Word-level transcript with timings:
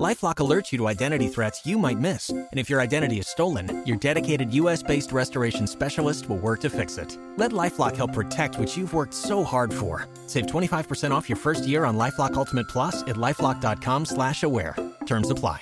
LifeLock 0.00 0.36
alerts 0.36 0.72
you 0.72 0.78
to 0.78 0.88
identity 0.88 1.28
threats 1.28 1.66
you 1.66 1.76
might 1.76 1.98
miss, 1.98 2.30
and 2.30 2.48
if 2.54 2.70
your 2.70 2.80
identity 2.80 3.18
is 3.18 3.28
stolen, 3.28 3.84
your 3.86 3.98
dedicated 3.98 4.54
U.S.-based 4.54 5.12
restoration 5.12 5.66
specialist 5.66 6.30
will 6.30 6.38
work 6.38 6.60
to 6.60 6.70
fix 6.70 6.96
it. 6.96 7.18
Let 7.36 7.52
LifeLock 7.52 7.94
help 7.94 8.14
protect 8.14 8.58
what 8.58 8.74
you've 8.74 8.94
worked 8.94 9.12
so 9.12 9.44
hard 9.44 9.72
for. 9.72 10.08
Save 10.26 10.46
25% 10.46 11.10
off 11.10 11.28
your 11.28 11.36
first 11.36 11.66
year 11.66 11.84
on 11.84 11.98
LifeLock 11.98 12.34
Ultimate 12.34 12.68
Plus 12.68 13.02
at 13.02 13.16
lifeLock.com/slash-aware. 13.16 14.76
Terms 15.04 15.28
apply. 15.28 15.60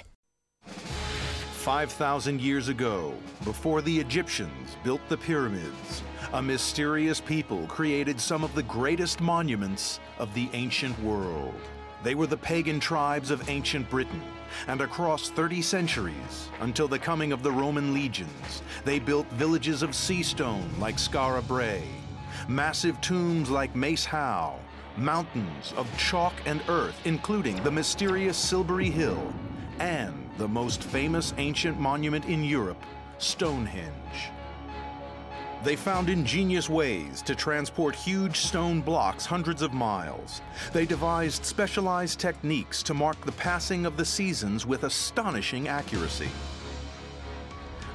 5,000 0.64 2.40
years 2.40 2.68
ago, 2.68 3.12
before 3.44 3.82
the 3.82 3.98
Egyptians 3.98 4.76
built 4.84 5.00
the 5.08 5.16
pyramids, 5.18 6.02
a 6.32 6.42
mysterious 6.42 7.20
people 7.20 7.66
created 7.66 8.20
some 8.20 8.44
of 8.44 8.54
the 8.54 8.62
greatest 8.62 9.20
monuments 9.20 9.98
of 10.18 10.32
the 10.34 10.48
ancient 10.52 10.98
world. 11.02 11.54
They 12.02 12.14
were 12.14 12.26
the 12.26 12.36
pagan 12.36 12.80
tribes 12.80 13.30
of 13.30 13.48
ancient 13.50 13.90
Britain, 13.90 14.22
and 14.66 14.80
across 14.80 15.28
30 15.30 15.60
centuries, 15.60 16.48
until 16.60 16.88
the 16.88 16.98
coming 16.98 17.30
of 17.30 17.42
the 17.42 17.52
Roman 17.52 17.92
legions, 17.92 18.62
they 18.84 18.98
built 18.98 19.26
villages 19.32 19.82
of 19.82 19.94
sea 19.94 20.22
stone 20.22 20.70
like 20.78 20.96
Skara 20.96 21.46
Brae, 21.46 21.84
massive 22.48 23.00
tombs 23.02 23.50
like 23.50 23.76
Maes 23.76 24.06
Howe, 24.06 24.58
mountains 24.96 25.74
of 25.76 25.86
chalk 25.98 26.34
and 26.46 26.62
earth, 26.68 26.98
including 27.04 27.62
the 27.62 27.70
mysterious 27.70 28.36
Silbury 28.36 28.90
Hill, 28.90 29.32
and 29.78 30.30
the 30.38 30.48
most 30.48 30.82
famous 30.82 31.34
ancient 31.36 31.78
monument 31.78 32.24
in 32.24 32.42
Europe, 32.42 32.82
Stonehenge. 33.18 34.30
They 35.62 35.76
found 35.76 36.08
ingenious 36.08 36.70
ways 36.70 37.20
to 37.22 37.34
transport 37.34 37.94
huge 37.94 38.38
stone 38.38 38.80
blocks 38.80 39.26
hundreds 39.26 39.60
of 39.60 39.74
miles. 39.74 40.40
They 40.72 40.86
devised 40.86 41.44
specialized 41.44 42.18
techniques 42.18 42.82
to 42.84 42.94
mark 42.94 43.22
the 43.26 43.32
passing 43.32 43.84
of 43.84 43.98
the 43.98 44.04
seasons 44.04 44.64
with 44.64 44.84
astonishing 44.84 45.68
accuracy. 45.68 46.30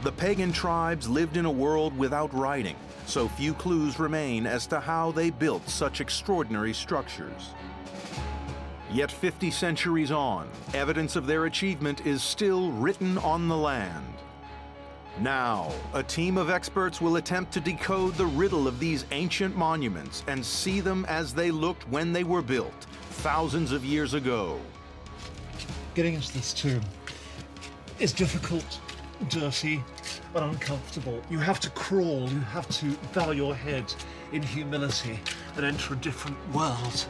The 0.04 0.12
pagan 0.12 0.52
tribes 0.52 1.10
lived 1.10 1.38
in 1.38 1.46
a 1.46 1.52
world 1.52 1.98
without 1.98 2.32
writing, 2.36 2.76
so 3.08 3.28
few 3.30 3.56
clues 3.56 3.98
remain 3.98 4.46
as 4.46 4.68
to 4.68 4.80
how 4.80 5.12
they 5.12 5.32
built 5.32 5.68
such 5.68 6.02
extraordinary 6.02 6.74
structures. 6.74 7.50
Yet 8.92 9.12
50 9.12 9.50
centuries 9.50 10.12
on, 10.12 10.48
evidence 10.76 11.16
of 11.16 11.26
their 11.26 11.46
achievement 11.46 12.06
is 12.06 12.22
still 12.22 12.72
written 12.74 13.18
on 13.18 13.48
the 13.48 13.58
land. 13.58 14.06
Now, 15.20 15.72
a 15.94 16.04
team 16.04 16.38
of 16.38 16.50
experts 16.50 17.00
will 17.00 17.16
attempt 17.16 17.54
to 17.54 17.62
decode 17.62 18.16
the 18.16 18.26
riddle 18.26 18.68
of 18.68 18.80
these 18.80 19.06
ancient 19.12 19.56
monuments 19.56 20.24
and 20.28 20.46
see 20.46 20.82
them 20.82 21.06
as 21.08 21.34
they 21.34 21.52
looked 21.52 21.88
when 21.88 22.12
they 22.12 22.26
were 22.26 22.42
built, 22.42 22.86
thousands 23.12 23.72
of 23.72 23.86
years 23.86 24.14
ago. 24.14 24.60
Getting 25.94 26.16
into 26.16 26.34
this 26.34 26.54
tomb 26.54 26.82
is 27.98 28.12
difficult, 28.12 28.82
dirty, 29.30 29.82
and 30.36 30.46
uncomfortable. 30.52 31.22
You 31.30 31.40
have 31.40 31.62
to 31.62 31.70
crawl, 31.70 32.30
you 32.30 32.42
have 32.42 32.68
to 32.80 32.88
bow 33.14 33.32
your 33.32 33.56
head 33.56 33.86
in 34.34 34.44
humility 34.44 35.18
and 35.56 35.66
enter 35.66 35.94
a 35.94 35.98
different 35.98 36.38
world. 36.54 37.06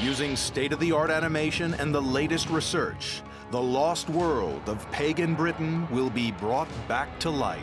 Using 0.00 0.36
state 0.36 0.72
of 0.72 0.78
the 0.78 0.92
art 0.92 1.10
animation 1.10 1.74
and 1.74 1.92
the 1.92 2.02
latest 2.02 2.50
research, 2.50 3.20
the 3.54 3.62
lost 3.62 4.10
world 4.10 4.68
of 4.68 4.90
pagan 4.90 5.36
Britain 5.36 5.88
will 5.88 6.10
be 6.10 6.32
brought 6.32 6.66
back 6.88 7.20
to 7.20 7.30
life. 7.30 7.62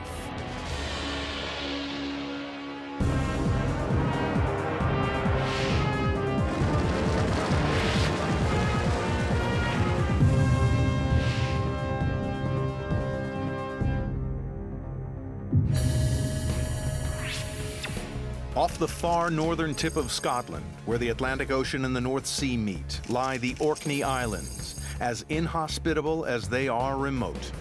Off 18.56 18.78
the 18.78 18.88
far 18.88 19.30
northern 19.30 19.76
tip 19.76 19.98
of 19.98 20.10
Scotland, 20.10 20.64
where 20.86 20.98
the 20.98 21.10
Atlantic 21.10 21.52
Ocean 21.52 21.84
and 21.84 21.94
the 21.94 22.00
North 22.00 22.26
Sea 22.26 22.56
meet, 22.56 23.02
lie 23.10 23.38
the 23.38 23.58
Orkney 23.60 24.04
Islands, 24.04 24.71
as 25.02 25.26
inhospitable 25.30 26.26
as 26.26 26.48
they 26.48 26.70
are 26.70 26.96
remote. 26.96 27.52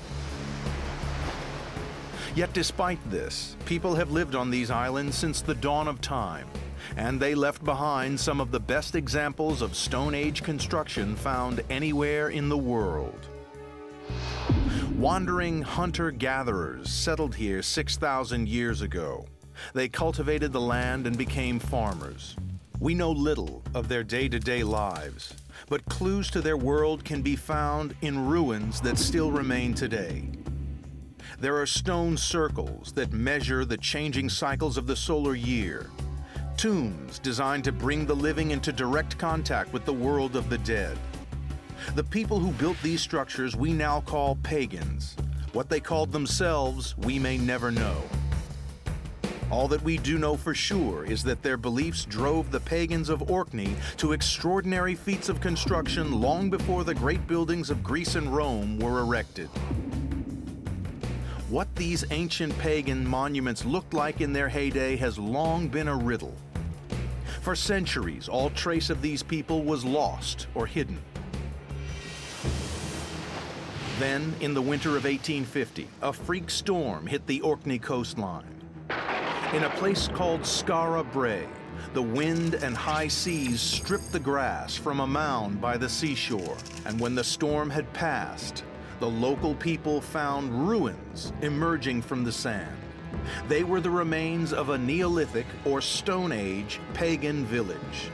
Yet 2.37 2.53
despite 2.53 2.99
this, 3.11 3.57
people 3.65 3.97
have 3.97 4.13
lived 4.13 4.37
on 4.37 4.51
these 4.51 4.71
islands 4.71 5.17
since 5.17 5.41
the 5.41 5.55
dawn 5.55 5.89
of 5.89 6.01
time, 6.01 6.47
and 6.97 7.19
they 7.19 7.35
left 7.35 7.65
behind 7.65 8.21
some 8.21 8.41
of 8.41 8.53
the 8.53 8.61
best 8.61 8.95
examples 8.95 9.63
of 9.63 9.75
Stone 9.75 10.15
Age 10.15 10.43
construction 10.43 11.17
found 11.17 11.65
anywhere 11.71 12.29
in 12.29 12.49
the 12.49 12.59
world. 12.59 13.27
Wandering 14.97 15.63
hunter-gatherers 15.63 16.91
settled 16.91 17.35
here 17.35 17.63
6,000 17.63 18.49
years 18.49 18.83
ago. 18.83 19.25
They 19.73 19.89
cultivated 19.89 20.53
the 20.53 20.61
land 20.61 21.07
and 21.07 21.17
became 21.17 21.59
farmers. 21.59 22.37
We 22.81 22.95
know 22.95 23.11
little 23.11 23.63
of 23.75 23.89
their 23.89 24.03
day-to-day 24.03 24.65
lives, 24.65 25.35
but 25.69 25.85
clues 25.85 26.31
to 26.31 26.41
their 26.41 26.57
world 26.57 27.05
can 27.05 27.21
be 27.21 27.37
found 27.37 27.95
in 28.01 28.27
ruins 28.27 28.81
that 28.81 28.97
still 28.97 29.31
remain 29.31 29.75
today. 29.75 30.31
There 31.39 31.61
are 31.61 31.67
stone 31.67 32.17
circles 32.17 32.93
that 32.93 33.13
measure 33.13 33.67
the 33.67 33.77
changing 33.77 34.31
cycles 34.31 34.79
of 34.79 34.87
the 34.87 34.97
solar 34.97 35.35
year, 35.35 35.91
tombs 36.57 37.19
designed 37.19 37.65
to 37.65 37.73
bring 37.73 38.07
the 38.07 38.17
living 38.17 38.51
into 38.51 38.73
direct 38.73 39.19
contact 39.19 39.75
with 39.75 39.85
the 39.85 39.93
world 39.93 40.35
of 40.35 40.49
the 40.49 40.59
dead. 40.59 40.97
The 41.97 42.05
people 42.05 42.39
who 42.39 42.53
built 42.53 42.79
these 42.83 43.03
structures 43.03 43.55
we 43.55 43.75
now 43.75 44.01
call 44.01 44.37
pagans. 44.37 45.17
What 45.53 45.69
they 45.69 45.81
called 45.81 46.13
themselves, 46.13 46.97
we 46.97 47.19
may 47.19 47.37
never 47.37 47.71
know. 47.71 48.03
All 49.51 49.67
that 49.67 49.83
we 49.83 49.99
do 49.99 50.17
know 50.17 50.37
for 50.37 50.55
sure 50.55 51.05
is 51.05 51.25
that 51.25 51.43
their 51.43 51.57
beliefs 51.57 52.05
drove 52.05 52.53
the 52.53 52.61
pagans 52.61 53.09
of 53.09 53.29
Orkney 53.29 53.75
to 53.97 54.13
extraordinary 54.13 54.95
feats 54.95 55.29
of 55.29 55.41
construction 55.41 56.21
long 56.21 56.51
before 56.51 56.85
the 56.85 56.95
great 56.95 57.27
buildings 57.27 57.69
of 57.69 57.83
Greece 57.83 58.15
and 58.15 58.33
Rome 58.33 58.79
were 58.79 59.01
erected. 59.01 59.49
What 61.49 61.75
these 61.75 62.05
ancient 62.13 62.57
pagan 62.59 63.05
monuments 63.05 63.65
looked 63.65 63.93
like 63.93 64.21
in 64.21 64.33
their 64.33 64.49
heyday 64.49 64.95
has 64.99 65.19
long 65.19 65.67
been 65.67 65.89
a 65.89 65.97
riddle. 65.97 66.37
For 67.43 67.57
centuries, 67.57 68.29
all 68.29 68.51
trace 68.51 68.89
of 68.89 69.03
these 69.03 69.25
people 69.25 69.65
was 69.65 69.85
lost 69.85 70.47
or 70.55 70.67
hidden. 70.67 71.01
Then, 73.99 74.33
in 74.41 74.55
the 74.55 74.63
winter 74.63 74.91
of 74.91 75.05
1850, 75.05 75.89
a 76.03 76.13
freak 76.13 76.51
storm 76.51 77.09
hit 77.09 77.27
the 77.27 77.41
Orkney 77.41 77.81
coastline. 77.81 78.60
In 79.53 79.65
a 79.65 79.71
place 79.71 80.07
called 80.07 80.43
Skara 80.43 81.03
Brae, 81.03 81.49
the 81.93 82.01
wind 82.01 82.55
and 82.55 82.77
high 82.77 83.09
seas 83.09 83.61
stripped 83.61 84.13
the 84.13 84.21
grass 84.21 84.77
from 84.77 85.01
a 85.01 85.07
mound 85.09 85.61
by 85.61 85.77
the 85.77 85.89
seashore, 85.89 86.57
and 86.87 87.01
when 87.01 87.17
the 87.17 87.25
storm 87.25 87.69
had 87.69 87.93
passed, 87.93 88.63
the 89.01 89.11
local 89.11 89.57
people 89.57 90.01
found 90.01 90.69
ruins 90.69 91.33
emerging 91.43 92.01
from 92.01 92.23
the 92.23 92.31
sand. 92.31 92.77
They 93.49 93.65
were 93.65 93.81
the 93.81 93.91
remains 93.91 94.53
of 94.53 94.69
a 94.69 94.79
Neolithic 94.79 95.47
or 95.65 95.81
Stone 95.81 96.31
Age 96.31 96.79
pagan 96.95 97.45
village. 97.45 98.11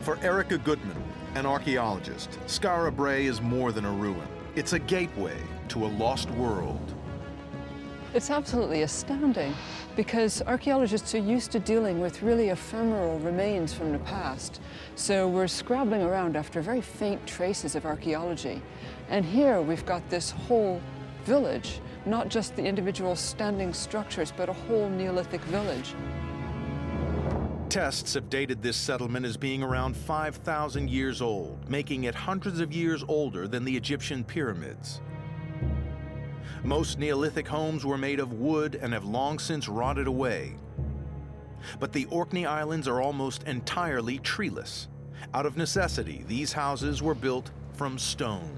For 0.00 0.18
Erica 0.22 0.58
Goodman, 0.58 1.02
an 1.36 1.46
archaeologist, 1.46 2.32
Skara 2.46 2.94
Brae 2.94 3.24
is 3.24 3.40
more 3.40 3.72
than 3.72 3.86
a 3.86 3.90
ruin. 3.90 4.28
It's 4.56 4.74
a 4.74 4.78
gateway 4.78 5.38
to 5.68 5.86
a 5.86 5.88
lost 5.88 6.28
world. 6.32 6.94
It's 8.12 8.28
absolutely 8.28 8.82
astounding 8.82 9.54
because 9.94 10.42
archaeologists 10.42 11.14
are 11.14 11.18
used 11.18 11.52
to 11.52 11.60
dealing 11.60 12.00
with 12.00 12.24
really 12.24 12.48
ephemeral 12.48 13.20
remains 13.20 13.72
from 13.72 13.92
the 13.92 14.00
past. 14.00 14.60
So 14.96 15.28
we're 15.28 15.46
scrabbling 15.46 16.02
around 16.02 16.36
after 16.36 16.60
very 16.60 16.80
faint 16.80 17.24
traces 17.24 17.76
of 17.76 17.86
archaeology. 17.86 18.62
And 19.10 19.24
here 19.24 19.62
we've 19.62 19.86
got 19.86 20.08
this 20.10 20.32
whole 20.32 20.80
village, 21.24 21.80
not 22.04 22.28
just 22.30 22.56
the 22.56 22.64
individual 22.64 23.14
standing 23.14 23.72
structures, 23.72 24.32
but 24.36 24.48
a 24.48 24.54
whole 24.54 24.90
Neolithic 24.90 25.42
village. 25.42 25.94
Tests 27.68 28.14
have 28.14 28.28
dated 28.28 28.60
this 28.60 28.76
settlement 28.76 29.24
as 29.24 29.36
being 29.36 29.62
around 29.62 29.96
5,000 29.96 30.90
years 30.90 31.22
old, 31.22 31.70
making 31.70 32.04
it 32.04 32.16
hundreds 32.16 32.58
of 32.58 32.72
years 32.72 33.04
older 33.06 33.46
than 33.46 33.64
the 33.64 33.76
Egyptian 33.76 34.24
pyramids. 34.24 35.00
Most 36.62 36.98
Neolithic 36.98 37.48
homes 37.48 37.86
were 37.86 37.96
made 37.96 38.20
of 38.20 38.34
wood 38.34 38.74
and 38.74 38.92
have 38.92 39.04
long 39.04 39.38
since 39.38 39.66
rotted 39.66 40.06
away. 40.06 40.54
But 41.78 41.92
the 41.92 42.04
Orkney 42.06 42.44
Islands 42.44 42.86
are 42.86 43.00
almost 43.00 43.44
entirely 43.44 44.18
treeless. 44.18 44.88
Out 45.32 45.46
of 45.46 45.56
necessity, 45.56 46.24
these 46.28 46.52
houses 46.52 47.02
were 47.02 47.14
built 47.14 47.50
from 47.72 47.98
stone. 47.98 48.50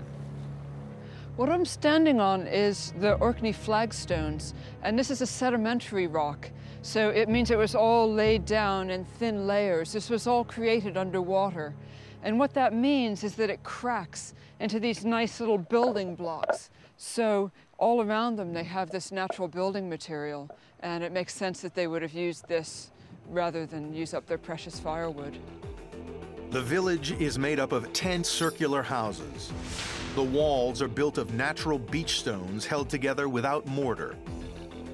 What 1.36 1.48
I'm 1.48 1.64
standing 1.64 2.20
on 2.20 2.46
is 2.46 2.92
the 2.98 3.14
Orkney 3.14 3.52
flagstones, 3.52 4.52
and 4.82 4.98
this 4.98 5.10
is 5.10 5.22
a 5.22 5.26
sedimentary 5.26 6.06
rock. 6.08 6.50
So 6.82 7.10
it 7.10 7.28
means 7.28 7.52
it 7.52 7.56
was 7.56 7.76
all 7.76 8.12
laid 8.12 8.44
down 8.44 8.90
in 8.90 9.04
thin 9.04 9.46
layers. 9.46 9.92
This 9.92 10.10
was 10.10 10.26
all 10.26 10.44
created 10.44 10.96
underwater. 10.96 11.74
And 12.24 12.38
what 12.38 12.52
that 12.54 12.74
means 12.74 13.24
is 13.24 13.36
that 13.36 13.48
it 13.48 13.62
cracks 13.62 14.34
into 14.60 14.78
these 14.78 15.04
nice 15.04 15.40
little 15.40 15.58
building 15.58 16.14
blocks. 16.14 16.70
So 16.96 17.50
all 17.82 18.00
around 18.00 18.36
them, 18.36 18.52
they 18.52 18.62
have 18.62 18.90
this 18.90 19.10
natural 19.10 19.48
building 19.48 19.88
material, 19.88 20.48
and 20.80 21.02
it 21.02 21.10
makes 21.10 21.34
sense 21.34 21.60
that 21.62 21.74
they 21.74 21.88
would 21.88 22.00
have 22.00 22.12
used 22.12 22.46
this 22.46 22.92
rather 23.28 23.66
than 23.66 23.92
use 23.92 24.14
up 24.14 24.24
their 24.24 24.38
precious 24.38 24.78
firewood. 24.78 25.36
The 26.50 26.62
village 26.62 27.10
is 27.20 27.40
made 27.40 27.58
up 27.58 27.72
of 27.72 27.92
10 27.92 28.22
circular 28.22 28.84
houses. 28.84 29.52
The 30.14 30.22
walls 30.22 30.80
are 30.80 30.86
built 30.86 31.18
of 31.18 31.34
natural 31.34 31.76
beach 31.76 32.20
stones 32.20 32.64
held 32.64 32.88
together 32.88 33.28
without 33.28 33.66
mortar. 33.66 34.14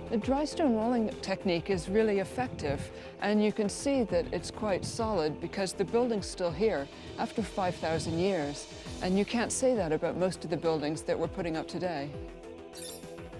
The 0.08 0.16
dry 0.16 0.46
stone 0.46 0.72
walling 0.72 1.10
technique 1.20 1.68
is 1.68 1.90
really 1.90 2.20
effective, 2.20 2.90
and 3.20 3.44
you 3.44 3.52
can 3.52 3.68
see 3.68 4.04
that 4.04 4.24
it's 4.32 4.50
quite 4.50 4.82
solid 4.82 5.42
because 5.42 5.74
the 5.74 5.84
building's 5.84 6.24
still 6.24 6.50
here 6.50 6.88
after 7.18 7.42
5,000 7.42 8.18
years. 8.18 8.66
And 9.02 9.18
you 9.18 9.26
can't 9.26 9.52
say 9.52 9.74
that 9.74 9.92
about 9.92 10.16
most 10.16 10.42
of 10.42 10.48
the 10.48 10.56
buildings 10.56 11.02
that 11.02 11.18
we're 11.18 11.28
putting 11.28 11.58
up 11.58 11.68
today. 11.68 12.10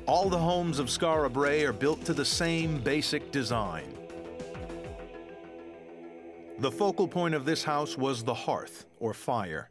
All 0.08 0.30
the 0.30 0.38
homes 0.38 0.78
of 0.78 0.86
Skara 0.86 1.30
Brae 1.30 1.66
are 1.66 1.72
built 1.74 2.02
to 2.06 2.14
the 2.14 2.24
same 2.24 2.80
basic 2.80 3.30
design. 3.30 3.92
The 6.60 6.70
focal 6.70 7.06
point 7.06 7.34
of 7.34 7.44
this 7.44 7.62
house 7.62 7.98
was 7.98 8.24
the 8.24 8.32
hearth, 8.32 8.86
or 9.00 9.12
fire. 9.12 9.68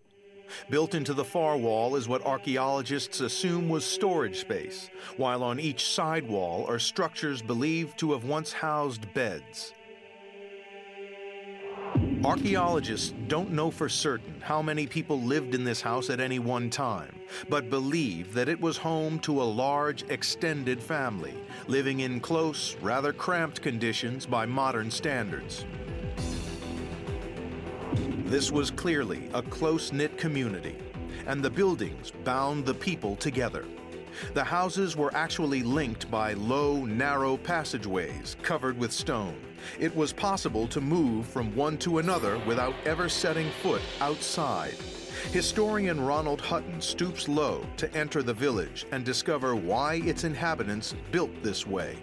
Built 0.69 0.93
into 0.93 1.15
the 1.15 1.23
far 1.25 1.57
wall 1.57 1.95
is 1.95 2.07
what 2.07 2.23
archaeologists 2.23 3.19
assume 3.19 3.67
was 3.67 3.83
storage 3.83 4.39
space, 4.39 4.91
while 5.17 5.41
on 5.41 5.59
each 5.59 5.87
side 5.87 6.29
wall 6.29 6.67
are 6.67 6.77
structures 6.77 7.41
believed 7.41 7.97
to 7.97 8.11
have 8.11 8.23
once 8.23 8.53
housed 8.53 9.11
beds. 9.15 9.73
Archaeologists 12.23 13.11
don't 13.27 13.49
know 13.49 13.71
for 13.71 13.89
certain 13.89 14.39
how 14.41 14.61
many 14.61 14.85
people 14.85 15.19
lived 15.19 15.55
in 15.55 15.63
this 15.63 15.81
house 15.81 16.11
at 16.11 16.19
any 16.19 16.37
one 16.37 16.69
time, 16.69 17.16
but 17.49 17.69
believe 17.69 18.33
that 18.33 18.49
it 18.49 18.59
was 18.59 18.77
home 18.77 19.19
to 19.19 19.41
a 19.41 19.43
large 19.43 20.03
extended 20.09 20.81
family, 20.81 21.33
living 21.67 22.01
in 22.01 22.19
close, 22.19 22.75
rather 22.81 23.13
cramped 23.13 23.61
conditions 23.61 24.25
by 24.25 24.45
modern 24.45 24.89
standards. 24.89 25.65
This 28.25 28.51
was 28.51 28.71
clearly 28.71 29.29
a 29.33 29.41
close-knit 29.41 30.17
community, 30.17 30.75
and 31.27 31.41
the 31.41 31.49
buildings 31.49 32.11
bound 32.23 32.65
the 32.65 32.73
people 32.73 33.15
together. 33.15 33.65
The 34.33 34.43
houses 34.43 34.95
were 34.95 35.13
actually 35.13 35.63
linked 35.63 36.09
by 36.09 36.33
low, 36.33 36.85
narrow 36.85 37.37
passageways 37.37 38.35
covered 38.41 38.77
with 38.77 38.91
stone. 38.91 39.35
It 39.79 39.95
was 39.95 40.11
possible 40.11 40.67
to 40.69 40.81
move 40.81 41.27
from 41.27 41.55
one 41.55 41.77
to 41.79 41.99
another 41.99 42.39
without 42.39 42.73
ever 42.85 43.09
setting 43.09 43.49
foot 43.61 43.81
outside. 44.01 44.75
Historian 45.31 45.99
Ronald 45.99 46.41
Hutton 46.41 46.81
stoops 46.81 47.27
low 47.27 47.65
to 47.77 47.93
enter 47.93 48.23
the 48.23 48.33
village 48.33 48.85
and 48.91 49.03
discover 49.03 49.55
why 49.55 49.95
its 49.95 50.23
inhabitants 50.23 50.95
built 51.11 51.31
this 51.43 51.67
way. 51.67 51.97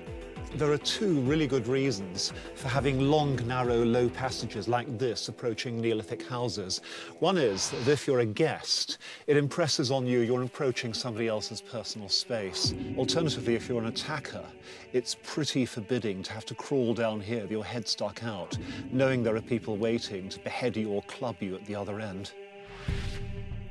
There 0.57 0.71
are 0.71 0.79
two 0.79 1.21
really 1.23 1.49
good 1.49 1.67
reasons 1.67 2.33
for 2.55 2.69
having 2.69 3.01
long, 3.01 3.35
narrow, 3.45 3.85
low 3.85 4.09
passages 4.09 4.69
like 4.69 4.99
this 4.99 5.27
approaching 5.27 5.81
Neolithic 5.81 6.23
houses. 6.29 6.81
One 7.19 7.39
is 7.39 7.71
that 7.71 7.89
if 7.89 8.07
you're 8.07 8.21
a 8.21 8.27
guest, 8.27 8.99
it 9.27 9.37
impresses 9.37 9.91
on 9.91 10.07
you 10.07 10.21
you're 10.21 10.45
approaching 10.45 10.95
somebody 10.95 11.27
else's 11.27 11.61
personal 11.61 12.09
space. 12.09 12.73
Alternatively, 12.97 13.57
if 13.57 13.69
you're 13.69 13.81
an 13.81 13.89
attacker, 13.89 14.45
it's 14.93 15.17
pretty 15.25 15.67
forbidding 15.67 16.23
to 16.23 16.33
have 16.33 16.47
to 16.47 16.55
crawl 16.55 16.95
down 16.95 17.21
here 17.21 17.43
with 17.43 17.51
your 17.51 17.65
head 17.65 17.89
stuck 17.89 18.23
out, 18.23 18.57
knowing 18.93 19.25
there 19.25 19.35
are 19.35 19.43
people 19.43 19.77
waiting 19.77 20.29
to 20.29 20.39
behead 20.39 20.77
you 20.77 20.89
or 20.89 21.03
club 21.03 21.35
you 21.41 21.57
at 21.57 21.65
the 21.67 21.75
other 21.75 21.99
end. 21.99 22.31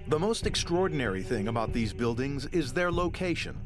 The 0.07 0.19
most 0.19 0.45
extraordinary 0.45 1.23
thing 1.23 1.47
about 1.47 1.71
these 1.71 1.93
buildings 1.93 2.45
is 2.47 2.73
their 2.73 2.91
location. 2.91 3.57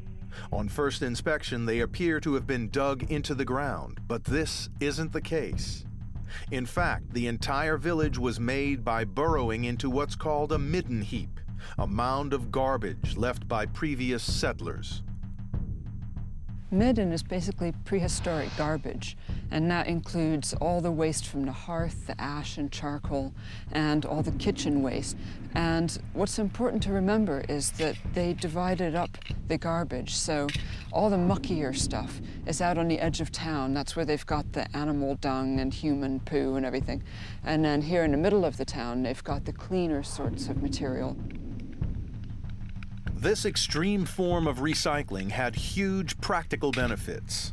On 0.51 0.69
first 0.69 1.01
inspection, 1.01 1.65
they 1.65 1.79
appear 1.79 2.19
to 2.19 2.35
have 2.35 2.45
been 2.45 2.69
dug 2.69 3.09
into 3.11 3.33
the 3.33 3.43
ground, 3.43 3.99
but 4.07 4.23
this 4.23 4.69
isn't 4.79 5.11
the 5.13 5.21
case. 5.21 5.83
In 6.51 6.67
fact, 6.67 7.11
the 7.11 7.25
entire 7.25 7.75
village 7.75 8.19
was 8.19 8.39
made 8.39 8.85
by 8.85 9.03
burrowing 9.03 9.63
into 9.63 9.89
what's 9.89 10.15
called 10.15 10.51
a 10.51 10.59
midden 10.59 11.01
heap, 11.01 11.39
a 11.79 11.87
mound 11.87 12.33
of 12.33 12.51
garbage 12.51 13.17
left 13.17 13.47
by 13.47 13.65
previous 13.65 14.21
settlers. 14.21 15.01
Midden 16.69 17.13
is 17.13 17.23
basically 17.23 17.71
prehistoric 17.85 18.49
garbage, 18.57 19.15
and 19.51 19.71
that 19.71 19.87
includes 19.87 20.53
all 20.55 20.81
the 20.81 20.91
waste 20.91 21.25
from 21.25 21.45
the 21.45 21.51
hearth, 21.53 22.07
the 22.07 22.21
ash 22.21 22.57
and 22.57 22.69
charcoal, 22.69 23.33
and 23.71 24.03
all 24.05 24.21
the 24.21 24.33
kitchen 24.33 24.81
waste. 24.81 25.15
And 25.55 25.97
what's 26.11 26.39
important 26.39 26.83
to 26.83 26.91
remember 26.91 27.45
is 27.47 27.71
that 27.71 27.95
they 28.13 28.33
divided 28.33 28.95
up 28.95 29.17
the 29.47 29.57
garbage, 29.57 30.13
so 30.13 30.47
all 30.91 31.09
the 31.09 31.15
muckier 31.15 31.73
stuff 31.73 32.19
is 32.45 32.59
out 32.59 32.77
on 32.77 32.89
the 32.89 32.99
edge 32.99 33.21
of 33.21 33.31
town. 33.31 33.73
That's 33.73 33.95
where 33.95 34.03
they've 34.03 34.25
got 34.25 34.51
the 34.51 34.67
animal 34.75 35.15
dung 35.15 35.61
and 35.61 35.73
human 35.73 36.19
poo 36.19 36.55
and 36.55 36.65
everything. 36.65 37.01
And 37.45 37.63
then 37.63 37.81
here 37.81 38.03
in 38.03 38.11
the 38.11 38.17
middle 38.17 38.43
of 38.43 38.57
the 38.57 38.65
town, 38.65 39.03
they've 39.03 39.23
got 39.23 39.45
the 39.45 39.53
cleaner 39.53 40.03
sorts 40.03 40.49
of 40.49 40.61
material. 40.61 41.15
This 43.19 43.45
extreme 43.45 44.05
form 44.05 44.45
of 44.45 44.59
recycling 44.59 45.31
had 45.31 45.55
huge 45.55 46.21
practical 46.21 46.71
benefits. 46.71 47.51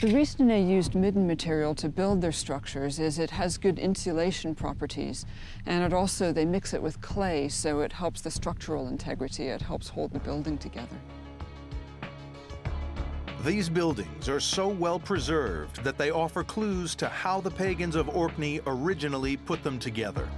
The 0.00 0.14
reason 0.14 0.46
they 0.46 0.62
used 0.62 0.94
midden 0.94 1.26
material 1.26 1.74
to 1.74 1.88
build 1.88 2.20
their 2.20 2.30
structures 2.30 3.00
is 3.00 3.18
it 3.18 3.30
has 3.32 3.58
good 3.58 3.80
insulation 3.80 4.54
properties, 4.54 5.26
and 5.66 5.82
it 5.82 5.92
also, 5.92 6.32
they 6.32 6.44
mix 6.44 6.72
it 6.72 6.80
with 6.80 7.00
clay, 7.00 7.48
so 7.48 7.80
it 7.80 7.92
helps 7.92 8.20
the 8.20 8.30
structural 8.30 8.86
integrity, 8.86 9.48
it 9.48 9.60
helps 9.60 9.88
hold 9.88 10.12
the 10.12 10.20
building 10.20 10.56
together. 10.56 10.96
These 13.44 13.68
buildings 13.68 14.28
are 14.28 14.38
so 14.38 14.68
well 14.68 15.00
preserved 15.00 15.82
that 15.82 15.98
they 15.98 16.12
offer 16.12 16.44
clues 16.44 16.94
to 16.94 17.08
how 17.08 17.40
the 17.40 17.50
pagans 17.50 17.96
of 17.96 18.08
Orkney 18.08 18.60
originally 18.68 19.36
put 19.36 19.64
them 19.64 19.80
together. 19.80 20.28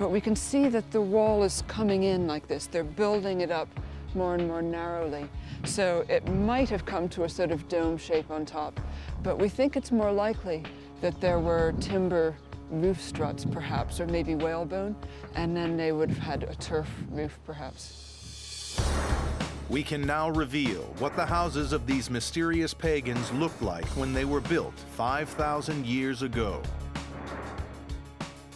But 0.00 0.10
we 0.10 0.20
can 0.22 0.34
see 0.34 0.70
that 0.70 0.90
the 0.92 1.00
wall 1.02 1.42
is 1.42 1.62
coming 1.68 2.04
in 2.04 2.26
like 2.26 2.48
this. 2.48 2.66
They're 2.66 2.82
building 2.82 3.42
it 3.42 3.50
up 3.50 3.68
more 4.14 4.34
and 4.34 4.48
more 4.48 4.62
narrowly. 4.62 5.28
So 5.64 6.06
it 6.08 6.26
might 6.26 6.70
have 6.70 6.86
come 6.86 7.06
to 7.10 7.24
a 7.24 7.28
sort 7.28 7.50
of 7.50 7.68
dome 7.68 7.98
shape 7.98 8.30
on 8.30 8.46
top, 8.46 8.80
but 9.22 9.38
we 9.38 9.50
think 9.50 9.76
it's 9.76 9.92
more 9.92 10.10
likely 10.10 10.64
that 11.02 11.20
there 11.20 11.38
were 11.38 11.74
timber 11.80 12.34
roof 12.70 12.98
struts 12.98 13.44
perhaps, 13.44 14.00
or 14.00 14.06
maybe 14.06 14.34
whalebone, 14.34 14.96
and 15.34 15.54
then 15.54 15.76
they 15.76 15.92
would 15.92 16.08
have 16.08 16.18
had 16.18 16.44
a 16.44 16.54
turf 16.54 16.88
roof 17.10 17.38
perhaps. 17.44 18.80
We 19.68 19.82
can 19.82 20.00
now 20.00 20.30
reveal 20.30 20.80
what 20.98 21.14
the 21.14 21.26
houses 21.26 21.74
of 21.74 21.86
these 21.86 22.08
mysterious 22.08 22.72
pagans 22.72 23.30
looked 23.32 23.60
like 23.60 23.84
when 23.98 24.14
they 24.14 24.24
were 24.24 24.40
built 24.40 24.78
5,000 24.96 25.84
years 25.84 26.22
ago. 26.22 26.62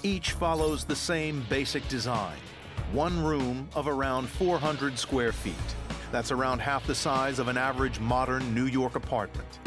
Each 0.04 0.32
follows 0.32 0.84
the 0.84 0.94
same 0.94 1.46
basic 1.49 1.88
design. 1.88 2.37
One 2.92 3.25
room 3.25 3.66
of 3.75 3.88
around 3.88 4.28
400 4.28 4.99
square 4.99 5.32
feet. 5.32 5.54
That's 6.12 6.30
around 6.30 6.58
half 6.58 6.87
the 6.87 6.94
size 6.94 7.38
of 7.38 7.49
an 7.49 7.56
average 7.56 7.99
modern 8.00 8.54
New 8.54 8.66
York 8.66 8.96
apartment. 8.96 9.61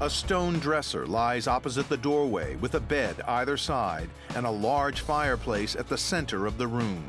A 0.00 0.08
stone 0.08 0.58
dresser 0.58 1.06
lies 1.06 1.46
opposite 1.46 1.86
the 1.90 1.98
doorway 1.98 2.56
with 2.56 2.76
a 2.76 2.80
bed 2.80 3.20
either 3.28 3.58
side 3.58 4.08
and 4.34 4.46
a 4.46 4.50
large 4.50 5.00
fireplace 5.00 5.76
at 5.76 5.86
the 5.86 5.98
center 5.98 6.46
of 6.46 6.56
the 6.56 6.66
room. 6.66 7.04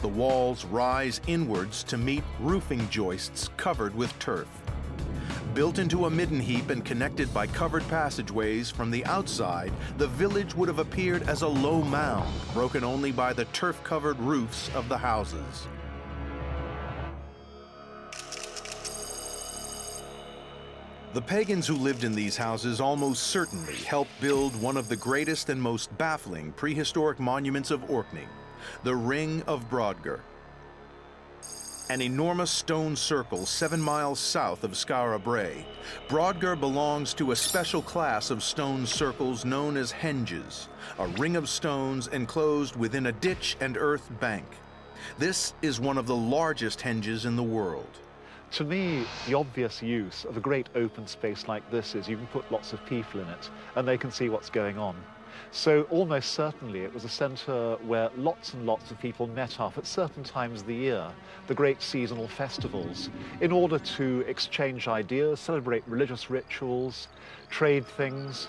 The 0.00 0.08
walls 0.08 0.64
rise 0.64 1.20
inwards 1.26 1.84
to 1.84 1.98
meet 1.98 2.24
roofing 2.40 2.88
joists 2.88 3.50
covered 3.58 3.94
with 3.94 4.18
turf. 4.18 4.48
Built 5.54 5.78
into 5.78 6.06
a 6.06 6.10
midden 6.10 6.40
heap 6.40 6.70
and 6.70 6.82
connected 6.82 7.32
by 7.34 7.46
covered 7.46 7.86
passageways 7.88 8.70
from 8.70 8.90
the 8.90 9.04
outside, 9.04 9.70
the 9.98 10.06
village 10.06 10.54
would 10.54 10.68
have 10.68 10.78
appeared 10.78 11.28
as 11.28 11.42
a 11.42 11.48
low 11.48 11.82
mound, 11.82 12.32
broken 12.54 12.82
only 12.82 13.12
by 13.12 13.34
the 13.34 13.44
turf-covered 13.46 14.18
roofs 14.18 14.74
of 14.74 14.88
the 14.88 14.96
houses. 14.96 15.68
The 21.12 21.20
pagans 21.20 21.66
who 21.66 21.76
lived 21.76 22.04
in 22.04 22.14
these 22.14 22.38
houses 22.38 22.80
almost 22.80 23.24
certainly 23.24 23.74
helped 23.74 24.18
build 24.22 24.58
one 24.62 24.78
of 24.78 24.88
the 24.88 24.96
greatest 24.96 25.50
and 25.50 25.60
most 25.60 25.96
baffling 25.98 26.52
prehistoric 26.52 27.20
monuments 27.20 27.70
of 27.70 27.90
Orkney, 27.90 28.26
the 28.84 28.96
Ring 28.96 29.42
of 29.46 29.68
Brodgar 29.68 30.20
an 31.88 32.00
enormous 32.00 32.50
stone 32.50 32.94
circle 32.96 33.44
seven 33.44 33.80
miles 33.80 34.20
south 34.20 34.64
of 34.64 34.72
Skara 34.72 35.22
Brae. 35.22 35.66
Brodgar 36.08 36.58
belongs 36.58 37.12
to 37.14 37.32
a 37.32 37.36
special 37.36 37.82
class 37.82 38.30
of 38.30 38.42
stone 38.42 38.86
circles 38.86 39.44
known 39.44 39.76
as 39.76 39.92
henges, 39.92 40.68
a 40.98 41.06
ring 41.08 41.36
of 41.36 41.48
stones 41.48 42.06
enclosed 42.08 42.76
within 42.76 43.06
a 43.06 43.12
ditch 43.12 43.56
and 43.60 43.76
earth 43.76 44.08
bank. 44.20 44.46
This 45.18 45.54
is 45.62 45.80
one 45.80 45.98
of 45.98 46.06
the 46.06 46.16
largest 46.16 46.80
henges 46.80 47.26
in 47.26 47.36
the 47.36 47.42
world. 47.42 47.98
To 48.52 48.64
me, 48.64 49.04
the 49.26 49.34
obvious 49.34 49.82
use 49.82 50.24
of 50.24 50.36
a 50.36 50.40
great 50.40 50.68
open 50.74 51.06
space 51.06 51.48
like 51.48 51.68
this 51.70 51.94
is 51.94 52.08
you 52.08 52.16
can 52.16 52.26
put 52.28 52.50
lots 52.52 52.72
of 52.72 52.84
people 52.86 53.20
in 53.20 53.28
it 53.28 53.50
and 53.76 53.88
they 53.88 53.96
can 53.96 54.10
see 54.10 54.28
what's 54.28 54.50
going 54.50 54.78
on. 54.78 54.94
So 55.50 55.82
almost 55.84 56.32
certainly 56.32 56.80
it 56.80 56.92
was 56.92 57.04
a 57.04 57.08
centre 57.08 57.76
where 57.80 58.10
lots 58.16 58.54
and 58.54 58.64
lots 58.64 58.90
of 58.90 58.98
people 58.98 59.26
met 59.26 59.60
up 59.60 59.78
at 59.78 59.86
certain 59.86 60.24
times 60.24 60.62
of 60.62 60.66
the 60.66 60.74
year, 60.74 61.06
the 61.46 61.54
great 61.54 61.82
seasonal 61.82 62.28
festivals, 62.28 63.10
in 63.40 63.52
order 63.52 63.78
to 63.78 64.24
exchange 64.26 64.88
ideas, 64.88 65.40
celebrate 65.40 65.86
religious 65.86 66.30
rituals, 66.30 67.08
trade 67.50 67.86
things, 67.86 68.48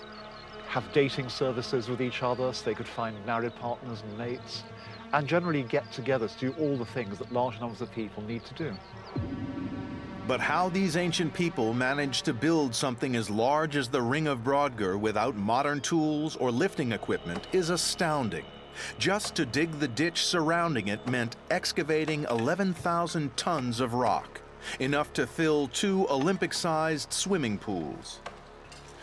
have 0.66 0.90
dating 0.92 1.28
services 1.28 1.88
with 1.88 2.00
each 2.00 2.22
other 2.22 2.52
so 2.52 2.64
they 2.64 2.74
could 2.74 2.88
find 2.88 3.24
married 3.24 3.54
partners 3.54 4.02
and 4.02 4.18
mates, 4.18 4.64
and 5.12 5.28
generally 5.28 5.62
get 5.62 5.90
together 5.92 6.26
to 6.26 6.36
do 6.38 6.54
all 6.58 6.76
the 6.76 6.84
things 6.84 7.18
that 7.18 7.30
large 7.32 7.60
numbers 7.60 7.80
of 7.80 7.90
people 7.92 8.22
need 8.22 8.44
to 8.44 8.54
do. 8.54 8.76
But 10.26 10.40
how 10.40 10.70
these 10.70 10.96
ancient 10.96 11.34
people 11.34 11.74
managed 11.74 12.24
to 12.24 12.32
build 12.32 12.74
something 12.74 13.14
as 13.14 13.28
large 13.28 13.76
as 13.76 13.88
the 13.88 14.00
Ring 14.00 14.26
of 14.26 14.42
Brodgar 14.42 14.98
without 14.98 15.36
modern 15.36 15.82
tools 15.82 16.34
or 16.36 16.50
lifting 16.50 16.92
equipment 16.92 17.46
is 17.52 17.68
astounding. 17.68 18.46
Just 18.98 19.34
to 19.34 19.44
dig 19.44 19.72
the 19.72 19.88
ditch 19.88 20.24
surrounding 20.24 20.88
it 20.88 21.06
meant 21.06 21.36
excavating 21.50 22.24
11,000 22.30 23.36
tons 23.36 23.80
of 23.80 23.92
rock, 23.92 24.40
enough 24.80 25.12
to 25.12 25.26
fill 25.26 25.68
two 25.68 26.08
Olympic-sized 26.08 27.12
swimming 27.12 27.58
pools. 27.58 28.20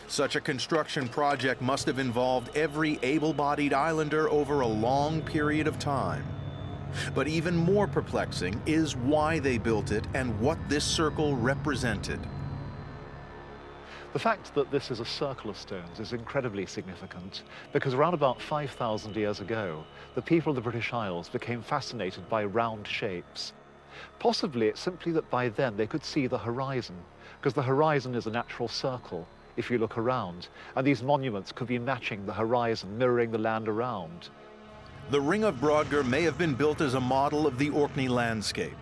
Such 0.08 0.34
a 0.34 0.40
construction 0.40 1.08
project 1.08 1.62
must 1.62 1.86
have 1.86 2.00
involved 2.00 2.54
every 2.56 2.98
able-bodied 3.02 3.72
islander 3.72 4.28
over 4.28 4.60
a 4.60 4.66
long 4.66 5.22
period 5.22 5.68
of 5.68 5.78
time. 5.78 6.24
But 7.14 7.28
even 7.28 7.56
more 7.56 7.86
perplexing 7.86 8.60
is 8.66 8.96
why 8.96 9.38
they 9.38 9.58
built 9.58 9.90
it 9.90 10.04
and 10.14 10.38
what 10.40 10.58
this 10.68 10.84
circle 10.84 11.36
represented. 11.36 12.20
The 14.12 14.18
fact 14.18 14.54
that 14.54 14.70
this 14.70 14.90
is 14.90 15.00
a 15.00 15.06
circle 15.06 15.48
of 15.48 15.56
stones 15.56 15.98
is 15.98 16.12
incredibly 16.12 16.66
significant 16.66 17.44
because 17.72 17.94
around 17.94 18.12
about 18.12 18.42
5,000 18.42 19.16
years 19.16 19.40
ago, 19.40 19.84
the 20.14 20.20
people 20.20 20.50
of 20.50 20.56
the 20.56 20.60
British 20.60 20.92
Isles 20.92 21.30
became 21.30 21.62
fascinated 21.62 22.28
by 22.28 22.44
round 22.44 22.86
shapes. 22.86 23.54
Possibly 24.18 24.68
it's 24.68 24.80
simply 24.80 25.12
that 25.12 25.30
by 25.30 25.48
then 25.48 25.76
they 25.76 25.86
could 25.86 26.04
see 26.04 26.26
the 26.26 26.38
horizon, 26.38 26.96
because 27.40 27.54
the 27.54 27.62
horizon 27.62 28.14
is 28.14 28.26
a 28.26 28.30
natural 28.30 28.68
circle 28.68 29.26
if 29.56 29.70
you 29.70 29.78
look 29.78 29.96
around, 29.96 30.48
and 30.76 30.86
these 30.86 31.02
monuments 31.02 31.52
could 31.52 31.66
be 31.66 31.78
matching 31.78 32.26
the 32.26 32.32
horizon, 32.32 32.98
mirroring 32.98 33.30
the 33.30 33.38
land 33.38 33.68
around. 33.68 34.28
The 35.10 35.20
Ring 35.20 35.44
of 35.44 35.56
Brodgar 35.56 36.06
may 36.06 36.22
have 36.22 36.38
been 36.38 36.54
built 36.54 36.80
as 36.80 36.94
a 36.94 37.00
model 37.00 37.46
of 37.46 37.58
the 37.58 37.68
Orkney 37.70 38.08
landscape. 38.08 38.76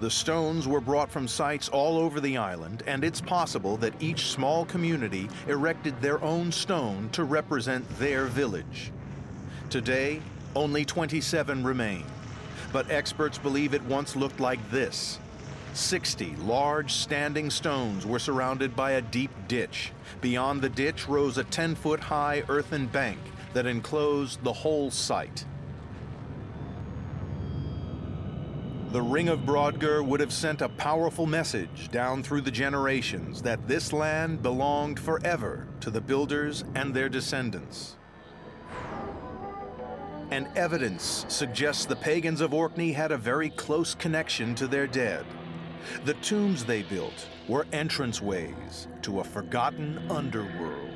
The 0.00 0.10
stones 0.10 0.66
were 0.66 0.80
brought 0.80 1.10
from 1.10 1.28
sites 1.28 1.68
all 1.68 1.98
over 1.98 2.20
the 2.20 2.36
island, 2.36 2.82
and 2.86 3.04
it's 3.04 3.20
possible 3.20 3.76
that 3.76 4.00
each 4.02 4.26
small 4.28 4.64
community 4.64 5.28
erected 5.46 6.00
their 6.00 6.22
own 6.24 6.50
stone 6.50 7.10
to 7.10 7.22
represent 7.22 7.88
their 7.98 8.24
village. 8.24 8.90
Today, 9.70 10.20
only 10.56 10.84
27 10.84 11.62
remain, 11.62 12.04
but 12.72 12.90
experts 12.90 13.38
believe 13.38 13.72
it 13.72 13.82
once 13.84 14.16
looked 14.16 14.40
like 14.40 14.70
this. 14.70 15.20
60 15.74 16.34
large 16.36 16.92
standing 16.92 17.50
stones 17.50 18.04
were 18.04 18.18
surrounded 18.18 18.74
by 18.74 18.92
a 18.92 19.02
deep 19.02 19.30
ditch. 19.46 19.92
Beyond 20.22 20.60
the 20.60 20.70
ditch 20.70 21.06
rose 21.06 21.38
a 21.38 21.44
10-foot 21.44 22.00
high 22.00 22.42
earthen 22.48 22.86
bank 22.86 23.18
that 23.52 23.66
enclosed 23.66 24.42
the 24.42 24.52
whole 24.52 24.90
site. 24.90 25.44
The 28.90 29.02
Ring 29.02 29.28
of 29.28 29.40
Brodgar 29.40 30.02
would 30.02 30.20
have 30.20 30.32
sent 30.32 30.62
a 30.62 30.68
powerful 30.70 31.26
message 31.26 31.90
down 31.90 32.22
through 32.22 32.40
the 32.40 32.50
generations 32.50 33.42
that 33.42 33.68
this 33.68 33.92
land 33.92 34.42
belonged 34.42 34.98
forever 34.98 35.66
to 35.80 35.90
the 35.90 36.00
builders 36.00 36.64
and 36.74 36.94
their 36.94 37.10
descendants. 37.10 37.96
And 40.30 40.48
evidence 40.56 41.26
suggests 41.28 41.84
the 41.84 41.96
pagans 41.96 42.40
of 42.40 42.54
Orkney 42.54 42.92
had 42.92 43.12
a 43.12 43.18
very 43.18 43.50
close 43.50 43.94
connection 43.94 44.54
to 44.54 44.66
their 44.66 44.86
dead. 44.86 45.26
The 46.06 46.14
tombs 46.14 46.64
they 46.64 46.80
built 46.80 47.28
were 47.46 47.66
entranceways 47.74 48.86
to 49.02 49.20
a 49.20 49.24
forgotten 49.24 50.00
underworld. 50.10 50.87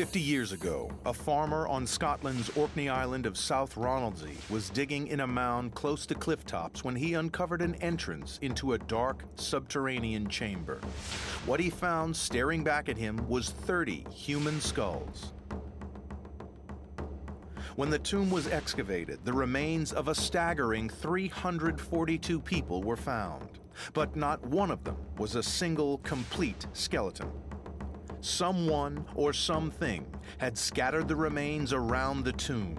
Fifty 0.00 0.18
years 0.18 0.52
ago, 0.52 0.90
a 1.04 1.12
farmer 1.12 1.68
on 1.68 1.86
Scotland's 1.86 2.48
Orkney 2.56 2.88
Island 2.88 3.26
of 3.26 3.36
South 3.36 3.74
Ronaldsay 3.74 4.34
was 4.48 4.70
digging 4.70 5.08
in 5.08 5.20
a 5.20 5.26
mound 5.26 5.74
close 5.74 6.06
to 6.06 6.14
cliff 6.14 6.46
tops 6.46 6.82
when 6.82 6.96
he 6.96 7.12
uncovered 7.12 7.60
an 7.60 7.74
entrance 7.82 8.38
into 8.40 8.72
a 8.72 8.78
dark, 8.78 9.24
subterranean 9.34 10.26
chamber. 10.30 10.80
What 11.44 11.60
he 11.60 11.68
found 11.68 12.16
staring 12.16 12.64
back 12.64 12.88
at 12.88 12.96
him 12.96 13.28
was 13.28 13.50
30 13.50 14.06
human 14.10 14.62
skulls. 14.62 15.34
When 17.76 17.90
the 17.90 17.98
tomb 17.98 18.30
was 18.30 18.48
excavated, 18.48 19.18
the 19.26 19.34
remains 19.34 19.92
of 19.92 20.08
a 20.08 20.14
staggering 20.14 20.88
342 20.88 22.40
people 22.40 22.82
were 22.82 22.96
found, 22.96 23.58
but 23.92 24.16
not 24.16 24.42
one 24.46 24.70
of 24.70 24.82
them 24.82 24.96
was 25.18 25.34
a 25.34 25.42
single, 25.42 25.98
complete 25.98 26.66
skeleton 26.72 27.30
someone 28.20 29.04
or 29.14 29.32
something 29.32 30.06
had 30.38 30.56
scattered 30.56 31.08
the 31.08 31.16
remains 31.16 31.72
around 31.72 32.24
the 32.24 32.32
tomb. 32.32 32.78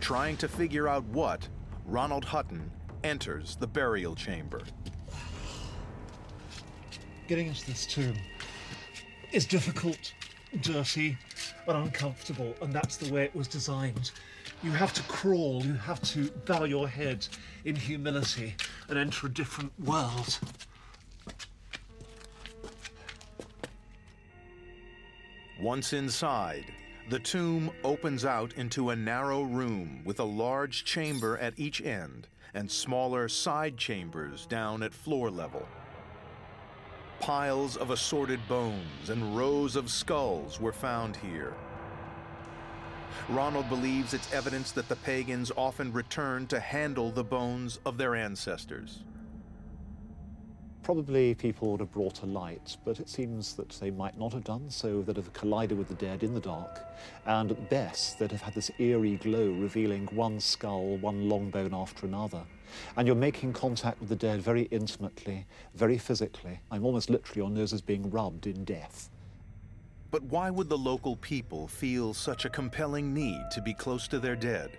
Trying 0.00 0.36
to 0.38 0.48
figure 0.48 0.88
out 0.88 1.04
what, 1.06 1.48
Ronald 1.84 2.24
Hutton 2.24 2.70
enters 3.04 3.56
the 3.56 3.66
burial 3.66 4.14
chamber. 4.14 4.62
Getting 7.28 7.48
into 7.48 7.66
this 7.66 7.86
tomb 7.86 8.16
is 9.32 9.46
difficult, 9.46 10.12
dirty, 10.60 11.16
and 11.66 11.76
uncomfortable, 11.76 12.54
and 12.60 12.72
that's 12.72 12.96
the 12.96 13.12
way 13.12 13.24
it 13.24 13.34
was 13.34 13.48
designed. 13.48 14.10
You 14.62 14.70
have 14.72 14.92
to 14.94 15.02
crawl, 15.04 15.64
you 15.64 15.74
have 15.74 16.00
to 16.12 16.30
bow 16.44 16.64
your 16.64 16.88
head 16.88 17.26
in 17.64 17.74
humility 17.74 18.54
and 18.88 18.98
enter 18.98 19.26
a 19.26 19.30
different 19.30 19.72
world. 19.80 20.38
Once 25.62 25.92
inside, 25.92 26.64
the 27.08 27.20
tomb 27.20 27.70
opens 27.84 28.24
out 28.24 28.52
into 28.54 28.90
a 28.90 28.96
narrow 28.96 29.42
room 29.42 30.02
with 30.04 30.18
a 30.18 30.24
large 30.24 30.84
chamber 30.84 31.38
at 31.38 31.56
each 31.56 31.80
end 31.80 32.26
and 32.54 32.68
smaller 32.68 33.28
side 33.28 33.76
chambers 33.76 34.44
down 34.46 34.82
at 34.82 34.92
floor 34.92 35.30
level. 35.30 35.64
Piles 37.20 37.76
of 37.76 37.90
assorted 37.90 38.40
bones 38.48 39.08
and 39.08 39.36
rows 39.36 39.76
of 39.76 39.88
skulls 39.88 40.60
were 40.60 40.72
found 40.72 41.14
here. 41.14 41.54
Ronald 43.28 43.68
believes 43.68 44.14
it's 44.14 44.32
evidence 44.34 44.72
that 44.72 44.88
the 44.88 44.96
pagans 44.96 45.52
often 45.56 45.92
returned 45.92 46.50
to 46.50 46.58
handle 46.58 47.12
the 47.12 47.22
bones 47.22 47.78
of 47.86 47.98
their 47.98 48.16
ancestors. 48.16 49.04
Probably 50.82 51.34
people 51.34 51.70
would 51.70 51.80
have 51.80 51.92
brought 51.92 52.22
a 52.22 52.26
light, 52.26 52.76
but 52.84 52.98
it 52.98 53.08
seems 53.08 53.54
that 53.54 53.70
they 53.70 53.92
might 53.92 54.18
not 54.18 54.32
have 54.32 54.42
done 54.42 54.68
so, 54.68 55.00
that 55.02 55.14
have 55.16 55.32
collided 55.32 55.78
with 55.78 55.86
the 55.86 55.94
dead 55.94 56.24
in 56.24 56.34
the 56.34 56.40
dark, 56.40 56.80
and 57.24 57.52
at 57.52 57.70
best 57.70 58.18
they'd 58.18 58.32
have 58.32 58.42
had 58.42 58.54
this 58.54 58.70
eerie 58.80 59.16
glow 59.16 59.52
revealing 59.52 60.06
one 60.06 60.40
skull, 60.40 60.96
one 60.96 61.28
long 61.28 61.50
bone 61.50 61.72
after 61.72 62.04
another. 62.04 62.42
And 62.96 63.06
you're 63.06 63.14
making 63.14 63.52
contact 63.52 64.00
with 64.00 64.08
the 64.08 64.16
dead 64.16 64.42
very 64.42 64.62
intimately, 64.72 65.46
very 65.74 65.98
physically. 65.98 66.58
I'm 66.72 66.84
almost 66.84 67.10
literally, 67.10 67.42
your 67.42 67.50
nose 67.50 67.72
is 67.72 67.80
being 67.80 68.10
rubbed 68.10 68.48
in 68.48 68.64
death. 68.64 69.08
But 70.10 70.24
why 70.24 70.50
would 70.50 70.68
the 70.68 70.76
local 70.76 71.14
people 71.16 71.68
feel 71.68 72.12
such 72.12 72.44
a 72.44 72.50
compelling 72.50 73.14
need 73.14 73.40
to 73.52 73.62
be 73.62 73.72
close 73.72 74.08
to 74.08 74.18
their 74.18 74.36
dead? 74.36 74.78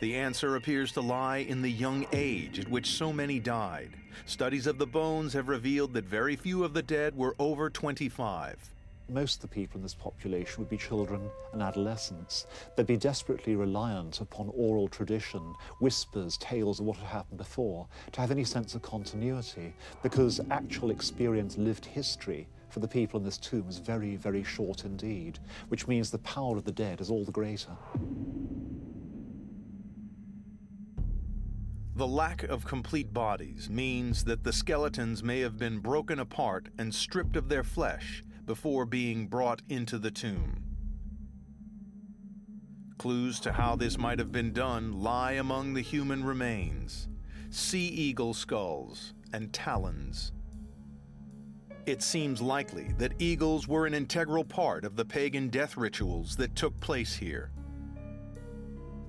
The 0.00 0.14
answer 0.16 0.56
appears 0.56 0.92
to 0.92 1.00
lie 1.00 1.38
in 1.38 1.62
the 1.62 1.70
young 1.70 2.06
age 2.12 2.58
at 2.58 2.68
which 2.68 2.92
so 2.92 3.12
many 3.12 3.40
died. 3.40 3.90
Studies 4.26 4.66
of 4.66 4.78
the 4.78 4.86
bones 4.86 5.32
have 5.32 5.48
revealed 5.48 5.92
that 5.94 6.04
very 6.04 6.36
few 6.36 6.64
of 6.64 6.74
the 6.74 6.82
dead 6.82 7.16
were 7.16 7.34
over 7.38 7.70
25. 7.70 8.70
Most 9.08 9.36
of 9.36 9.42
the 9.42 9.54
people 9.54 9.76
in 9.76 9.82
this 9.82 9.94
population 9.94 10.60
would 10.60 10.70
be 10.70 10.78
children 10.78 11.28
and 11.52 11.62
adolescents. 11.62 12.46
They'd 12.74 12.86
be 12.86 12.96
desperately 12.96 13.54
reliant 13.54 14.20
upon 14.20 14.50
oral 14.54 14.88
tradition, 14.88 15.54
whispers, 15.78 16.38
tales 16.38 16.80
of 16.80 16.86
what 16.86 16.96
had 16.96 17.08
happened 17.08 17.36
before, 17.36 17.86
to 18.12 18.20
have 18.20 18.30
any 18.30 18.44
sense 18.44 18.74
of 18.74 18.80
continuity, 18.80 19.74
because 20.02 20.40
actual 20.50 20.90
experience, 20.90 21.58
lived 21.58 21.84
history 21.84 22.46
for 22.70 22.80
the 22.80 22.88
people 22.88 23.18
in 23.18 23.24
this 23.24 23.38
tomb 23.38 23.66
is 23.68 23.78
very, 23.78 24.16
very 24.16 24.42
short 24.42 24.84
indeed, 24.84 25.38
which 25.68 25.86
means 25.86 26.10
the 26.10 26.18
power 26.18 26.56
of 26.56 26.64
the 26.64 26.72
dead 26.72 27.00
is 27.00 27.10
all 27.10 27.24
the 27.24 27.30
greater. 27.30 27.76
The 31.96 32.06
lack 32.08 32.42
of 32.42 32.64
complete 32.64 33.14
bodies 33.14 33.70
means 33.70 34.24
that 34.24 34.42
the 34.42 34.52
skeletons 34.52 35.22
may 35.22 35.40
have 35.40 35.56
been 35.56 35.78
broken 35.78 36.18
apart 36.18 36.68
and 36.76 36.92
stripped 36.92 37.36
of 37.36 37.48
their 37.48 37.62
flesh 37.62 38.24
before 38.44 38.84
being 38.84 39.28
brought 39.28 39.62
into 39.68 39.98
the 39.98 40.10
tomb. 40.10 40.64
Clues 42.98 43.38
to 43.40 43.52
how 43.52 43.76
this 43.76 43.96
might 43.96 44.18
have 44.18 44.32
been 44.32 44.52
done 44.52 45.00
lie 45.02 45.32
among 45.32 45.74
the 45.74 45.82
human 45.82 46.24
remains 46.24 47.08
sea 47.50 47.86
eagle 47.86 48.34
skulls 48.34 49.14
and 49.32 49.52
talons. 49.52 50.32
It 51.86 52.02
seems 52.02 52.42
likely 52.42 52.92
that 52.98 53.12
eagles 53.20 53.68
were 53.68 53.86
an 53.86 53.94
integral 53.94 54.44
part 54.44 54.84
of 54.84 54.96
the 54.96 55.04
pagan 55.04 55.48
death 55.48 55.76
rituals 55.76 56.34
that 56.36 56.56
took 56.56 56.78
place 56.80 57.14
here. 57.14 57.52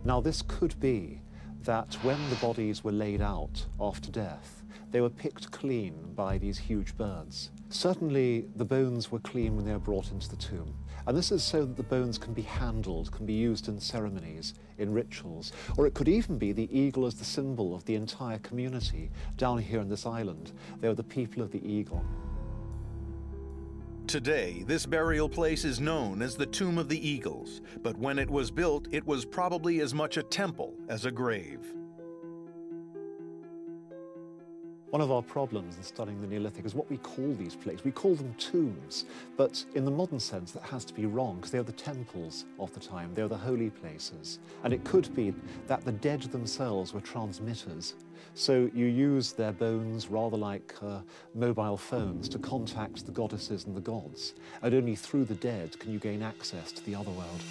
Now, 0.04 0.22
this 0.22 0.44
could 0.44 0.80
be 0.80 1.22
that 1.66 1.96
when 2.04 2.18
the 2.30 2.36
bodies 2.38 2.84
were 2.84 2.92
laid 2.92 3.22
out 3.22 3.66
after 3.80 4.12
death, 4.12 4.64
they 4.92 5.02
were 5.02 5.10
picked 5.10 5.52
clean 5.52 5.94
by 6.16 6.38
these 6.38 6.58
huge 6.58 6.96
birds. 6.96 7.50
Certainly, 7.70 8.46
the 8.56 8.64
bones 8.64 9.12
were 9.12 9.20
clean 9.20 9.56
when 9.56 9.66
they 9.66 9.74
were 9.74 9.80
brought 9.80 10.12
into 10.12 10.30
the 10.30 10.36
tomb. 10.36 10.74
And 11.08 11.18
this 11.18 11.32
is 11.32 11.44
so 11.44 11.66
that 11.66 11.76
the 11.76 11.84
bones 11.84 12.18
can 12.18 12.34
be 12.34 12.44
handled, 12.44 13.12
can 13.12 13.26
be 13.26 13.34
used 13.34 13.68
in 13.68 13.80
ceremonies, 13.80 14.54
in 14.78 14.94
rituals. 14.94 15.52
Or 15.78 15.88
it 15.88 15.96
could 15.96 16.08
even 16.08 16.38
be 16.38 16.52
the 16.52 16.70
eagle 16.78 17.06
as 17.06 17.16
the 17.16 17.26
symbol 17.26 17.76
of 17.76 17.84
the 17.86 17.96
entire 17.96 18.40
community 18.40 19.10
down 19.38 19.58
here 19.58 19.82
in 19.82 19.90
this 19.90 20.06
island. 20.06 20.52
They 20.82 20.88
were 20.88 20.94
the 20.94 21.04
people 21.04 21.44
of 21.44 21.52
the 21.52 21.68
eagle. 21.68 22.04
Today, 24.16 24.64
this 24.66 24.86
burial 24.86 25.28
place 25.28 25.66
is 25.66 25.82
known 25.82 26.22
as 26.22 26.38
the 26.38 26.46
Tomb 26.46 26.78
of 26.78 26.88
the 26.88 27.06
Eagles, 27.06 27.60
but 27.84 27.98
when 27.98 28.18
it 28.18 28.30
was 28.30 28.50
built, 28.50 28.88
it 28.92 29.06
was 29.06 29.26
probably 29.26 29.82
as 29.82 29.94
much 29.94 30.16
a 30.16 30.24
temple 30.24 30.74
as 30.88 31.04
a 31.04 31.12
grave. 31.12 31.60
One 34.96 35.02
of 35.02 35.12
our 35.12 35.22
problems 35.22 35.76
in 35.76 35.84
studying 35.84 36.22
the 36.22 36.28
Neolithic 36.28 36.64
is 36.64 36.74
what 36.74 36.90
we 36.90 36.96
call 36.96 37.34
these 37.34 37.54
places. 37.54 37.84
We 37.84 37.92
call 37.92 38.16
them 38.16 38.34
tombs, 38.36 39.04
but 39.36 39.62
in 39.74 39.84
the 39.84 39.92
modern 39.92 40.22
sense, 40.22 40.54
that 40.54 40.64
has 40.64 40.86
to 40.86 40.94
be 40.94 41.06
wrong 41.06 41.36
because 41.36 41.52
they 41.52 41.58
are 41.58 41.64
the 41.64 41.74
temples 41.74 42.46
of 42.62 42.74
the 42.74 42.80
time, 42.80 43.14
they 43.14 43.22
are 43.22 43.28
the 43.28 43.36
holy 43.36 43.72
places. 43.72 44.40
And 44.64 44.72
it 44.72 44.86
could 44.86 45.14
be 45.14 45.34
that 45.68 45.84
the 45.84 45.92
dead 45.92 46.22
themselves 46.22 46.94
were 46.94 47.02
transmitters. 47.02 47.96
So 48.36 48.72
you 48.74 48.86
use 48.86 49.34
their 49.34 49.52
bones 49.52 50.08
rather 50.08 50.38
like 50.38 50.74
uh, 50.82 51.02
mobile 51.34 51.76
phones 51.76 52.30
to 52.30 52.40
contact 52.40 53.06
the 53.06 53.12
goddesses 53.12 53.66
and 53.66 53.76
the 53.76 53.82
gods. 53.82 54.34
And 54.62 54.74
only 54.74 54.96
through 54.96 55.26
the 55.26 55.36
dead 55.36 55.78
can 55.78 55.92
you 55.92 56.00
gain 56.00 56.24
access 56.24 56.72
to 56.72 56.86
the 56.86 56.96
other 56.96 57.12
world. 57.12 57.44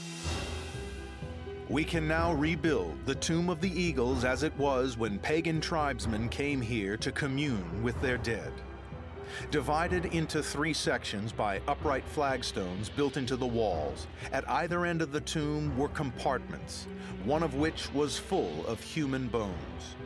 We 1.74 1.82
can 1.82 2.06
now 2.06 2.32
rebuild 2.32 3.04
the 3.04 3.16
Tomb 3.16 3.50
of 3.50 3.60
the 3.60 3.68
Eagles 3.68 4.24
as 4.24 4.44
it 4.44 4.56
was 4.56 4.96
when 4.96 5.18
pagan 5.18 5.60
tribesmen 5.60 6.28
came 6.28 6.60
here 6.60 6.96
to 6.98 7.10
commune 7.10 7.82
with 7.82 8.00
their 8.00 8.16
dead. 8.16 8.52
Divided 9.50 10.04
into 10.14 10.40
three 10.40 10.72
sections 10.72 11.32
by 11.32 11.60
upright 11.66 12.04
flagstones 12.04 12.88
built 12.88 13.16
into 13.16 13.34
the 13.34 13.44
walls, 13.44 14.06
at 14.30 14.48
either 14.48 14.86
end 14.86 15.02
of 15.02 15.10
the 15.10 15.22
tomb 15.22 15.76
were 15.76 15.88
compartments, 15.88 16.86
one 17.24 17.42
of 17.42 17.56
which 17.56 17.92
was 17.92 18.20
full 18.20 18.64
of 18.68 18.80
human 18.80 19.26
bones. 19.26 19.96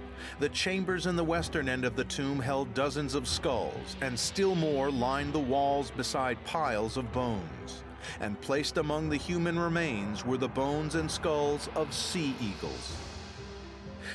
The 0.40 0.48
chambers 0.48 1.04
in 1.04 1.16
the 1.16 1.22
western 1.22 1.68
end 1.68 1.84
of 1.84 1.96
the 1.96 2.04
tomb 2.04 2.40
held 2.40 2.72
dozens 2.72 3.14
of 3.14 3.28
skulls, 3.28 3.96
and 4.00 4.18
still 4.18 4.54
more 4.54 4.90
lined 4.90 5.34
the 5.34 5.38
walls 5.38 5.90
beside 5.90 6.42
piles 6.44 6.96
of 6.96 7.12
bones 7.12 7.84
and 8.20 8.40
placed 8.40 8.78
among 8.78 9.08
the 9.08 9.16
human 9.16 9.58
remains 9.58 10.24
were 10.24 10.36
the 10.36 10.48
bones 10.48 10.94
and 10.94 11.10
skulls 11.10 11.68
of 11.74 11.92
sea 11.92 12.34
eagles. 12.40 12.96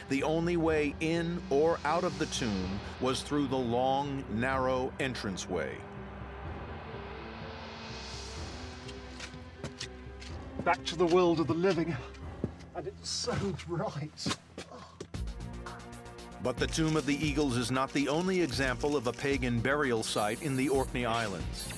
The 0.09 0.23
only 0.23 0.57
way 0.57 0.95
in 0.99 1.41
or 1.49 1.79
out 1.85 2.03
of 2.03 2.17
the 2.19 2.25
tomb 2.27 2.79
was 3.01 3.21
through 3.21 3.47
the 3.47 3.57
long, 3.57 4.23
narrow 4.31 4.91
entranceway. 4.99 5.77
Back 10.63 10.83
to 10.85 10.95
the 10.95 11.05
world 11.05 11.39
of 11.39 11.47
the 11.47 11.53
living, 11.53 11.95
and 12.75 12.87
it's 12.87 13.09
so 13.09 13.35
bright. 13.67 14.37
But 16.41 16.57
the 16.57 16.67
Tomb 16.67 16.97
of 16.97 17.05
the 17.05 17.25
Eagles 17.25 17.55
is 17.55 17.71
not 17.71 17.93
the 17.93 18.09
only 18.09 18.41
example 18.41 18.97
of 18.97 19.07
a 19.07 19.13
pagan 19.13 19.61
burial 19.61 20.03
site 20.03 20.41
in 20.41 20.57
the 20.57 20.67
Orkney 20.67 21.05
Islands. 21.05 21.69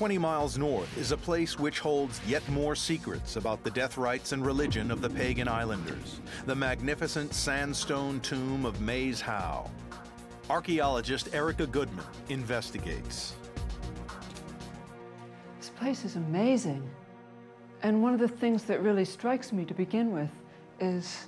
20 0.00 0.16
miles 0.16 0.56
north 0.56 0.96
is 0.96 1.12
a 1.12 1.16
place 1.18 1.58
which 1.58 1.78
holds 1.78 2.22
yet 2.26 2.48
more 2.48 2.74
secrets 2.74 3.36
about 3.36 3.62
the 3.62 3.70
death 3.70 3.98
rites 3.98 4.32
and 4.32 4.46
religion 4.46 4.90
of 4.90 5.02
the 5.02 5.10
pagan 5.10 5.46
islanders 5.46 6.22
the 6.46 6.54
magnificent 6.54 7.34
sandstone 7.34 8.18
tomb 8.20 8.64
of 8.64 8.80
Maes 8.80 9.20
Howe. 9.20 9.70
Archaeologist 10.48 11.34
Erica 11.34 11.66
Goodman 11.66 12.06
investigates. 12.30 13.34
This 15.58 15.68
place 15.68 16.06
is 16.06 16.16
amazing. 16.16 16.82
And 17.82 18.02
one 18.02 18.14
of 18.14 18.20
the 18.20 18.28
things 18.28 18.64
that 18.64 18.82
really 18.82 19.04
strikes 19.04 19.52
me 19.52 19.66
to 19.66 19.74
begin 19.74 20.12
with 20.12 20.30
is 20.80 21.26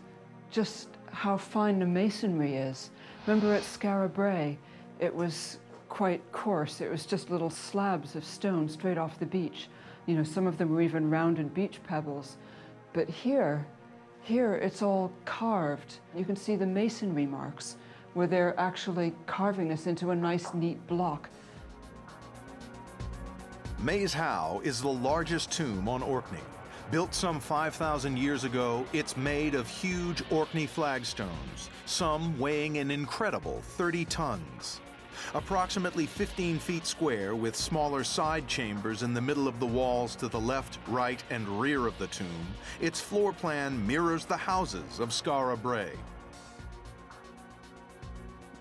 just 0.50 0.88
how 1.11 1.37
fine 1.37 1.78
the 1.78 1.85
masonry 1.85 2.54
is. 2.54 2.88
Remember 3.26 3.52
at 3.52 3.64
Skara 3.64 4.11
Brae, 4.11 4.56
it 4.98 5.14
was 5.14 5.58
quite 5.92 6.22
coarse. 6.33 6.81
It 6.81 6.90
was 6.90 7.05
just 7.05 7.28
little 7.28 7.50
slabs 7.50 8.16
of 8.16 8.24
stone 8.24 8.66
straight 8.66 8.96
off 8.96 9.18
the 9.18 9.26
beach. 9.26 9.68
You 10.07 10.16
know, 10.16 10.22
some 10.22 10.46
of 10.46 10.57
them 10.57 10.70
were 10.70 10.81
even 10.81 11.11
rounded 11.11 11.52
beach 11.52 11.81
pebbles. 11.85 12.38
But 12.94 13.11
here, 13.11 13.66
here 14.22 14.55
it's 14.55 14.81
all 14.81 15.12
carved. 15.26 15.98
You 16.16 16.24
can 16.24 16.35
see 16.35 16.57
the 16.57 16.64
masonry 16.64 17.26
marks 17.26 17.76
where 18.14 18.26
they're 18.26 18.59
actually 18.59 19.12
carving 19.26 19.68
this 19.68 19.87
into 19.87 20.12
a 20.12 20.16
nice, 20.16 20.55
neat 20.55 20.85
block. 20.87 21.28
Maes 23.78 24.14
Howe 24.14 24.62
is 24.64 24.81
the 24.81 24.88
largest 24.88 25.52
tomb 25.52 25.90
on 25.90 26.02
Orkney. 26.02 26.38
Built 26.90 27.12
some 27.12 27.38
5,000 27.38 28.16
years 28.16 28.44
ago, 28.44 28.87
it's 28.94 29.14
made 29.18 29.55
of 29.55 29.68
huge 29.68 30.22
Orkney 30.31 30.66
flagstones, 30.66 31.68
some 31.85 32.38
weighing 32.38 32.78
an 32.78 32.90
incredible 32.90 33.61
30 33.76 34.07
tons. 34.07 34.81
Approximately 35.35 36.06
15 36.06 36.58
feet 36.58 36.87
square 36.87 37.35
with 37.35 37.56
smaller 37.56 38.04
side 38.04 38.46
chambers 38.46 39.02
in 39.02 39.14
the 39.14 39.20
middle 39.20 39.48
of 39.48 39.61
the 39.61 39.66
walls 39.66 40.14
to 40.16 40.28
the 40.28 40.40
left, 40.40 40.78
right, 40.88 41.22
and 41.30 41.48
rear 41.61 41.87
of 41.87 41.96
the 41.98 42.06
tomb, 42.08 42.46
its 42.80 43.00
floor 43.00 43.32
plan 43.32 43.87
mirrors 43.87 44.24
the 44.24 44.37
houses 44.37 45.00
of 45.00 45.11
Skara 45.11 45.61
Brae. 45.61 45.92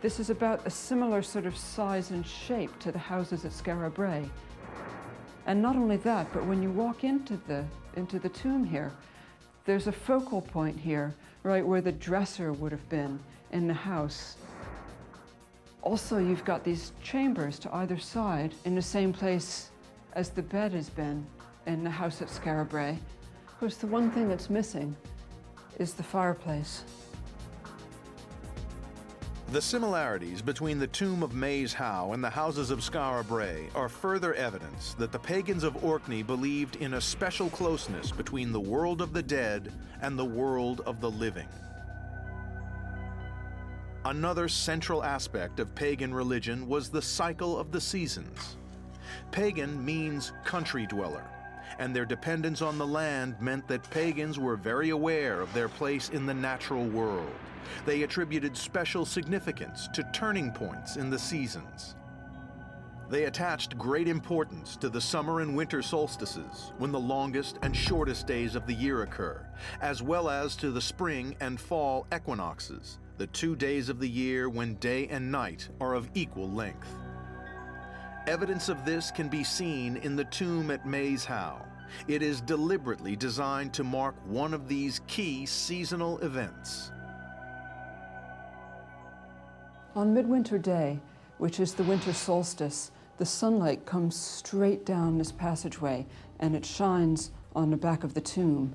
This 0.02 0.20
is 0.20 0.32
about 0.32 0.66
a 0.66 0.70
similar 0.72 1.22
sort 1.22 1.46
of 1.46 1.56
size 1.56 2.10
and 2.10 2.26
shape 2.26 2.78
to 2.80 2.92
the 2.92 2.98
houses 2.98 3.46
at 3.46 3.52
Skara 3.52 3.94
Brae. 3.94 4.28
And 5.46 5.62
not 5.62 5.76
only 5.76 5.98
that, 5.98 6.32
but 6.34 6.46
when 6.46 6.64
you 6.64 6.72
walk 6.72 7.04
into 7.04 7.38
the, 7.48 7.66
into 7.96 8.18
the 8.18 8.30
tomb 8.30 8.64
here, 8.64 8.92
there's 9.66 9.88
a 9.88 9.92
focal 9.92 10.42
point 10.42 10.80
here, 10.80 11.14
right 11.44 11.66
where 11.66 11.82
the 11.82 11.92
dresser 11.92 12.52
would 12.52 12.72
have 12.72 12.88
been 12.90 13.20
in 13.52 13.68
the 13.68 13.74
house. 13.74 14.38
Also, 15.84 16.20
you've 16.20 16.46
got 16.46 16.64
these 16.64 16.92
chambers 17.02 17.58
to 17.60 17.76
either 17.76 17.98
side 17.98 18.54
in 18.66 18.76
the 18.76 18.82
same 18.82 19.12
place 19.12 19.72
as 20.14 20.30
the 20.30 20.42
bed 20.42 20.74
has 20.74 20.90
been 20.90 21.26
in 21.66 21.84
the 21.84 21.90
house 21.90 22.22
at 22.22 22.28
Skara 22.28 22.68
Brae. 22.68 23.00
Of 23.48 23.60
course, 23.60 23.78
the 23.78 23.88
one 23.88 24.12
thing 24.12 24.30
that's 24.30 24.50
missing 24.50 24.96
is 25.80 25.94
the 25.94 26.04
fireplace. 26.04 26.84
The 29.52 29.62
similarities 29.62 30.42
between 30.42 30.80
the 30.80 30.88
tomb 30.88 31.24
of 31.24 31.34
Maes 31.34 31.74
Howe 31.74 32.14
and 32.14 32.24
the 32.24 32.30
houses 32.30 32.72
of 32.72 32.80
Skara 32.80 33.28
Brae 33.28 33.68
are 33.76 33.90
further 33.90 34.34
evidence 34.36 34.94
that 34.94 35.12
the 35.12 35.20
pagans 35.20 35.64
of 35.64 35.84
Orkney 35.84 36.24
believed 36.24 36.78
in 36.78 36.94
a 36.94 37.02
special 37.02 37.50
closeness 37.50 38.12
between 38.12 38.54
the 38.54 38.60
world 38.60 39.02
of 39.02 39.12
the 39.12 39.24
dead 39.24 39.74
and 40.02 40.18
the 40.18 40.24
world 40.24 40.82
of 40.86 41.02
the 41.02 41.12
living. 41.12 41.50
Another 44.06 44.48
central 44.48 45.04
aspect 45.04 45.60
of 45.60 45.76
pagan 45.76 46.12
religion 46.12 46.68
was 46.68 46.90
the 46.90 47.02
cycle 47.02 47.60
of 47.60 47.72
the 47.72 47.80
seasons. 47.80 48.58
Pagan 49.32 49.84
means 49.86 50.34
country 50.44 50.88
dweller, 50.88 51.24
and 51.78 51.96
their 51.96 52.06
dependence 52.06 52.64
on 52.64 52.80
the 52.80 52.88
land 52.88 53.36
meant 53.40 53.68
that 53.68 53.88
pagans 53.92 54.40
were 54.40 54.56
very 54.56 54.90
aware 54.90 55.40
of 55.40 55.54
their 55.54 55.70
place 55.70 56.10
in 56.10 56.26
the 56.26 56.34
natural 56.34 56.86
world. 56.86 57.32
They 57.86 58.02
attributed 58.02 58.58
special 58.58 59.06
significance 59.06 59.88
to 59.90 60.10
turning 60.14 60.52
points 60.52 60.96
in 60.96 61.12
the 61.12 61.20
seasons. 61.20 61.94
They 63.08 63.26
attached 63.26 63.78
great 63.78 64.08
importance 64.08 64.78
to 64.78 64.90
the 64.90 65.02
summer 65.02 65.42
and 65.42 65.56
winter 65.56 65.84
solstices, 65.84 66.72
when 66.80 66.92
the 66.92 67.00
longest 67.00 67.60
and 67.62 67.76
shortest 67.76 68.26
days 68.26 68.56
of 68.56 68.66
the 68.66 68.74
year 68.74 69.04
occur, 69.04 69.46
as 69.80 70.02
well 70.02 70.28
as 70.28 70.56
to 70.56 70.72
the 70.72 70.82
spring 70.82 71.36
and 71.40 71.60
fall 71.60 72.08
equinoxes, 72.12 72.98
the 73.22 73.28
two 73.28 73.56
days 73.56 73.88
of 73.88 74.00
the 74.00 74.10
year 74.10 74.50
when 74.50 74.74
day 74.78 75.08
and 75.10 75.32
night 75.32 75.70
are 75.80 75.94
of 75.94 76.10
equal 76.16 76.50
length. 76.50 76.88
Evidence 78.26 78.68
of 78.68 78.84
this 78.84 79.12
can 79.12 79.30
be 79.30 79.44
seen 79.44 79.98
in 79.98 80.16
the 80.16 80.24
tomb 80.24 80.72
at 80.72 80.88
Maes 80.88 81.24
Howe. 81.24 81.64
It 82.08 82.24
is 82.24 82.42
deliberately 82.42 83.16
designed 83.16 83.76
to 83.76 83.84
mark 83.84 84.16
one 84.26 84.56
of 84.56 84.68
these 84.68 85.02
key 85.06 85.46
seasonal 85.46 86.18
events. 86.22 86.92
On 89.96 90.16
Midwinter 90.16 90.58
Day, 90.58 91.00
which 91.38 91.60
is 91.60 91.76
the 91.76 91.84
winter 91.84 92.14
solstice, 92.14 92.90
the 93.20 93.26
sunlight 93.28 93.86
comes 93.86 94.16
straight 94.16 94.84
down 94.84 95.20
this 95.20 95.32
passageway 95.32 96.08
and 96.40 96.56
it 96.56 96.66
shines 96.66 97.30
on 97.56 97.70
the 97.70 97.78
back 97.78 98.04
of 98.04 98.16
the 98.16 98.22
tomb. 98.22 98.74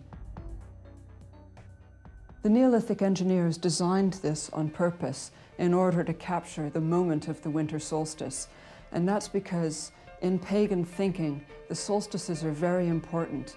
The 2.47 2.53
Neolithic 2.53 3.03
engineers 3.03 3.59
designed 3.59 4.13
this 4.23 4.51
on 4.51 4.69
purpose 4.69 5.33
in 5.59 5.75
order 5.75 6.05
to 6.05 6.15
capture 6.15 6.71
the 6.71 6.81
moment 6.81 7.27
of 7.27 7.43
the 7.43 7.51
winter 7.51 7.81
solstice. 7.81 8.47
And 8.93 9.09
that's 9.09 9.27
because 9.27 9.91
in 10.21 10.39
pagan 10.39 10.85
thinking, 10.85 11.45
the 11.69 11.75
solstices 11.75 12.45
are 12.45 12.53
very 12.53 12.87
important. 12.87 13.57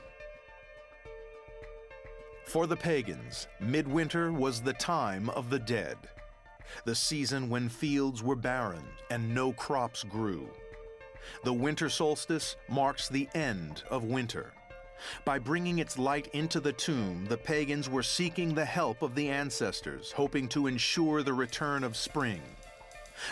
For 2.45 2.65
the 2.65 2.75
pagans, 2.75 3.47
midwinter 3.59 4.31
was 4.31 4.59
the 4.59 4.73
time 4.73 5.29
of 5.29 5.51
the 5.51 5.59
dead, 5.59 5.97
the 6.83 6.95
season 6.95 7.47
when 7.47 7.69
fields 7.69 8.23
were 8.23 8.35
barren 8.35 8.85
and 9.11 9.35
no 9.35 9.53
crops 9.53 10.03
grew. 10.03 10.49
The 11.43 11.53
winter 11.53 11.89
solstice 11.89 12.55
marks 12.67 13.07
the 13.07 13.29
end 13.35 13.83
of 13.91 14.03
winter. 14.03 14.51
By 15.25 15.39
bringing 15.39 15.79
its 15.79 15.97
light 15.97 16.27
into 16.33 16.59
the 16.59 16.73
tomb, 16.73 17.25
the 17.25 17.37
pagans 17.37 17.89
were 17.89 18.03
seeking 18.03 18.53
the 18.53 18.65
help 18.65 19.01
of 19.01 19.15
the 19.15 19.29
ancestors, 19.29 20.11
hoping 20.11 20.47
to 20.49 20.67
ensure 20.67 21.23
the 21.23 21.33
return 21.33 21.83
of 21.83 21.97
spring. 21.97 22.41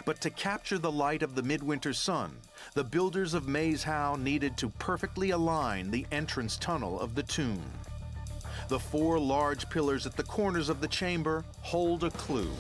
But 0.06 0.19
to 0.21 0.30
capture 0.30 0.77
the 0.77 0.91
light 0.91 1.23
of 1.23 1.36
the 1.36 1.43
midwinter 1.43 1.93
sun, 1.93 2.38
the 2.73 2.84
builders 2.84 3.34
of 3.34 3.47
Howe 3.84 4.15
needed 4.15 4.58
to 4.58 4.69
perfectly 4.69 5.30
align 5.30 5.91
the 5.91 6.06
entrance 6.12 6.58
tunnel 6.58 6.99
of 6.99 7.15
the 7.15 7.23
tomb. 7.23 7.63
The 8.67 8.80
four 8.80 9.17
large 9.17 9.69
pillars 9.69 10.06
at 10.06 10.17
the 10.17 10.23
corners 10.23 10.67
of 10.67 10.82
the 10.82 10.88
chamber 10.88 11.45
hold 11.62 12.03
a 12.03 12.12
clue. 12.12 12.51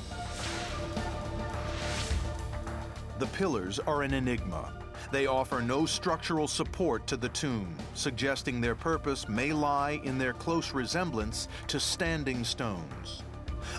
The 3.19 3.27
pillars 3.27 3.79
are 3.79 4.03
an 4.03 4.13
enigma. 4.13 4.76
They 5.11 5.25
offer 5.25 5.61
no 5.61 5.85
structural 5.85 6.47
support 6.47 7.07
to 7.07 7.17
the 7.17 7.29
tomb, 7.29 7.75
suggesting 7.93 8.59
their 8.59 8.75
purpose 8.75 9.29
may 9.29 9.53
lie 9.53 10.01
in 10.03 10.17
their 10.17 10.33
close 10.33 10.73
resemblance 10.73 11.47
to 11.67 11.79
standing 11.79 12.43
stones. 12.43 13.23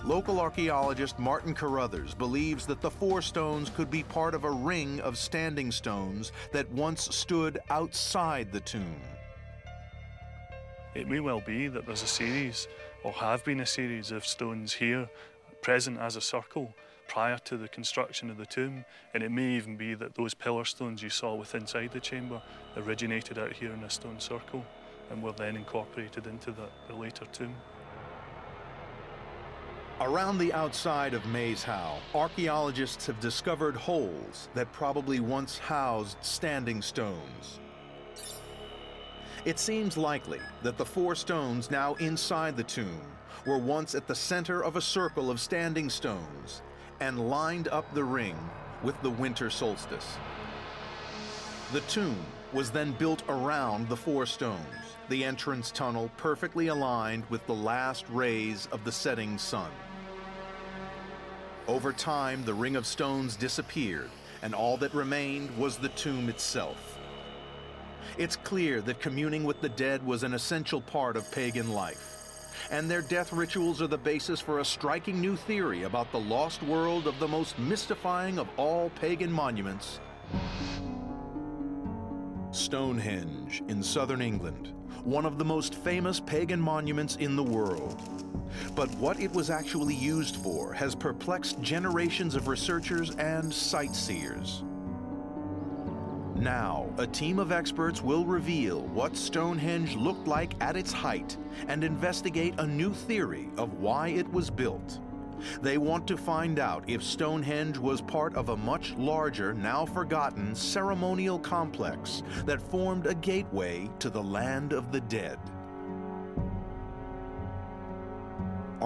Local 0.04 0.40
archaeologist 0.40 1.18
Martin 1.18 1.54
Carruthers 1.54 2.14
believes 2.14 2.66
that 2.66 2.80
the 2.80 2.90
four 2.90 3.20
stones 3.20 3.70
could 3.70 3.90
be 3.90 4.02
part 4.02 4.34
of 4.34 4.44
a 4.44 4.50
ring 4.50 5.00
of 5.00 5.18
standing 5.18 5.70
stones 5.70 6.32
that 6.52 6.70
once 6.70 7.14
stood 7.14 7.58
outside 7.70 8.50
the 8.50 8.60
tomb. 8.60 9.00
It 10.94 11.08
may 11.08 11.20
well 11.20 11.40
be 11.40 11.68
that 11.68 11.86
there's 11.86 12.02
a 12.02 12.06
series, 12.06 12.68
or 13.04 13.12
have 13.12 13.44
been 13.44 13.60
a 13.60 13.66
series, 13.66 14.10
of 14.10 14.26
stones 14.26 14.72
here 14.72 15.08
present 15.62 15.98
as 15.98 16.16
a 16.16 16.20
circle 16.20 16.74
prior 17.08 17.38
to 17.38 17.56
the 17.56 17.68
construction 17.68 18.30
of 18.30 18.36
the 18.36 18.46
tomb, 18.46 18.84
and 19.14 19.22
it 19.22 19.32
may 19.32 19.50
even 19.56 19.76
be 19.76 19.94
that 19.94 20.14
those 20.14 20.34
pillar 20.34 20.64
stones 20.64 21.02
you 21.02 21.10
saw 21.10 21.34
within 21.34 21.62
inside 21.62 21.90
the 21.90 21.98
chamber 21.98 22.40
originated 22.76 23.38
out 23.38 23.52
here 23.52 23.72
in 23.72 23.82
a 23.82 23.90
stone 23.90 24.20
circle 24.20 24.64
and 25.10 25.22
were 25.22 25.32
then 25.32 25.56
incorporated 25.56 26.26
into 26.26 26.52
the, 26.52 26.68
the 26.86 26.94
later 26.94 27.24
tomb. 27.32 27.54
Around 30.00 30.38
the 30.38 30.52
outside 30.52 31.12
of 31.12 31.26
Maes 31.26 31.64
Howe, 31.64 31.98
archaeologists 32.14 33.06
have 33.06 33.18
discovered 33.18 33.74
holes 33.74 34.48
that 34.54 34.72
probably 34.72 35.18
once 35.18 35.58
housed 35.58 36.18
standing 36.20 36.80
stones. 36.80 37.58
It 39.44 39.58
seems 39.58 39.96
likely 39.96 40.40
that 40.62 40.78
the 40.78 40.84
four 40.84 41.16
stones 41.16 41.70
now 41.70 41.94
inside 41.94 42.56
the 42.56 42.62
tomb 42.62 43.02
were 43.44 43.58
once 43.58 43.94
at 43.94 44.06
the 44.06 44.14
center 44.14 44.62
of 44.62 44.76
a 44.76 44.80
circle 44.80 45.30
of 45.30 45.40
standing 45.40 45.90
stones 45.90 46.62
and 47.00 47.28
lined 47.30 47.68
up 47.68 47.92
the 47.94 48.04
ring 48.04 48.36
with 48.82 49.00
the 49.02 49.10
winter 49.10 49.50
solstice. 49.50 50.16
The 51.72 51.80
tomb 51.82 52.18
was 52.52 52.70
then 52.70 52.92
built 52.92 53.22
around 53.28 53.88
the 53.88 53.96
four 53.96 54.24
stones, 54.24 54.62
the 55.08 55.24
entrance 55.24 55.70
tunnel 55.70 56.10
perfectly 56.16 56.68
aligned 56.68 57.24
with 57.28 57.46
the 57.46 57.54
last 57.54 58.08
rays 58.08 58.68
of 58.72 58.84
the 58.84 58.92
setting 58.92 59.36
sun. 59.36 59.70
Over 61.66 61.92
time, 61.92 62.44
the 62.44 62.54
ring 62.54 62.76
of 62.76 62.86
stones 62.86 63.36
disappeared, 63.36 64.10
and 64.40 64.54
all 64.54 64.78
that 64.78 64.94
remained 64.94 65.54
was 65.58 65.76
the 65.76 65.90
tomb 65.90 66.30
itself. 66.30 66.98
It's 68.16 68.36
clear 68.36 68.80
that 68.82 69.00
communing 69.00 69.44
with 69.44 69.60
the 69.60 69.68
dead 69.68 70.04
was 70.04 70.22
an 70.22 70.32
essential 70.32 70.80
part 70.80 71.16
of 71.16 71.30
pagan 71.30 71.72
life. 71.72 72.17
And 72.70 72.90
their 72.90 73.02
death 73.02 73.32
rituals 73.32 73.80
are 73.80 73.86
the 73.86 73.98
basis 73.98 74.40
for 74.40 74.58
a 74.58 74.64
striking 74.64 75.20
new 75.20 75.36
theory 75.36 75.84
about 75.84 76.12
the 76.12 76.20
lost 76.20 76.62
world 76.62 77.06
of 77.06 77.18
the 77.18 77.28
most 77.28 77.58
mystifying 77.58 78.38
of 78.38 78.48
all 78.56 78.90
pagan 78.90 79.32
monuments 79.32 80.00
Stonehenge 82.50 83.62
in 83.68 83.82
southern 83.82 84.20
England, 84.22 84.74
one 85.04 85.26
of 85.26 85.38
the 85.38 85.44
most 85.44 85.74
famous 85.74 86.18
pagan 86.18 86.60
monuments 86.60 87.16
in 87.16 87.36
the 87.36 87.42
world. 87.42 88.02
But 88.74 88.90
what 88.96 89.20
it 89.20 89.32
was 89.32 89.50
actually 89.50 89.94
used 89.94 90.36
for 90.36 90.72
has 90.72 90.94
perplexed 90.94 91.60
generations 91.60 92.34
of 92.34 92.48
researchers 92.48 93.10
and 93.16 93.52
sightseers. 93.52 94.64
Now, 96.40 96.88
a 96.98 97.06
team 97.06 97.40
of 97.40 97.50
experts 97.50 98.00
will 98.00 98.24
reveal 98.24 98.82
what 98.88 99.16
Stonehenge 99.16 99.96
looked 99.96 100.28
like 100.28 100.54
at 100.62 100.76
its 100.76 100.92
height 100.92 101.36
and 101.66 101.82
investigate 101.82 102.54
a 102.58 102.66
new 102.66 102.94
theory 102.94 103.50
of 103.56 103.80
why 103.80 104.08
it 104.08 104.32
was 104.32 104.48
built. 104.48 105.00
They 105.62 105.78
want 105.78 106.06
to 106.06 106.16
find 106.16 106.60
out 106.60 106.84
if 106.88 107.02
Stonehenge 107.02 107.78
was 107.78 108.00
part 108.00 108.36
of 108.36 108.50
a 108.50 108.56
much 108.56 108.94
larger, 108.94 109.52
now 109.52 109.84
forgotten 109.84 110.54
ceremonial 110.54 111.40
complex 111.40 112.22
that 112.46 112.62
formed 112.62 113.06
a 113.06 113.14
gateway 113.14 113.90
to 113.98 114.08
the 114.08 114.22
land 114.22 114.72
of 114.72 114.92
the 114.92 115.00
dead. 115.00 115.38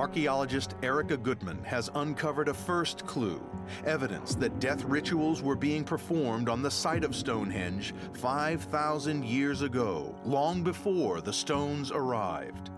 Archaeologist 0.03 0.75
Erica 0.83 1.17
Goodman 1.17 1.63
has 1.63 1.89
uncovered 1.95 2.49
a 2.49 2.55
first 2.55 3.07
clue, 3.07 3.41
evidence 3.85 4.35
that 4.35 4.59
death 4.59 4.83
rituals 4.83 5.43
were 5.43 5.55
being 5.55 5.85
performed 5.85 6.49
on 6.49 6.61
the 6.61 6.71
site 6.73 7.05
of 7.05 7.15
Stonehenge 7.15 7.95
5,000 8.15 9.25
years 9.25 9.63
ago, 9.63 10.13
long 10.25 10.65
before 10.65 11.21
the 11.21 11.33
stones 11.33 11.93
arrived. 11.93 12.71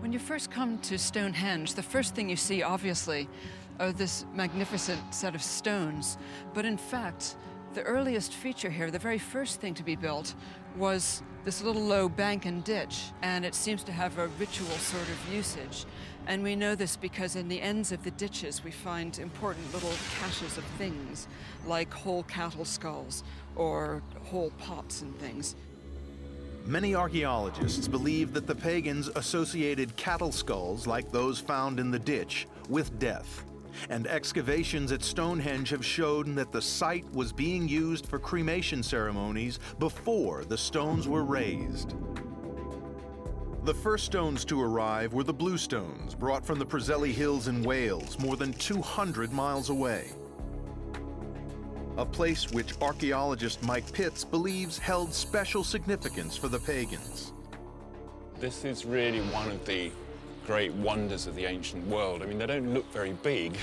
When 0.00 0.12
you 0.12 0.18
first 0.18 0.50
come 0.50 0.78
to 0.80 0.98
Stonehenge, 0.98 1.74
the 1.74 1.82
first 1.82 2.16
thing 2.16 2.28
you 2.28 2.34
see, 2.34 2.64
obviously, 2.64 3.28
are 3.78 3.92
this 3.92 4.26
magnificent 4.34 5.14
set 5.14 5.36
of 5.36 5.42
stones. 5.44 6.18
But 6.54 6.64
in 6.64 6.76
fact, 6.76 7.36
the 7.74 7.82
earliest 7.82 8.34
feature 8.34 8.68
here, 8.68 8.90
the 8.90 8.98
very 8.98 9.18
first 9.18 9.60
thing 9.60 9.74
to 9.74 9.84
be 9.84 9.94
built, 9.94 10.34
was 10.76 11.22
this 11.44 11.62
little 11.62 11.82
low 11.82 12.08
bank 12.08 12.46
and 12.46 12.64
ditch, 12.64 13.12
and 13.22 13.44
it 13.44 13.54
seems 13.54 13.84
to 13.84 13.92
have 13.92 14.18
a 14.18 14.26
ritual 14.26 14.66
sort 14.66 15.08
of 15.08 15.32
usage. 15.32 15.86
And 16.26 16.42
we 16.42 16.54
know 16.54 16.74
this 16.74 16.96
because 16.96 17.36
in 17.36 17.48
the 17.48 17.60
ends 17.60 17.90
of 17.90 18.02
the 18.04 18.12
ditches 18.12 18.62
we 18.62 18.70
find 18.70 19.18
important 19.18 19.72
little 19.74 19.92
caches 20.20 20.56
of 20.56 20.64
things, 20.78 21.26
like 21.66 21.92
whole 21.92 22.22
cattle 22.24 22.64
skulls 22.64 23.24
or 23.56 24.02
whole 24.24 24.50
pots 24.58 25.02
and 25.02 25.16
things. 25.18 25.56
Many 26.64 26.94
archaeologists 26.94 27.88
believe 27.88 28.32
that 28.34 28.46
the 28.46 28.54
pagans 28.54 29.08
associated 29.08 29.96
cattle 29.96 30.30
skulls 30.30 30.86
like 30.86 31.10
those 31.10 31.40
found 31.40 31.80
in 31.80 31.90
the 31.90 31.98
ditch 31.98 32.46
with 32.68 32.98
death. 33.00 33.44
And 33.88 34.06
excavations 34.06 34.92
at 34.92 35.02
Stonehenge 35.02 35.70
have 35.70 35.84
shown 35.84 36.36
that 36.36 36.52
the 36.52 36.62
site 36.62 37.10
was 37.12 37.32
being 37.32 37.68
used 37.68 38.06
for 38.06 38.20
cremation 38.20 38.82
ceremonies 38.82 39.58
before 39.80 40.44
the 40.44 40.58
stones 40.58 41.08
were 41.08 41.24
raised. 41.24 41.94
The 43.64 43.72
first 43.72 44.06
stones 44.06 44.44
to 44.46 44.60
arrive 44.60 45.12
were 45.12 45.22
the 45.22 45.32
bluestones 45.32 46.16
brought 46.16 46.44
from 46.44 46.58
the 46.58 46.66
Preseli 46.66 47.12
Hills 47.12 47.46
in 47.46 47.62
Wales, 47.62 48.18
more 48.18 48.34
than 48.34 48.52
200 48.54 49.32
miles 49.32 49.70
away. 49.70 50.10
A 51.96 52.04
place 52.04 52.50
which 52.50 52.74
archaeologist 52.82 53.62
Mike 53.62 53.92
Pitts 53.92 54.24
believes 54.24 54.78
held 54.78 55.14
special 55.14 55.62
significance 55.62 56.36
for 56.36 56.48
the 56.48 56.58
pagans. 56.58 57.32
This 58.40 58.64
is 58.64 58.84
really 58.84 59.20
one 59.28 59.48
of 59.52 59.64
the 59.64 59.92
great 60.44 60.72
wonders 60.72 61.28
of 61.28 61.36
the 61.36 61.44
ancient 61.44 61.86
world. 61.86 62.20
I 62.20 62.26
mean, 62.26 62.38
they 62.38 62.46
don't 62.46 62.74
look 62.74 62.92
very 62.92 63.12
big, 63.12 63.56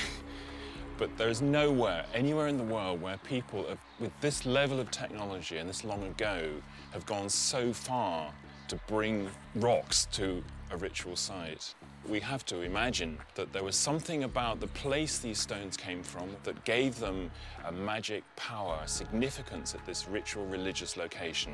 but 0.98 1.10
there's 1.18 1.42
nowhere, 1.42 2.06
anywhere 2.14 2.48
in 2.48 2.58
the 2.58 2.64
world, 2.64 3.02
where 3.02 3.18
people 3.18 3.68
have, 3.68 3.80
with 4.00 4.18
this 4.22 4.46
level 4.46 4.80
of 4.80 4.92
technology 4.92 5.58
and 5.58 5.68
this 5.68 5.84
long 5.84 6.04
ago 6.04 6.54
have 6.94 7.06
gone 7.06 7.28
so 7.28 7.74
far 7.74 8.32
to 8.70 8.76
bring 8.88 9.30
rocks 9.56 10.06
to 10.14 10.44
a 10.72 10.78
ritual 10.78 11.16
site. 11.16 11.74
We 12.08 12.20
have 12.20 12.46
to 12.46 12.62
imagine 12.62 13.18
that 13.36 13.52
there 13.52 13.64
was 13.64 13.76
something 13.76 14.24
about 14.24 14.60
the 14.60 14.68
place 14.68 15.20
these 15.20 15.40
stones 15.40 15.76
came 15.76 16.04
from 16.04 16.30
that 16.44 16.64
gave 16.64 17.00
them 17.00 17.32
a 17.66 17.72
magic 17.72 18.24
power, 18.36 18.80
a 18.84 18.88
significance 18.88 19.74
at 19.74 19.86
this 19.86 20.08
ritual 20.08 20.46
religious 20.46 20.96
location. 20.96 21.54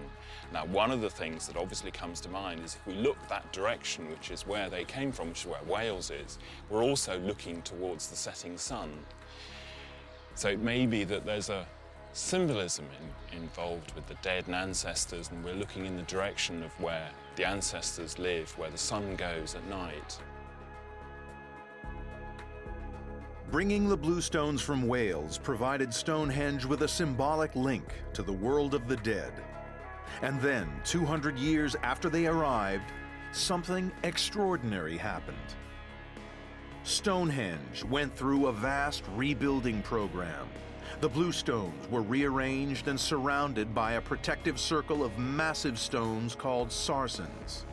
Now, 0.54 0.66
one 0.66 0.92
of 0.92 1.02
the 1.02 1.10
things 1.10 1.48
that 1.48 1.58
obviously 1.58 1.92
comes 1.92 2.20
to 2.22 2.30
mind 2.30 2.64
is 2.64 2.76
if 2.76 2.86
we 2.86 2.94
look 2.94 3.18
that 3.30 3.52
direction, 3.54 4.10
which 4.10 4.30
is 4.32 4.46
where 4.46 4.70
they 4.70 4.84
came 4.84 5.12
from, 5.12 5.30
which 5.30 5.42
is 5.42 5.48
where 5.48 5.64
Wales 5.66 6.12
is, 6.12 6.38
we're 6.70 6.84
also 6.84 7.20
looking 7.20 7.62
towards 7.62 8.10
the 8.10 8.16
setting 8.16 8.58
sun. 8.58 8.92
So 10.36 10.50
it 10.50 10.60
may 10.60 10.86
be 10.86 11.06
that 11.06 11.26
there's 11.26 11.50
a 11.50 11.66
symbolism 12.16 12.86
in, 13.32 13.38
involved 13.38 13.94
with 13.94 14.08
the 14.08 14.16
dead 14.22 14.46
and 14.48 14.56
ancestors, 14.56 15.30
and 15.32 15.44
we're 15.44 15.54
looking 15.54 15.86
in 15.86 15.98
the 15.98 16.04
direction 16.04 16.64
of 16.64 16.72
where 16.80 17.10
the 17.36 17.46
ancestors 17.46 18.18
live, 18.18 18.58
where 18.58 18.70
the 18.70 18.78
sun 18.78 19.16
goes 19.18 19.54
at 19.54 19.68
night. 19.68 20.18
Bringing 23.52 23.90
the 23.90 23.98
Bluestones 23.98 24.62
from 24.62 24.88
Wales 24.88 25.38
provided 25.38 25.94
Stonehenge 25.94 26.66
with 26.66 26.84
a 26.84 26.88
symbolic 26.88 27.54
link 27.54 27.94
to 28.14 28.24
the 28.24 28.34
world 28.34 28.74
of 28.74 28.88
the 28.88 28.98
dead. 28.98 29.34
And 30.22 30.40
then, 30.40 30.70
200 30.86 31.38
years 31.38 31.76
after 31.84 32.10
they 32.10 32.28
arrived, 32.28 32.92
something 33.34 33.92
extraordinary 34.04 34.98
happened. 34.98 35.38
Stonehenge 36.84 37.84
went 37.84 38.16
through 38.16 38.48
a 38.48 38.54
vast 38.54 39.04
rebuilding 39.16 39.82
program. 39.82 40.48
The 41.02 41.10
Bluestones 41.10 41.90
were 41.92 42.02
rearranged 42.02 42.88
and 42.88 42.98
surrounded 42.98 43.76
by 43.76 43.94
a 43.94 44.02
protective 44.02 44.58
circle 44.58 45.04
of 45.04 45.18
massive 45.20 45.78
stones 45.78 46.36
called 46.36 46.70
sarsens. 46.70 47.66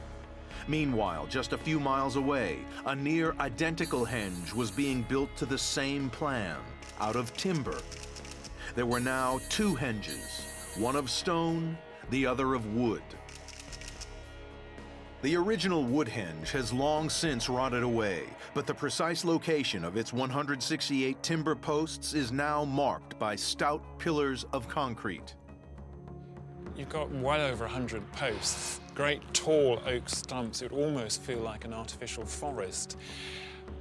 Meanwhile, 0.66 1.26
just 1.28 1.52
a 1.52 1.58
few 1.58 1.78
miles 1.78 2.16
away, 2.16 2.58
a 2.84 2.96
near 2.96 3.34
identical 3.38 4.04
henge 4.04 4.52
was 4.52 4.72
being 4.72 5.02
built 5.02 5.34
to 5.36 5.46
the 5.46 5.56
same 5.56 6.10
plan, 6.10 6.56
out 7.00 7.14
of 7.14 7.32
timber. 7.36 7.78
There 8.74 8.86
were 8.86 9.00
now 9.00 9.40
two 9.48 9.76
henges, 9.76 10.76
one 10.76 10.96
of 10.96 11.08
stone, 11.08 11.78
the 12.10 12.26
other 12.26 12.54
of 12.54 12.74
wood. 12.74 13.02
The 15.22 15.36
original 15.36 15.84
wood 15.84 16.08
Woodhenge 16.08 16.50
has 16.50 16.72
long 16.72 17.08
since 17.08 17.48
rotted 17.48 17.84
away, 17.84 18.24
but 18.54 18.66
the 18.66 18.74
precise 18.74 19.24
location 19.24 19.84
of 19.84 19.96
its 19.96 20.12
168 20.12 21.22
timber 21.22 21.54
posts 21.54 22.12
is 22.12 22.32
now 22.32 22.64
marked 22.64 23.16
by 23.20 23.36
stout 23.36 24.00
pillars 24.00 24.44
of 24.52 24.66
concrete. 24.66 25.36
You've 26.74 26.88
got 26.88 27.08
well 27.12 27.40
over 27.40 27.66
100 27.66 28.02
posts, 28.10 28.80
great 28.96 29.22
tall 29.32 29.80
oak 29.86 30.08
stumps. 30.08 30.60
It 30.60 30.72
would 30.72 30.84
almost 30.84 31.22
feel 31.22 31.38
like 31.38 31.64
an 31.64 31.72
artificial 31.72 32.26
forest. 32.26 32.98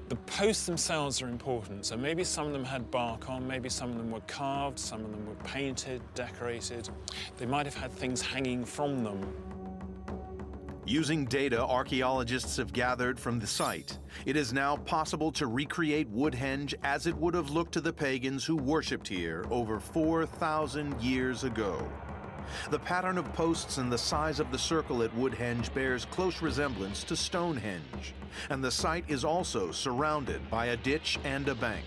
The 0.10 0.18
posts 0.18 0.68
themselves 0.68 1.24
are 1.24 1.28
important, 1.28 1.88
so 1.88 1.98
maybe 1.98 2.24
some 2.24 2.46
of 2.46 2.54
them 2.54 2.66
had 2.66 2.92
bark 2.92 3.32
on, 3.32 3.48
maybe 3.48 3.68
some 3.68 3.90
of 3.90 3.98
them 3.98 4.12
were 4.12 4.22
carved, 4.28 4.78
some 4.78 5.04
of 5.04 5.10
them 5.10 5.26
were 5.26 5.44
painted, 5.44 6.04
decorated. 6.14 6.88
They 7.38 7.48
might 7.48 7.66
have 7.66 7.76
had 7.76 7.92
things 7.92 8.22
hanging 8.22 8.64
from 8.64 9.04
them 9.04 9.26
Using 10.92 11.24
data 11.24 11.64
archaeologists 11.64 12.58
have 12.58 12.74
gathered 12.74 13.18
from 13.18 13.40
the 13.40 13.48
site, 13.48 13.98
it 14.26 14.36
is 14.36 14.52
now 14.52 14.76
possible 14.76 15.32
to 15.32 15.48
recreate 15.48 16.12
Woodhenge 16.12 16.74
as 16.84 17.08
it 17.08 17.16
would 17.16 17.34
have 17.34 17.50
looked 17.50 17.72
to 17.76 17.80
the 17.80 17.94
pagans 17.94 18.44
who 18.44 18.58
worshipped 18.58 19.08
here 19.08 19.46
over 19.50 19.80
4,000 19.80 21.02
years 21.02 21.46
ago. 21.46 21.90
The 22.72 22.80
pattern 22.80 23.18
of 23.18 23.32
posts 23.32 23.78
and 23.78 23.90
the 23.90 23.98
size 23.98 24.42
of 24.42 24.52
the 24.52 24.60
circle 24.60 25.02
at 25.02 25.16
Woodhenge 25.16 25.74
bears 25.74 26.04
close 26.04 26.42
resemblance 26.42 27.06
to 27.06 27.16
Stonehenge, 27.16 28.14
and 28.50 28.62
the 28.62 28.70
site 28.70 29.06
is 29.08 29.24
also 29.24 29.72
surrounded 29.72 30.50
by 30.50 30.66
a 30.66 30.78
ditch 30.78 31.20
and 31.24 31.48
a 31.48 31.56
bank. 31.56 31.86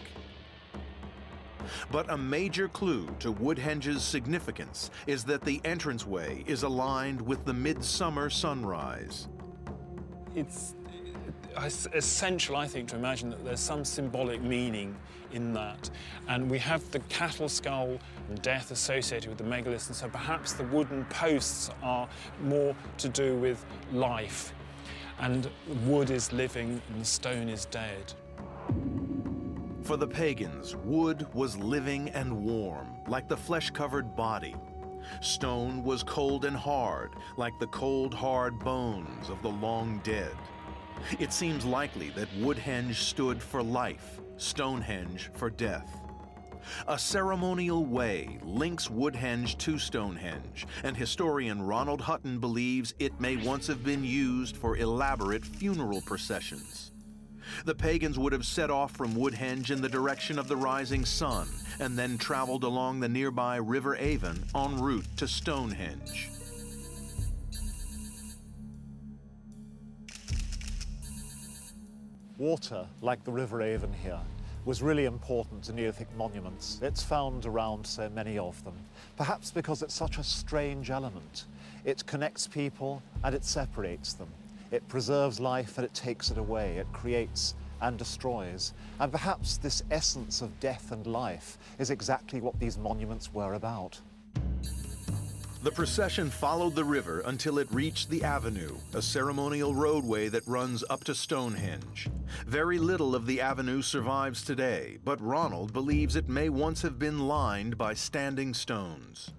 But 1.91 2.11
a 2.11 2.17
major 2.17 2.69
clue 2.69 3.09
to 3.21 3.33
Woodhenge's 3.33 4.03
significance 4.03 4.91
is 5.07 5.25
that 5.25 5.43
the 5.43 5.61
entranceway 5.65 6.45
is 6.47 6.63
aligned 6.63 7.21
with 7.21 7.45
the 7.45 7.55
midsummer 7.55 8.31
sunrise. 8.31 9.29
It's 10.35 10.75
essential, 11.93 12.57
I 12.57 12.67
think, 12.67 12.89
to 12.89 12.97
imagine 12.97 13.31
that 13.31 13.45
there's 13.45 13.61
some 13.61 13.85
symbolic 13.85 14.43
meaning 14.43 14.97
in 15.33 15.53
that. 15.53 15.91
And 16.29 16.51
we 16.51 16.59
have 16.59 16.89
the 16.91 16.99
cattle 17.01 17.49
skull 17.49 17.99
and 18.29 18.43
death 18.43 18.71
associated 18.71 19.29
with 19.29 19.39
the 19.39 19.45
megaliths, 19.45 19.89
and 19.89 19.97
so 19.97 20.09
perhaps 20.09 20.53
the 20.53 20.65
wooden 20.65 21.05
posts 21.07 21.71
are 21.83 22.09
more 22.43 22.75
to 22.99 23.09
do 23.09 23.37
with 23.37 23.65
life. 23.93 24.53
And 25.21 25.49
wood 25.85 26.11
is 26.11 26.33
living 26.33 26.83
and 26.93 27.07
stone 27.07 27.49
is 27.49 27.67
dead. 27.67 28.13
For 29.85 29.99
the 29.99 30.09
pagans, 30.09 30.75
wood 30.77 31.27
was 31.35 31.59
living 31.59 32.09
and 32.11 32.43
warm, 32.43 32.89
like 33.07 33.29
the 33.29 33.37
flesh 33.37 33.69
covered 33.69 34.17
body. 34.17 34.57
Stone 35.21 35.85
was 35.85 36.03
cold 36.03 36.47
and 36.47 36.57
hard, 36.57 37.11
like 37.37 37.53
the 37.61 37.67
cold, 37.67 38.15
hard 38.15 38.59
bones 38.61 39.29
of 39.29 39.43
the 39.43 39.51
long 39.51 40.01
dead. 40.03 40.33
It 41.19 41.35
seems 41.35 41.67
likely 41.67 42.09
that 42.11 42.35
Woodhenge 42.41 42.95
stood 42.95 43.43
for 43.43 43.63
life, 43.63 44.23
Stonehenge 44.39 45.31
for 45.35 45.51
death. 45.51 46.01
A 46.89 46.99
ceremonial 46.99 47.85
way 47.85 48.39
links 48.43 48.89
Woodhenge 48.89 49.59
to 49.59 49.79
Stonehenge, 49.79 50.67
and 50.83 50.97
historian 50.97 51.61
Ronald 51.61 52.01
Hutton 52.01 52.39
believes 52.39 52.95
it 52.99 53.21
may 53.21 53.37
once 53.37 53.67
have 53.67 53.85
been 53.85 54.03
used 54.03 54.57
for 54.57 54.79
elaborate 54.79 55.45
funeral 55.45 56.01
processions. 56.01 56.94
The 57.65 57.75
pagans 57.75 58.19
would 58.19 58.33
have 58.33 58.47
set 58.47 58.71
off 58.71 58.93
from 58.93 59.15
Woodhenge 59.15 59.71
in 59.71 59.81
the 59.81 59.89
direction 59.89 60.39
of 60.39 60.49
the 60.49 60.57
rising 60.57 61.05
sun 61.05 61.49
and 61.81 61.99
then 61.99 62.19
traveled 62.19 62.65
along 62.65 63.01
the 63.01 63.09
nearby 63.09 63.57
River 63.57 63.97
Avon 63.97 64.45
en 64.55 64.81
route 64.81 65.07
to 65.17 65.29
Stonehenge. 65.29 66.31
Water, 72.39 72.87
like 73.01 73.25
the 73.25 73.33
River 73.33 73.63
Avon 73.63 73.93
here, 73.93 74.21
was 74.65 74.83
really 74.83 75.05
important 75.05 75.63
to 75.65 75.73
Neolithic 75.73 76.09
monuments. 76.17 76.81
It's 76.83 77.03
found 77.03 77.47
around 77.47 77.87
so 77.87 78.09
many 78.09 78.39
of 78.39 78.63
them, 78.65 78.75
perhaps 79.17 79.51
because 79.51 79.83
it's 79.83 79.95
such 79.95 80.19
a 80.19 80.25
strange 80.25 80.91
element. 80.91 81.45
It 81.85 82.05
connects 82.07 82.47
people 82.47 83.03
and 83.23 83.35
it 83.35 83.45
separates 83.45 84.15
them. 84.15 84.29
It 84.71 84.87
preserves 84.89 85.41
life 85.41 85.79
and 85.79 85.85
it 85.85 85.95
takes 85.95 86.31
it 86.31 86.39
away. 86.39 86.77
It 86.77 86.93
creates 86.93 87.55
and 87.81 87.99
destroys. 87.99 88.73
And 88.99 89.13
perhaps 89.13 89.57
this 89.59 89.83
essence 89.91 90.43
of 90.43 90.59
death 90.61 90.93
and 90.93 91.07
life 91.07 91.59
is 91.79 91.91
exactly 91.91 92.41
what 92.41 92.59
these 92.59 92.79
monuments 92.79 93.33
were 93.33 93.55
about. 93.55 94.01
The 95.65 95.71
procession 95.71 96.29
followed 96.29 96.75
the 96.75 96.85
river 96.85 97.21
until 97.21 97.59
it 97.59 97.73
reached 97.73 98.11
the 98.11 98.23
avenue, 98.23 98.77
a 98.93 99.01
ceremonial 99.01 99.75
roadway 99.75 100.29
that 100.29 100.47
runs 100.47 100.85
up 100.91 101.05
to 101.05 101.15
Stonehenge. 101.15 102.11
Very 102.47 102.79
little 102.79 103.15
of 103.15 103.25
the 103.25 103.41
avenue 103.41 103.81
survives 103.81 104.45
today, 104.45 104.99
but 105.07 105.19
Ronald 105.23 105.73
believes 105.73 106.17
it 106.17 106.29
may 106.29 106.51
once 106.51 106.83
have 106.83 106.99
been 106.99 107.21
lined 107.21 107.79
by 107.79 107.95
standing 107.95 108.53
stones. 108.53 109.31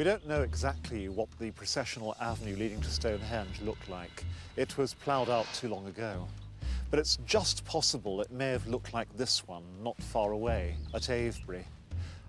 We 0.00 0.04
don't 0.04 0.26
know 0.26 0.40
exactly 0.40 1.10
what 1.10 1.28
the 1.38 1.50
processional 1.50 2.16
avenue 2.18 2.56
leading 2.56 2.80
to 2.80 2.90
Stonehenge 2.90 3.60
looked 3.60 3.90
like. 3.90 4.24
It 4.56 4.78
was 4.78 4.94
ploughed 4.94 5.28
out 5.28 5.46
too 5.52 5.68
long 5.68 5.86
ago. 5.88 6.26
But 6.90 7.00
it's 7.00 7.18
just 7.26 7.66
possible 7.66 8.22
it 8.22 8.30
may 8.30 8.48
have 8.48 8.66
looked 8.66 8.94
like 8.94 9.14
this 9.18 9.46
one, 9.46 9.62
not 9.82 10.02
far 10.02 10.32
away, 10.32 10.76
at 10.94 11.10
Avebury. 11.10 11.66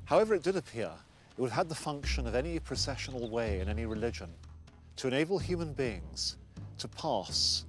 However 0.03 0.35
it 0.35 0.43
did 0.43 0.57
appear, 0.57 0.91
it 1.37 1.39
would 1.39 1.51
have 1.51 1.59
had 1.59 1.69
the 1.69 1.75
function 1.75 2.27
of 2.27 2.35
any 2.35 2.59
processional 2.59 3.29
way 3.29 3.61
in 3.61 3.69
any 3.69 3.85
religion, 3.85 4.27
to 4.97 5.07
enable 5.07 5.39
human 5.39 5.71
beings 5.71 6.35
to 6.77 6.89
pass 6.89 7.63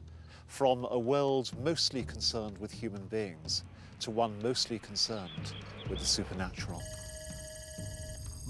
from 0.48 0.84
a 0.90 0.98
world 0.98 1.52
mostly 1.62 2.02
concerned 2.02 2.58
with 2.58 2.72
human 2.72 3.06
beings 3.06 3.62
to 4.00 4.10
one 4.10 4.34
mostly 4.42 4.80
concerned 4.80 5.52
with 5.88 6.00
the 6.00 6.04
supernatural. 6.04 6.82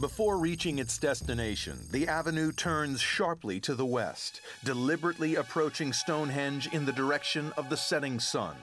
Before 0.01 0.39
reaching 0.39 0.79
its 0.79 0.97
destination, 0.97 1.79
the 1.91 2.09
avenue 2.09 2.51
turns 2.51 3.01
sharply 3.01 3.61
to 3.61 3.75
the 3.75 3.85
west, 3.87 4.41
deliberately 4.65 5.35
approaching 5.35 5.93
Stonehenge 5.93 6.67
in 6.73 6.87
the 6.87 6.93
direction 6.93 7.53
of 7.59 7.69
the 7.69 7.77
setting 7.77 8.19
sun. 8.19 8.57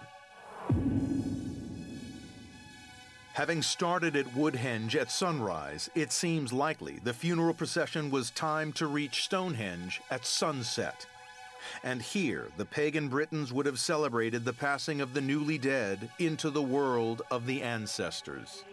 Having 3.34 3.62
started 3.62 4.16
at 4.16 4.36
Woodhenge 4.36 4.96
at 4.96 5.12
sunrise, 5.12 5.90
it 5.94 6.12
seems 6.12 6.52
likely 6.52 7.00
the 7.04 7.14
funeral 7.14 7.54
procession 7.54 8.10
was 8.10 8.32
timed 8.32 8.76
to 8.76 8.88
reach 8.88 9.24
Stonehenge 9.24 10.02
at 10.10 10.26
sunset. 10.26 11.06
And 11.84 12.02
here, 12.02 12.48
the 12.58 12.66
pagan 12.66 13.08
Britons 13.08 13.54
would 13.54 13.68
have 13.68 13.80
celebrated 13.80 14.44
the 14.44 14.54
passing 14.54 15.00
of 15.00 15.14
the 15.14 15.22
newly 15.22 15.60
dead 15.60 16.10
into 16.18 16.50
the 16.50 16.62
world 16.62 17.22
of 17.30 17.46
the 17.46 17.62
ancestors. 17.62 18.64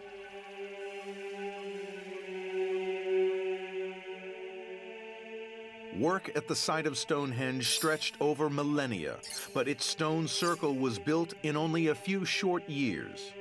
Work 5.99 6.31
at 6.35 6.47
the 6.47 6.55
site 6.55 6.85
of 6.85 6.95
Stonehenge 6.95 7.69
stretched 7.69 8.15
over 8.21 8.51
millennia, 8.51 9.17
but 9.53 9.67
its 9.67 9.83
stone 9.83 10.27
circle 10.27 10.75
was 10.75 10.99
built 10.99 11.33
in 11.41 11.57
only 11.57 11.87
a 11.87 11.95
few 11.95 12.23
short 12.23 12.69
years. 12.69 13.31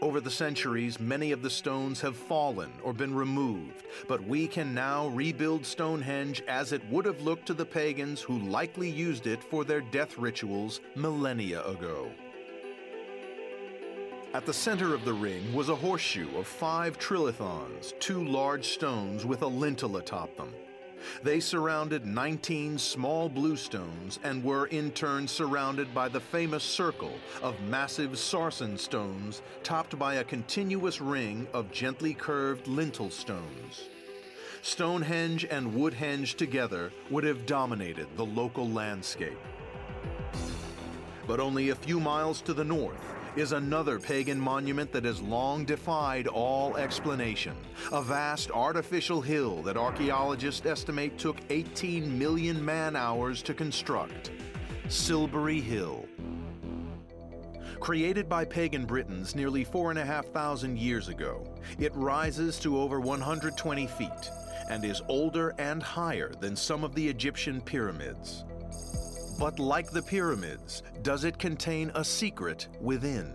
Over 0.00 0.20
the 0.20 0.30
centuries, 0.30 0.98
many 0.98 1.30
of 1.32 1.42
the 1.42 1.50
stones 1.50 2.00
have 2.00 2.16
fallen 2.16 2.72
or 2.82 2.94
been 2.94 3.14
removed, 3.14 3.84
but 4.08 4.26
we 4.26 4.46
can 4.46 4.72
now 4.72 5.08
rebuild 5.08 5.66
Stonehenge 5.66 6.42
as 6.48 6.72
it 6.72 6.82
would 6.88 7.04
have 7.04 7.20
looked 7.20 7.46
to 7.46 7.54
the 7.54 7.66
pagans 7.66 8.22
who 8.22 8.38
likely 8.38 8.88
used 8.88 9.26
it 9.26 9.44
for 9.44 9.62
their 9.62 9.82
death 9.82 10.16
rituals 10.16 10.80
millennia 10.94 11.62
ago. 11.66 12.10
At 14.34 14.46
the 14.46 14.54
center 14.54 14.94
of 14.94 15.04
the 15.04 15.12
ring 15.12 15.52
was 15.52 15.68
a 15.68 15.76
horseshoe 15.76 16.38
of 16.38 16.46
five 16.46 16.98
trilithons, 16.98 17.92
two 18.00 18.24
large 18.24 18.66
stones 18.66 19.26
with 19.26 19.42
a 19.42 19.46
lintel 19.46 19.98
atop 19.98 20.34
them. 20.38 20.54
They 21.22 21.38
surrounded 21.38 22.06
19 22.06 22.78
small 22.78 23.28
blue 23.28 23.58
stones 23.58 24.18
and 24.22 24.42
were 24.42 24.66
in 24.68 24.90
turn 24.92 25.28
surrounded 25.28 25.92
by 25.92 26.08
the 26.08 26.20
famous 26.20 26.64
circle 26.64 27.12
of 27.42 27.60
massive 27.60 28.12
sarsen 28.12 28.78
stones 28.78 29.42
topped 29.62 29.98
by 29.98 30.14
a 30.14 30.24
continuous 30.24 31.02
ring 31.02 31.46
of 31.52 31.70
gently 31.70 32.14
curved 32.14 32.66
lintel 32.66 33.10
stones. 33.10 33.90
Stonehenge 34.62 35.44
and 35.44 35.74
Woodhenge 35.74 36.36
together 36.36 36.90
would 37.10 37.24
have 37.24 37.44
dominated 37.44 38.06
the 38.16 38.24
local 38.24 38.66
landscape. 38.66 39.38
But 41.26 41.38
only 41.38 41.68
a 41.68 41.74
few 41.74 42.00
miles 42.00 42.40
to 42.42 42.54
the 42.54 42.64
north, 42.64 43.00
is 43.36 43.52
another 43.52 43.98
pagan 43.98 44.38
monument 44.38 44.92
that 44.92 45.04
has 45.04 45.20
long 45.20 45.64
defied 45.64 46.26
all 46.26 46.76
explanation. 46.76 47.56
A 47.90 48.02
vast 48.02 48.50
artificial 48.50 49.20
hill 49.20 49.62
that 49.62 49.76
archaeologists 49.76 50.66
estimate 50.66 51.18
took 51.18 51.38
18 51.48 52.18
million 52.18 52.62
man 52.62 52.94
hours 52.94 53.42
to 53.42 53.54
construct. 53.54 54.30
Silbury 54.88 55.60
Hill. 55.60 56.06
Created 57.80 58.28
by 58.28 58.44
pagan 58.44 58.84
Britons 58.84 59.34
nearly 59.34 59.64
4,500 59.64 60.78
years 60.78 61.08
ago, 61.08 61.44
it 61.78 61.92
rises 61.96 62.60
to 62.60 62.78
over 62.78 63.00
120 63.00 63.86
feet 63.86 64.30
and 64.70 64.84
is 64.84 65.02
older 65.08 65.54
and 65.58 65.82
higher 65.82 66.32
than 66.40 66.54
some 66.54 66.84
of 66.84 66.94
the 66.94 67.08
Egyptian 67.08 67.60
pyramids. 67.60 68.44
But 69.38 69.58
like 69.58 69.90
the 69.90 70.02
pyramids, 70.02 70.82
does 71.02 71.24
it 71.24 71.38
contain 71.38 71.90
a 71.94 72.04
secret 72.04 72.68
within? 72.80 73.34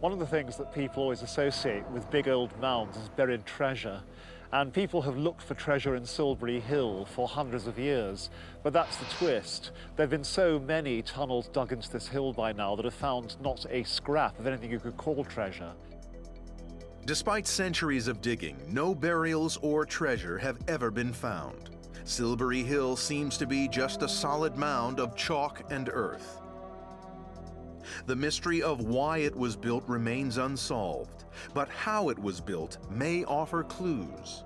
One 0.00 0.12
of 0.12 0.18
the 0.18 0.26
things 0.26 0.56
that 0.56 0.72
people 0.74 1.02
always 1.02 1.22
associate 1.22 1.88
with 1.90 2.10
big 2.10 2.28
old 2.28 2.58
mounds 2.60 2.96
is 2.96 3.08
buried 3.08 3.44
treasure. 3.46 4.02
And 4.52 4.72
people 4.72 5.02
have 5.02 5.16
looked 5.16 5.42
for 5.42 5.54
treasure 5.54 5.96
in 5.96 6.06
Silbury 6.06 6.60
Hill 6.60 7.04
for 7.06 7.26
hundreds 7.26 7.66
of 7.66 7.78
years. 7.78 8.30
But 8.62 8.72
that's 8.72 8.96
the 8.96 9.06
twist. 9.16 9.72
There 9.96 10.04
have 10.04 10.10
been 10.10 10.22
so 10.22 10.58
many 10.58 11.02
tunnels 11.02 11.48
dug 11.48 11.72
into 11.72 11.90
this 11.90 12.06
hill 12.06 12.32
by 12.32 12.52
now 12.52 12.76
that 12.76 12.84
have 12.84 12.94
found 12.94 13.36
not 13.40 13.66
a 13.70 13.82
scrap 13.82 14.38
of 14.38 14.46
anything 14.46 14.70
you 14.70 14.78
could 14.78 14.96
call 14.96 15.24
treasure. 15.24 15.72
Despite 17.06 17.46
centuries 17.46 18.08
of 18.08 18.20
digging, 18.20 18.56
no 18.68 18.94
burials 18.94 19.58
or 19.62 19.84
treasure 19.84 20.38
have 20.38 20.58
ever 20.68 20.90
been 20.90 21.12
found. 21.12 21.70
Silbury 22.06 22.62
Hill 22.62 22.94
seems 22.94 23.36
to 23.36 23.48
be 23.48 23.66
just 23.66 24.02
a 24.02 24.08
solid 24.08 24.56
mound 24.56 25.00
of 25.00 25.16
chalk 25.16 25.64
and 25.70 25.90
earth. 25.92 26.40
The 28.06 28.14
mystery 28.14 28.62
of 28.62 28.86
why 28.86 29.18
it 29.18 29.34
was 29.34 29.56
built 29.56 29.82
remains 29.88 30.38
unsolved, 30.38 31.24
but 31.52 31.68
how 31.68 32.08
it 32.10 32.18
was 32.18 32.40
built 32.40 32.78
may 32.90 33.24
offer 33.24 33.64
clues. 33.64 34.44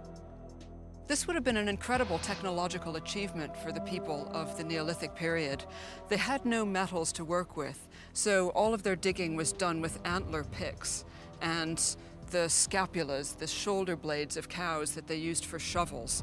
This 1.07 1.27
would 1.27 1.37
have 1.37 1.45
been 1.45 1.59
an 1.59 1.69
incredible 1.69 2.19
technological 2.21 2.97
achievement 2.97 3.55
for 3.59 3.73
the 3.73 3.81
people 3.83 4.31
of 4.33 4.57
the 4.57 4.65
Neolithic 4.65 5.15
period. 5.15 5.63
They 6.09 6.17
had 6.17 6.47
no 6.47 6.65
metals 6.65 7.13
to 7.13 7.27
work 7.27 7.59
with, 7.59 7.89
so 8.15 8.49
all 8.51 8.73
of 8.73 8.83
their 8.85 8.97
digging 8.97 9.37
was 9.37 9.53
done 9.53 9.83
with 9.83 10.01
antler 10.07 10.45
picks 10.45 11.05
and 11.43 11.97
the 12.31 12.47
scapulas, 12.47 13.37
the 13.37 13.47
shoulder 13.47 13.97
blades 13.97 14.37
of 14.37 14.49
cows 14.49 14.93
that 14.93 15.07
they 15.07 15.17
used 15.17 15.45
for 15.45 15.59
shovels. 15.59 16.23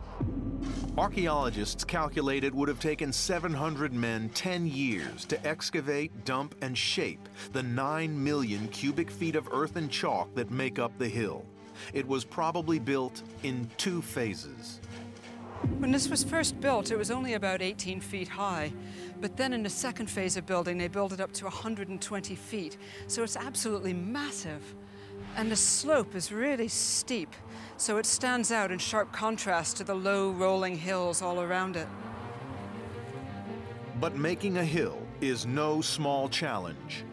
Archaeologists 0.97 1.83
calculate 1.83 2.43
it 2.43 2.53
would 2.53 2.69
have 2.69 2.79
taken 2.79 3.11
700 3.13 3.93
men 3.93 4.29
10 4.29 4.67
years 4.67 5.25
to 5.25 5.45
excavate, 5.45 6.25
dump, 6.25 6.55
and 6.61 6.77
shape 6.77 7.29
the 7.53 7.61
9 7.61 8.23
million 8.23 8.67
cubic 8.69 9.11
feet 9.11 9.35
of 9.35 9.47
earth 9.51 9.75
and 9.75 9.91
chalk 9.91 10.33
that 10.35 10.49
make 10.49 10.79
up 10.79 10.97
the 10.97 11.07
hill. 11.07 11.45
It 11.93 12.07
was 12.07 12.23
probably 12.23 12.79
built 12.79 13.21
in 13.43 13.69
two 13.77 14.01
phases. 14.01 14.79
When 15.79 15.91
this 15.91 16.09
was 16.09 16.23
first 16.23 16.59
built, 16.59 16.91
it 16.91 16.97
was 16.97 17.11
only 17.11 17.33
about 17.33 17.61
18 17.61 17.99
feet 17.99 18.27
high. 18.27 18.71
But 19.19 19.37
then 19.37 19.53
in 19.53 19.63
the 19.63 19.69
second 19.69 20.07
phase 20.07 20.37
of 20.37 20.45
building, 20.45 20.77
they 20.77 20.87
built 20.87 21.11
it 21.11 21.19
up 21.19 21.31
to 21.33 21.45
120 21.45 22.35
feet. 22.35 22.77
So 23.07 23.23
it's 23.23 23.35
absolutely 23.35 23.93
massive. 23.93 24.75
And 25.37 25.51
the 25.51 25.55
slope 25.55 26.15
is 26.15 26.31
really 26.31 26.67
steep, 26.67 27.31
so 27.77 27.97
it 27.97 28.07
stands 28.07 28.51
out 28.51 28.71
in 28.71 28.79
sharp 28.79 29.11
contrast 29.11 29.77
to 29.77 29.83
the 29.83 29.93
low 29.93 30.31
rolling 30.31 30.75
hills 30.75 31.21
all 31.21 31.39
around 31.39 31.77
it. 31.77 31.87
But 34.01 34.15
making 34.15 34.57
a 34.57 34.65
hill 34.65 34.97
is 35.21 35.45
no 35.45 35.79
small 35.79 36.27
challenge. 36.27 37.05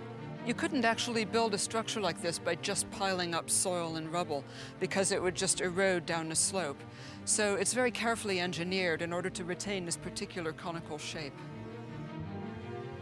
You 0.46 0.54
couldn't 0.54 0.86
actually 0.86 1.26
build 1.26 1.52
a 1.52 1.58
structure 1.58 2.00
like 2.00 2.22
this 2.22 2.38
by 2.38 2.54
just 2.56 2.90
piling 2.90 3.34
up 3.34 3.50
soil 3.50 3.96
and 3.96 4.10
rubble 4.10 4.42
because 4.80 5.12
it 5.12 5.22
would 5.22 5.34
just 5.34 5.60
erode 5.60 6.06
down 6.06 6.30
the 6.30 6.34
slope. 6.34 6.82
So 7.26 7.56
it's 7.56 7.74
very 7.74 7.90
carefully 7.90 8.40
engineered 8.40 9.02
in 9.02 9.12
order 9.12 9.28
to 9.28 9.44
retain 9.44 9.84
this 9.84 9.98
particular 9.98 10.54
conical 10.54 10.96
shape. 10.96 11.34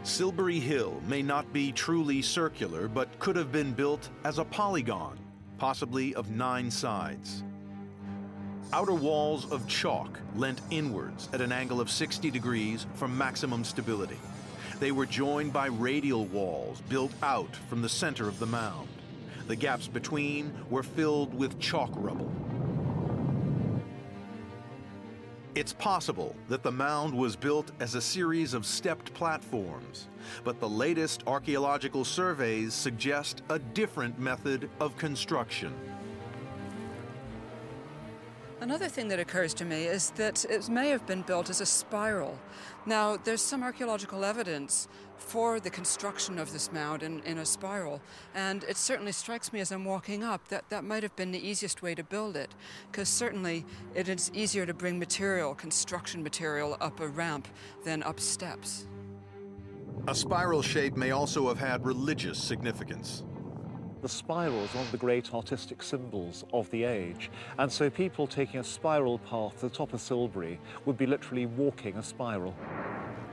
Silbury 0.03 0.59
Hill 0.59 1.01
may 1.07 1.21
not 1.21 1.53
be 1.53 1.71
truly 1.71 2.21
circular, 2.21 2.89
but 2.89 3.17
could 3.19 3.37
have 3.37 3.53
been 3.53 3.71
built 3.71 4.09
as 4.25 4.37
a 4.37 4.43
polygon, 4.43 5.17
possibly 5.57 6.13
of 6.15 6.29
nine 6.29 6.69
sides. 6.69 7.41
Outer 8.73 8.95
walls 8.95 9.49
of 9.49 9.65
chalk 9.65 10.19
leant 10.35 10.59
inwards 10.71 11.29
at 11.31 11.39
an 11.39 11.53
angle 11.53 11.79
of 11.79 11.89
60 11.89 12.29
degrees 12.31 12.85
for 12.95 13.07
maximum 13.07 13.63
stability. 13.63 14.19
They 14.81 14.91
were 14.91 15.05
joined 15.05 15.53
by 15.53 15.67
radial 15.67 16.25
walls 16.25 16.81
built 16.89 17.13
out 17.23 17.55
from 17.69 17.81
the 17.81 17.87
center 17.87 18.27
of 18.27 18.39
the 18.39 18.45
mound. 18.45 18.89
The 19.47 19.55
gaps 19.55 19.87
between 19.87 20.53
were 20.69 20.83
filled 20.83 21.33
with 21.33 21.61
chalk 21.61 21.91
rubble. 21.95 22.31
It's 25.55 25.73
possible 25.73 26.35
that 26.49 26.63
the 26.63 26.71
mound 26.71 27.13
was 27.13 27.35
built 27.35 27.73
as 27.79 27.93
a 27.93 28.01
series 28.01 28.55
of 28.55 28.65
stepped 28.65 29.13
platforms, 29.13 30.07
but 30.43 30.59
the 30.59 30.67
latest 30.67 31.21
archaeological 31.27 32.03
surveys 32.03 32.73
suggest 32.73 33.43
a 33.49 33.59
different 33.59 34.17
method 34.17 34.67
of 34.79 34.97
construction. 34.97 35.71
Another 38.63 38.87
thing 38.87 39.09
that 39.09 39.19
occurs 39.19 39.53
to 39.55 39.65
me 39.65 39.87
is 39.87 40.11
that 40.11 40.45
it 40.45 40.69
may 40.69 40.87
have 40.87 41.05
been 41.05 41.21
built 41.21 41.49
as 41.49 41.59
a 41.59 41.65
spiral. 41.65 42.39
Now, 42.85 43.17
there's 43.17 43.41
some 43.41 43.61
archaeological 43.61 44.23
evidence 44.23 44.87
for 45.17 45.59
the 45.59 45.69
construction 45.69 46.39
of 46.39 46.53
this 46.53 46.71
mound 46.71 47.03
in, 47.03 47.21
in 47.23 47.39
a 47.39 47.45
spiral, 47.45 48.01
and 48.33 48.63
it 48.63 48.77
certainly 48.77 49.11
strikes 49.11 49.51
me 49.51 49.59
as 49.59 49.73
I'm 49.73 49.83
walking 49.83 50.23
up 50.23 50.47
that 50.47 50.69
that 50.69 50.85
might 50.85 51.03
have 51.03 51.13
been 51.17 51.33
the 51.33 51.45
easiest 51.45 51.81
way 51.81 51.93
to 51.93 52.05
build 52.05 52.37
it, 52.37 52.55
because 52.89 53.09
certainly 53.09 53.65
it 53.95 54.07
is 54.07 54.31
easier 54.33 54.65
to 54.65 54.73
bring 54.73 54.97
material, 54.97 55.53
construction 55.55 56.23
material, 56.23 56.77
up 56.79 57.01
a 57.01 57.07
ramp 57.09 57.49
than 57.83 58.01
up 58.03 58.21
steps. 58.21 58.87
A 60.07 60.15
spiral 60.15 60.61
shape 60.61 60.95
may 60.95 61.11
also 61.11 61.49
have 61.49 61.59
had 61.59 61.85
religious 61.85 62.41
significance. 62.41 63.23
The 64.03 64.09
spiral 64.09 64.65
is 64.65 64.75
one 64.75 64.83
of 64.83 64.91
the 64.91 64.97
great 64.97 65.33
artistic 65.33 65.81
symbols 65.81 66.43
of 66.51 66.69
the 66.71 66.83
age. 66.83 67.31
And 67.57 67.71
so 67.71 67.89
people 67.89 68.27
taking 68.27 68.59
a 68.59 68.63
spiral 68.63 69.17
path 69.19 69.55
to 69.61 69.69
the 69.69 69.73
top 69.73 69.93
of 69.93 70.01
Silbury 70.01 70.59
would 70.83 70.97
be 70.97 71.05
literally 71.05 71.45
walking 71.45 71.95
a 71.95 72.03
spiral. 72.03 72.53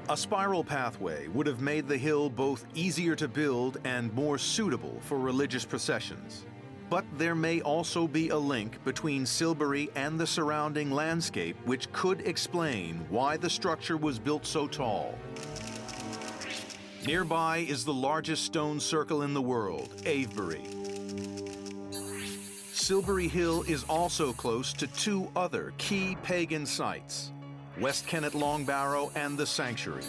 A 0.08 0.16
spiral 0.16 0.62
pathway 0.62 1.26
would 1.26 1.48
have 1.48 1.60
made 1.60 1.88
the 1.88 1.98
hill 1.98 2.30
both 2.30 2.66
easier 2.72 3.16
to 3.16 3.26
build 3.26 3.78
and 3.82 4.14
more 4.14 4.38
suitable 4.38 4.96
for 5.00 5.18
religious 5.18 5.64
processions. 5.64 6.46
But 6.88 7.04
there 7.18 7.34
may 7.34 7.60
also 7.62 8.06
be 8.06 8.28
a 8.28 8.38
link 8.38 8.78
between 8.84 9.26
Silbury 9.26 9.90
and 9.96 10.20
the 10.20 10.26
surrounding 10.26 10.92
landscape 10.92 11.56
which 11.64 11.90
could 11.90 12.20
explain 12.20 13.04
why 13.08 13.36
the 13.36 13.50
structure 13.50 13.96
was 13.96 14.20
built 14.20 14.46
so 14.46 14.68
tall. 14.68 15.16
Nearby 17.06 17.58
is 17.58 17.86
the 17.86 17.94
largest 17.94 18.44
stone 18.44 18.78
circle 18.78 19.22
in 19.22 19.32
the 19.32 19.40
world, 19.40 19.88
Avebury. 20.04 20.60
Silbury 22.72 23.26
Hill 23.26 23.62
is 23.62 23.84
also 23.84 24.34
close 24.34 24.74
to 24.74 24.86
two 24.86 25.30
other 25.34 25.72
key 25.78 26.18
pagan 26.22 26.66
sites, 26.66 27.32
West 27.80 28.06
Kennet 28.06 28.34
Long 28.34 28.64
Barrow 28.64 29.10
and 29.14 29.38
the 29.38 29.46
Sanctuary. 29.46 30.04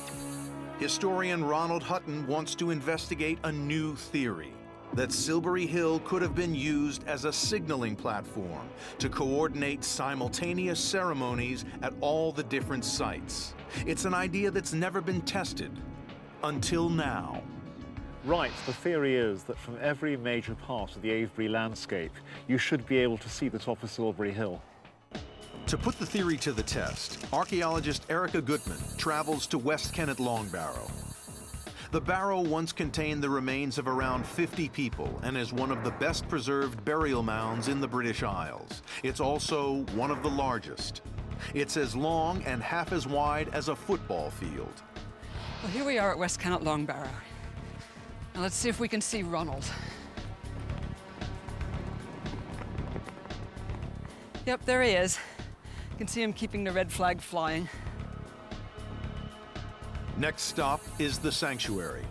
Historian 0.79 1.45
Ronald 1.45 1.81
Hutton 1.81 2.27
wants 2.27 2.55
to 2.55 2.71
investigate 2.71 3.39
a 3.45 3.51
new 3.51 3.95
theory 3.95 4.51
that 4.93 5.13
Silbury 5.13 5.65
Hill 5.65 6.01
could 6.01 6.21
have 6.21 6.35
been 6.35 6.53
used 6.53 7.07
as 7.07 7.23
a 7.23 7.31
signaling 7.31 7.95
platform 7.95 8.67
to 8.99 9.07
coordinate 9.07 9.85
simultaneous 9.85 10.79
ceremonies 10.81 11.63
at 11.81 11.93
all 12.01 12.33
the 12.33 12.43
different 12.43 12.83
sites. 12.83 13.53
It's 13.85 14.03
an 14.03 14.13
idea 14.13 14.51
that's 14.51 14.73
never 14.73 14.99
been 14.99 15.21
tested, 15.21 15.71
until 16.43 16.89
now. 16.89 17.41
Right, 18.23 18.51
the 18.65 18.73
theory 18.73 19.15
is 19.15 19.43
that 19.43 19.57
from 19.57 19.77
every 19.81 20.15
major 20.15 20.53
part 20.55 20.95
of 20.95 21.01
the 21.01 21.09
Avebury 21.09 21.47
landscape, 21.47 22.11
you 22.47 22.57
should 22.57 22.85
be 22.85 22.97
able 22.99 23.17
to 23.17 23.29
see 23.29 23.49
the 23.49 23.57
top 23.57 23.81
of 23.81 23.89
Silbury 23.89 24.31
Hill. 24.31 24.61
To 25.67 25.77
put 25.77 25.97
the 25.97 26.05
theory 26.05 26.37
to 26.37 26.51
the 26.51 26.63
test, 26.63 27.25
archaeologist 27.33 28.05
Erica 28.09 28.41
Goodman 28.41 28.77
travels 28.97 29.47
to 29.47 29.57
West 29.57 29.93
Kennet 29.93 30.19
Long 30.19 30.47
Barrow. 30.49 30.87
The 31.91 32.01
barrow 32.01 32.41
once 32.41 32.71
contained 32.71 33.21
the 33.21 33.29
remains 33.29 33.77
of 33.77 33.87
around 33.87 34.25
50 34.25 34.69
people 34.69 35.19
and 35.23 35.35
is 35.35 35.51
one 35.51 35.71
of 35.71 35.83
the 35.83 35.91
best 35.91 36.27
preserved 36.29 36.85
burial 36.85 37.23
mounds 37.23 37.67
in 37.67 37.81
the 37.81 37.87
British 37.87 38.23
Isles. 38.23 38.81
It's 39.03 39.19
also 39.19 39.83
one 39.93 40.11
of 40.11 40.23
the 40.23 40.29
largest. 40.29 41.01
It's 41.53 41.75
as 41.75 41.95
long 41.95 42.43
and 42.43 42.61
half 42.61 42.93
as 42.93 43.07
wide 43.07 43.49
as 43.53 43.67
a 43.67 43.75
football 43.75 44.29
field. 44.29 44.83
Well, 45.61 45.71
here 45.71 45.85
we 45.85 45.99
are 45.99 46.09
at 46.09 46.17
West 46.17 46.39
Kennet 46.39 46.63
Long 46.63 46.85
Barrow. 46.85 47.07
Now 48.33 48.41
let's 48.41 48.55
see 48.55 48.67
if 48.67 48.79
we 48.79 48.87
can 48.87 48.99
see 48.99 49.21
Ronald. 49.21 49.63
Yep, 54.47 54.65
there 54.65 54.81
he 54.81 54.93
is. 54.93 55.19
You 55.91 55.97
can 55.99 56.07
see 56.07 56.23
him 56.23 56.33
keeping 56.33 56.63
the 56.63 56.71
red 56.71 56.91
flag 56.91 57.21
flying. 57.21 57.69
Next 60.17 60.43
stop 60.43 60.81
is 60.97 61.19
the 61.19 61.31
sanctuary. 61.31 62.05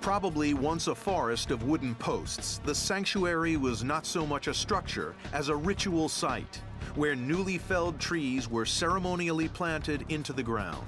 Probably 0.00 0.54
once 0.54 0.86
a 0.86 0.94
forest 0.94 1.50
of 1.50 1.64
wooden 1.64 1.94
posts, 1.96 2.62
the 2.64 2.74
sanctuary 2.74 3.58
was 3.58 3.84
not 3.84 4.06
so 4.06 4.24
much 4.24 4.46
a 4.46 4.54
structure 4.54 5.14
as 5.34 5.50
a 5.50 5.56
ritual 5.56 6.08
site 6.08 6.62
where 6.94 7.14
newly 7.14 7.58
felled 7.58 8.00
trees 8.00 8.48
were 8.48 8.64
ceremonially 8.64 9.48
planted 9.48 10.06
into 10.08 10.32
the 10.32 10.42
ground. 10.42 10.86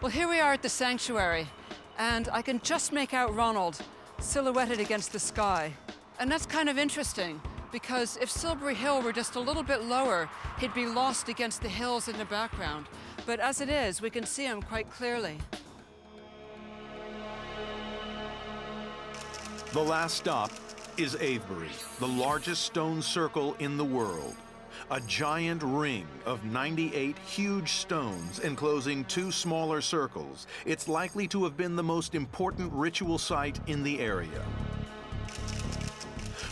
Well, 0.00 0.12
here 0.12 0.28
we 0.28 0.38
are 0.38 0.52
at 0.52 0.62
the 0.62 0.68
sanctuary, 0.68 1.48
and 1.98 2.28
I 2.32 2.40
can 2.40 2.60
just 2.60 2.92
make 2.92 3.12
out 3.12 3.34
Ronald 3.34 3.80
silhouetted 4.20 4.78
against 4.78 5.12
the 5.12 5.18
sky. 5.18 5.72
And 6.20 6.30
that's 6.30 6.46
kind 6.46 6.68
of 6.68 6.78
interesting 6.78 7.40
because 7.72 8.16
if 8.18 8.30
Silbury 8.30 8.76
Hill 8.76 9.02
were 9.02 9.12
just 9.12 9.34
a 9.34 9.40
little 9.40 9.64
bit 9.64 9.82
lower, 9.82 10.30
he'd 10.60 10.72
be 10.72 10.86
lost 10.86 11.28
against 11.28 11.62
the 11.62 11.68
hills 11.68 12.06
in 12.06 12.16
the 12.16 12.26
background. 12.26 12.86
But 13.26 13.40
as 13.40 13.60
it 13.60 13.68
is, 13.68 14.00
we 14.00 14.08
can 14.08 14.24
see 14.24 14.44
him 14.44 14.62
quite 14.62 14.88
clearly. 14.88 15.36
The 19.72 19.82
last 19.82 20.16
stop 20.16 20.52
is 20.96 21.16
Avebury, 21.16 21.70
the 21.98 22.06
largest 22.06 22.62
stone 22.62 23.02
circle 23.02 23.56
in 23.58 23.76
the 23.76 23.84
world. 23.84 24.36
A 24.90 25.00
giant 25.00 25.62
ring 25.62 26.06
of 26.24 26.44
98 26.44 27.18
huge 27.18 27.72
stones 27.72 28.38
enclosing 28.40 29.04
two 29.04 29.30
smaller 29.30 29.80
circles. 29.80 30.46
It's 30.64 30.88
likely 30.88 31.28
to 31.28 31.44
have 31.44 31.56
been 31.56 31.76
the 31.76 31.82
most 31.82 32.14
important 32.14 32.72
ritual 32.72 33.18
site 33.18 33.60
in 33.66 33.82
the 33.82 34.00
area. 34.00 34.44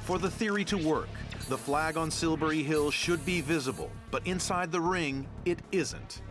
For 0.05 0.19
the 0.19 0.31
theory 0.31 0.65
to 0.67 0.77
work, 0.77 1.09
the 1.49 1.59
flag 1.59 1.97
on 1.97 2.11
Silbury 2.11 2.63
Hill 2.63 2.91
should 2.91 3.25
be 3.25 3.41
visible, 3.41 3.91
but 4.11 4.27
inside 4.27 4.71
the 4.71 4.81
ring, 4.81 5.27
it 5.45 5.61
isn't. 5.73 6.23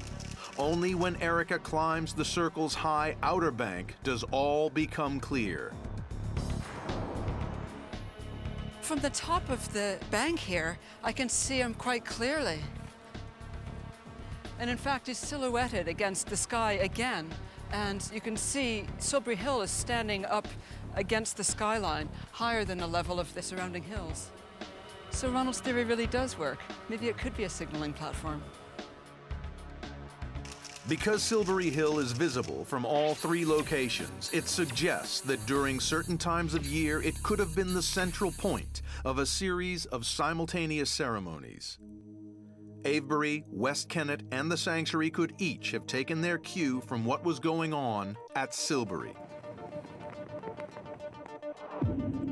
Only 0.57 0.95
when 0.95 1.21
Erica 1.21 1.59
climbs 1.59 2.13
the 2.13 2.23
circle's 2.23 2.73
high 2.73 3.15
outer 3.21 3.51
bank 3.51 3.95
does 4.03 4.23
all 4.31 4.69
become 4.69 5.19
clear. 5.19 5.73
From 8.85 8.99
the 8.99 9.09
top 9.09 9.49
of 9.49 9.73
the 9.73 9.97
bank 10.11 10.37
here, 10.37 10.77
I 11.03 11.11
can 11.11 11.27
see 11.27 11.57
him 11.57 11.73
quite 11.73 12.05
clearly. 12.05 12.59
And 14.59 14.69
in 14.69 14.77
fact, 14.77 15.07
he's 15.07 15.17
silhouetted 15.17 15.87
against 15.87 16.27
the 16.27 16.37
sky 16.37 16.73
again. 16.73 17.27
And 17.71 18.07
you 18.13 18.21
can 18.21 18.37
see 18.37 18.85
Silbury 18.99 19.37
Hill 19.37 19.63
is 19.63 19.71
standing 19.71 20.23
up 20.25 20.47
against 20.93 21.35
the 21.35 21.43
skyline, 21.43 22.09
higher 22.31 22.63
than 22.63 22.77
the 22.77 22.85
level 22.85 23.19
of 23.19 23.33
the 23.33 23.41
surrounding 23.41 23.81
hills. 23.81 24.29
So 25.09 25.31
Ronald's 25.31 25.61
theory 25.61 25.83
really 25.83 26.05
does 26.05 26.37
work. 26.37 26.59
Maybe 26.87 27.07
it 27.07 27.17
could 27.17 27.35
be 27.35 27.45
a 27.45 27.49
signaling 27.49 27.91
platform. 27.91 28.43
Because 30.87 31.23
Silbury 31.23 31.71
Hill 31.71 31.97
is 31.97 32.11
visible 32.11 32.63
from 32.63 32.85
all 32.85 33.15
three 33.15 33.43
locations, 33.43 34.29
it 34.31 34.47
suggests 34.47 35.19
that 35.21 35.43
during 35.47 35.79
certain 35.79 36.15
times 36.15 36.53
of 36.53 36.63
year 36.63 37.01
it 37.01 37.23
could 37.23 37.39
have 37.39 37.55
been 37.55 37.73
the 37.73 37.81
central 37.81 38.31
point 38.31 38.83
of 39.03 39.17
a 39.17 39.25
series 39.25 39.87
of 39.87 40.05
simultaneous 40.05 40.91
ceremonies. 40.91 41.79
Avebury, 42.85 43.43
West 43.49 43.89
Kennet, 43.89 44.21
and 44.31 44.51
the 44.51 44.57
Sanctuary 44.57 45.09
could 45.09 45.33
each 45.39 45.71
have 45.71 45.87
taken 45.87 46.21
their 46.21 46.37
cue 46.37 46.81
from 46.81 47.03
what 47.03 47.23
was 47.23 47.39
going 47.39 47.73
on 47.73 48.15
at 48.35 48.53
Silbury. 48.53 49.15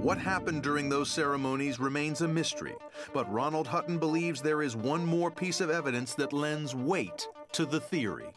What 0.03 0.19
happened 0.19 0.61
during 0.61 0.89
those 0.89 1.09
ceremonies 1.09 1.79
remains 1.79 2.21
a 2.21 2.27
mystery, 2.27 2.75
but 3.13 3.31
Ronald 3.33 3.65
Hutton 3.65 3.97
believes 3.97 4.41
there 4.41 4.61
is 4.61 4.75
one 4.75 5.03
more 5.03 5.31
piece 5.31 5.59
of 5.59 5.71
evidence 5.71 6.13
that 6.15 6.33
lends 6.33 6.75
weight 6.75 7.27
to 7.53 7.65
the 7.65 7.79
theory. 7.79 8.27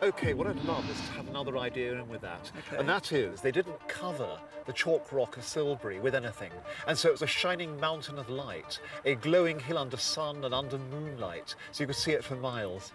Okay, 0.00 0.32
what 0.32 0.46
I'd 0.46 0.64
love 0.64 0.88
is 0.88 0.96
to 0.96 1.12
have 1.14 1.28
another 1.28 1.58
idea 1.58 1.94
in 1.94 2.08
with 2.08 2.20
that. 2.20 2.52
Okay. 2.68 2.78
And 2.78 2.88
that 2.88 3.10
is, 3.10 3.40
they 3.40 3.50
didn't 3.50 3.88
cover 3.88 4.38
the 4.66 4.72
chalk 4.72 5.12
rock 5.12 5.36
of 5.36 5.42
Silbury 5.42 5.98
with 5.98 6.14
anything. 6.14 6.52
And 6.86 6.96
so 6.96 7.08
it 7.08 7.12
was 7.12 7.22
a 7.22 7.26
shining 7.26 7.80
mountain 7.80 8.16
of 8.16 8.30
light, 8.30 8.78
a 9.04 9.16
glowing 9.16 9.58
hill 9.58 9.76
under 9.76 9.96
sun 9.96 10.44
and 10.44 10.54
under 10.54 10.78
moonlight, 10.78 11.56
so 11.72 11.82
you 11.82 11.88
could 11.88 11.96
see 11.96 12.12
it 12.12 12.22
for 12.22 12.36
miles. 12.36 12.92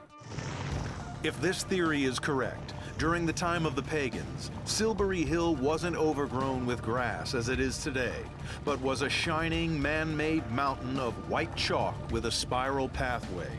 If 1.24 1.40
this 1.42 1.64
theory 1.64 2.06
is 2.06 2.20
correct, 2.20 2.74
during 2.98 3.26
the 3.26 3.34
time 3.34 3.66
of 3.66 3.76
the 3.76 3.84
pagans, 3.84 4.50
Silbury 4.64 5.24
Hill 5.24 5.56
wasn't 5.56 5.98
overgrown 5.98 6.66
with 6.66 6.82
grass 6.82 7.34
as 7.34 7.50
it 7.50 7.60
is 7.60 7.80
today, 7.80 8.22
but 8.64 8.80
was 8.80 9.02
a 9.02 9.10
shining 9.10 9.82
man 9.82 10.16
made 10.16 10.50
mountain 10.52 10.98
of 11.00 11.14
white 11.30 11.54
chalk 11.58 11.96
with 12.12 12.28
a 12.28 12.32
spiral 12.32 12.88
pathway. 12.88 13.52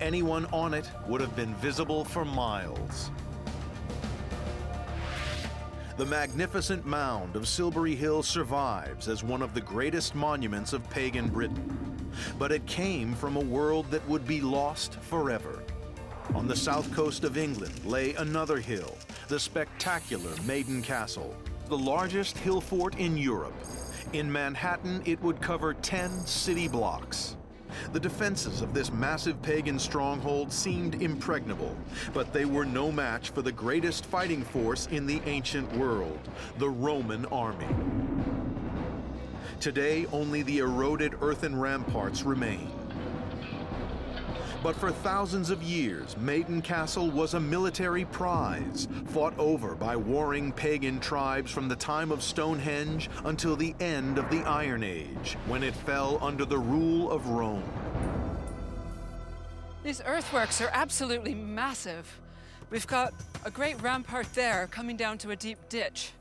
Anyone 0.00 0.46
on 0.46 0.74
it 0.74 0.90
would 1.06 1.20
have 1.20 1.36
been 1.36 1.54
visible 1.56 2.04
for 2.04 2.24
miles. 2.24 3.10
The 5.96 6.06
magnificent 6.06 6.86
mound 6.86 7.36
of 7.36 7.46
Silbury 7.46 7.94
Hill 7.94 8.22
survives 8.22 9.08
as 9.08 9.22
one 9.22 9.42
of 9.42 9.54
the 9.54 9.60
greatest 9.60 10.14
monuments 10.14 10.72
of 10.72 10.88
pagan 10.90 11.28
Britain. 11.28 12.10
But 12.38 12.50
it 12.50 12.66
came 12.66 13.14
from 13.14 13.36
a 13.36 13.40
world 13.40 13.90
that 13.90 14.06
would 14.08 14.26
be 14.26 14.40
lost 14.40 14.94
forever. 15.00 15.62
On 16.34 16.48
the 16.48 16.56
south 16.56 16.90
coast 16.92 17.24
of 17.24 17.36
England 17.36 17.84
lay 17.84 18.14
another 18.14 18.58
hill, 18.58 18.96
the 19.28 19.38
spectacular 19.38 20.30
Maiden 20.46 20.80
Castle, 20.80 21.36
the 21.68 21.76
largest 21.76 22.38
hill 22.38 22.60
fort 22.60 22.96
in 22.96 23.16
Europe. 23.16 23.54
In 24.12 24.30
Manhattan, 24.30 25.02
it 25.04 25.20
would 25.22 25.40
cover 25.40 25.74
10 25.74 26.10
city 26.26 26.68
blocks. 26.68 27.36
The 27.92 28.00
defenses 28.00 28.60
of 28.60 28.74
this 28.74 28.92
massive 28.92 29.40
pagan 29.42 29.78
stronghold 29.78 30.52
seemed 30.52 31.00
impregnable, 31.02 31.76
but 32.12 32.32
they 32.32 32.44
were 32.44 32.64
no 32.64 32.90
match 32.90 33.30
for 33.30 33.42
the 33.42 33.52
greatest 33.52 34.06
fighting 34.06 34.42
force 34.42 34.86
in 34.90 35.06
the 35.06 35.20
ancient 35.26 35.74
world, 35.76 36.20
the 36.58 36.68
Roman 36.68 37.26
army. 37.26 37.68
Today, 39.60 40.06
only 40.12 40.42
the 40.42 40.58
eroded 40.58 41.14
earthen 41.20 41.58
ramparts 41.58 42.22
remain. 42.22 42.81
But 44.62 44.76
for 44.76 44.92
thousands 44.92 45.50
of 45.50 45.60
years, 45.60 46.16
Maiden 46.18 46.62
Castle 46.62 47.10
was 47.10 47.34
a 47.34 47.40
military 47.40 48.04
prize, 48.04 48.86
fought 49.06 49.36
over 49.36 49.74
by 49.74 49.96
warring 49.96 50.52
pagan 50.52 51.00
tribes 51.00 51.50
from 51.50 51.66
the 51.66 51.74
time 51.74 52.12
of 52.12 52.22
Stonehenge 52.22 53.10
until 53.24 53.56
the 53.56 53.74
end 53.80 54.18
of 54.18 54.30
the 54.30 54.42
Iron 54.42 54.84
Age, 54.84 55.36
when 55.46 55.64
it 55.64 55.74
fell 55.74 56.16
under 56.22 56.44
the 56.44 56.58
rule 56.58 57.10
of 57.10 57.26
Rome. 57.26 57.64
These 59.82 60.00
earthworks 60.06 60.60
are 60.60 60.70
absolutely 60.72 61.34
massive. 61.34 62.20
We've 62.70 62.86
got 62.86 63.14
a 63.44 63.50
great 63.50 63.82
rampart 63.82 64.32
there 64.32 64.68
coming 64.70 64.96
down 64.96 65.18
to 65.18 65.32
a 65.32 65.36
deep 65.36 65.58
ditch, 65.70 66.12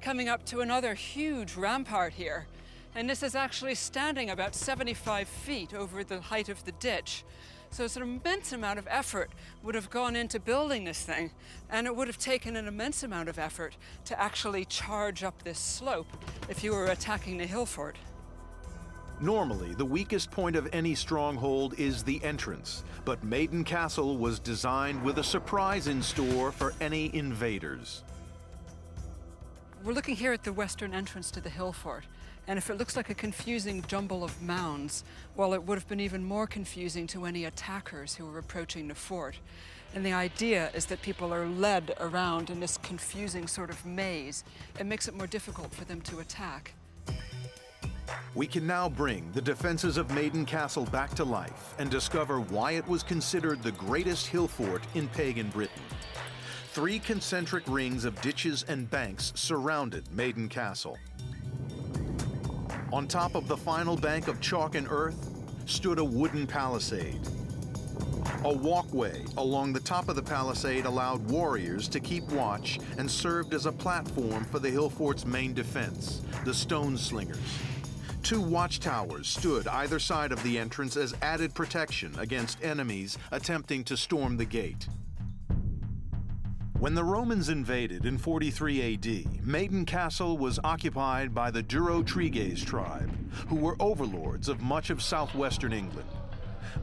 coming 0.00 0.28
up 0.28 0.44
to 0.46 0.60
another 0.60 0.94
huge 0.94 1.56
rampart 1.56 2.12
here. 2.12 2.46
And 2.94 3.10
this 3.10 3.24
is 3.24 3.34
actually 3.34 3.74
standing 3.74 4.30
about 4.30 4.54
75 4.54 5.26
feet 5.26 5.74
over 5.74 6.04
the 6.04 6.20
height 6.20 6.48
of 6.48 6.64
the 6.64 6.72
ditch. 6.72 7.24
So 7.72 7.84
it's 7.84 7.96
an 7.96 8.02
immense 8.02 8.52
amount 8.52 8.80
of 8.80 8.88
effort 8.90 9.30
would 9.62 9.76
have 9.76 9.90
gone 9.90 10.16
into 10.16 10.40
building 10.40 10.84
this 10.84 11.02
thing, 11.02 11.30
and 11.70 11.86
it 11.86 11.94
would 11.94 12.08
have 12.08 12.18
taken 12.18 12.56
an 12.56 12.66
immense 12.66 13.04
amount 13.04 13.28
of 13.28 13.38
effort 13.38 13.76
to 14.06 14.20
actually 14.20 14.64
charge 14.64 15.22
up 15.22 15.42
this 15.44 15.58
slope 15.58 16.08
if 16.48 16.64
you 16.64 16.72
were 16.72 16.86
attacking 16.86 17.38
the 17.38 17.46
hill 17.46 17.66
fort. 17.66 17.96
Normally, 19.20 19.74
the 19.74 19.84
weakest 19.84 20.30
point 20.30 20.56
of 20.56 20.68
any 20.72 20.94
stronghold 20.94 21.78
is 21.78 22.02
the 22.02 22.22
entrance, 22.24 22.82
but 23.04 23.22
Maiden 23.22 23.62
Castle 23.62 24.16
was 24.16 24.40
designed 24.40 25.02
with 25.04 25.18
a 25.18 25.24
surprise 25.24 25.86
in 25.86 26.02
store 26.02 26.50
for 26.50 26.74
any 26.80 27.14
invaders. 27.14 28.02
We're 29.84 29.92
looking 29.92 30.16
here 30.16 30.32
at 30.32 30.42
the 30.42 30.52
western 30.52 30.92
entrance 30.92 31.30
to 31.32 31.40
the 31.40 31.50
hill 31.50 31.72
fort, 31.72 32.04
and 32.46 32.58
if 32.58 32.70
it 32.70 32.76
looks 32.76 32.96
like 32.96 33.10
a 33.10 33.14
confusing 33.14 33.84
jumble 33.86 34.24
of 34.24 34.42
mounds, 34.42 35.04
well, 35.36 35.54
it 35.54 35.62
would 35.62 35.78
have 35.78 35.88
been 35.88 36.00
even 36.00 36.24
more 36.24 36.46
confusing 36.46 37.06
to 37.08 37.24
any 37.24 37.44
attackers 37.44 38.14
who 38.14 38.26
were 38.26 38.38
approaching 38.38 38.88
the 38.88 38.94
fort. 38.94 39.36
And 39.94 40.04
the 40.06 40.12
idea 40.12 40.70
is 40.74 40.86
that 40.86 41.02
people 41.02 41.34
are 41.34 41.46
led 41.46 41.94
around 42.00 42.50
in 42.50 42.60
this 42.60 42.78
confusing 42.78 43.46
sort 43.46 43.70
of 43.70 43.84
maze. 43.84 44.44
It 44.78 44.86
makes 44.86 45.08
it 45.08 45.14
more 45.14 45.26
difficult 45.26 45.72
for 45.72 45.84
them 45.84 46.00
to 46.02 46.20
attack. 46.20 46.74
We 48.34 48.46
can 48.46 48.66
now 48.66 48.88
bring 48.88 49.30
the 49.32 49.42
defenses 49.42 49.96
of 49.96 50.12
Maiden 50.12 50.44
Castle 50.44 50.84
back 50.86 51.14
to 51.14 51.24
life 51.24 51.74
and 51.78 51.90
discover 51.90 52.40
why 52.40 52.72
it 52.72 52.86
was 52.86 53.02
considered 53.02 53.62
the 53.62 53.72
greatest 53.72 54.28
hill 54.28 54.46
fort 54.46 54.82
in 54.94 55.08
pagan 55.08 55.48
Britain. 55.50 55.82
Three 56.72 57.00
concentric 57.00 57.64
rings 57.66 58.04
of 58.04 58.20
ditches 58.22 58.64
and 58.68 58.88
banks 58.88 59.32
surrounded 59.34 60.04
Maiden 60.14 60.48
Castle. 60.48 60.96
On 62.92 63.06
top 63.06 63.36
of 63.36 63.46
the 63.46 63.56
final 63.56 63.96
bank 63.96 64.26
of 64.26 64.40
chalk 64.40 64.74
and 64.74 64.88
earth 64.90 65.30
stood 65.66 66.00
a 66.00 66.04
wooden 66.04 66.44
palisade. 66.44 67.20
A 68.42 68.52
walkway 68.52 69.24
along 69.36 69.72
the 69.72 69.80
top 69.80 70.08
of 70.08 70.16
the 70.16 70.22
palisade 70.22 70.86
allowed 70.86 71.24
warriors 71.30 71.86
to 71.88 72.00
keep 72.00 72.24
watch 72.32 72.80
and 72.98 73.08
served 73.08 73.54
as 73.54 73.66
a 73.66 73.72
platform 73.72 74.44
for 74.44 74.58
the 74.58 74.70
hill 74.70 74.90
fort's 74.90 75.24
main 75.24 75.54
defense, 75.54 76.22
the 76.44 76.52
stone 76.52 76.96
slingers. 76.96 77.38
Two 78.24 78.40
watchtowers 78.40 79.28
stood 79.28 79.68
either 79.68 80.00
side 80.00 80.32
of 80.32 80.42
the 80.42 80.58
entrance 80.58 80.96
as 80.96 81.14
added 81.22 81.54
protection 81.54 82.12
against 82.18 82.62
enemies 82.62 83.18
attempting 83.30 83.84
to 83.84 83.96
storm 83.96 84.36
the 84.36 84.44
gate. 84.44 84.88
When 86.80 86.94
the 86.94 87.04
Romans 87.04 87.50
invaded 87.50 88.06
in 88.06 88.16
43 88.16 88.94
AD, 88.94 89.46
Maiden 89.46 89.84
Castle 89.84 90.38
was 90.38 90.58
occupied 90.64 91.34
by 91.34 91.50
the 91.50 91.62
Durotriges 91.62 92.64
tribe, 92.64 93.10
who 93.48 93.56
were 93.56 93.76
overlords 93.78 94.48
of 94.48 94.62
much 94.62 94.88
of 94.88 95.02
southwestern 95.02 95.74
England. 95.74 96.08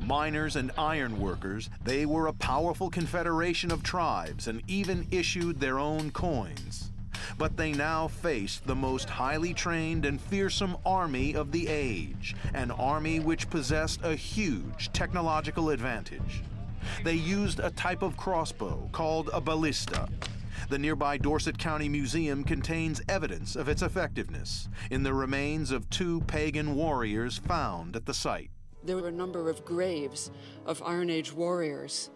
Miners 0.01 0.55
and 0.55 0.69
iron 0.77 1.19
workers, 1.19 1.71
they 1.83 2.05
were 2.05 2.27
a 2.27 2.33
powerful 2.33 2.91
confederation 2.91 3.71
of 3.71 3.81
tribes 3.81 4.47
and 4.47 4.61
even 4.67 5.07
issued 5.09 5.59
their 5.59 5.79
own 5.79 6.11
coins. 6.11 6.91
But 7.39 7.57
they 7.57 7.71
now 7.71 8.07
faced 8.07 8.67
the 8.67 8.75
most 8.75 9.09
highly 9.09 9.55
trained 9.55 10.05
and 10.05 10.21
fearsome 10.21 10.77
army 10.85 11.33
of 11.33 11.51
the 11.51 11.67
age, 11.67 12.35
an 12.53 12.69
army 12.69 13.19
which 13.19 13.49
possessed 13.49 14.01
a 14.03 14.13
huge 14.13 14.93
technological 14.93 15.71
advantage. 15.71 16.43
They 17.03 17.13
used 17.13 17.59
a 17.59 17.71
type 17.71 18.01
of 18.01 18.17
crossbow 18.17 18.89
called 18.91 19.29
a 19.33 19.41
ballista. 19.41 20.07
The 20.69 20.79
nearby 20.79 21.17
Dorset 21.17 21.57
County 21.57 21.87
Museum 21.87 22.43
contains 22.43 23.01
evidence 23.07 23.55
of 23.55 23.69
its 23.69 23.81
effectiveness 23.81 24.67
in 24.91 25.03
the 25.03 25.13
remains 25.13 25.71
of 25.71 25.89
two 25.89 26.21
pagan 26.21 26.75
warriors 26.75 27.37
found 27.37 27.95
at 27.95 28.05
the 28.05 28.13
site. 28.13 28.49
There 28.83 28.97
were 28.97 29.07
a 29.07 29.11
number 29.11 29.49
of 29.49 29.63
graves 29.63 30.31
of 30.65 30.81
Iron 30.83 31.09
Age 31.09 31.31
warriors, 31.31 32.09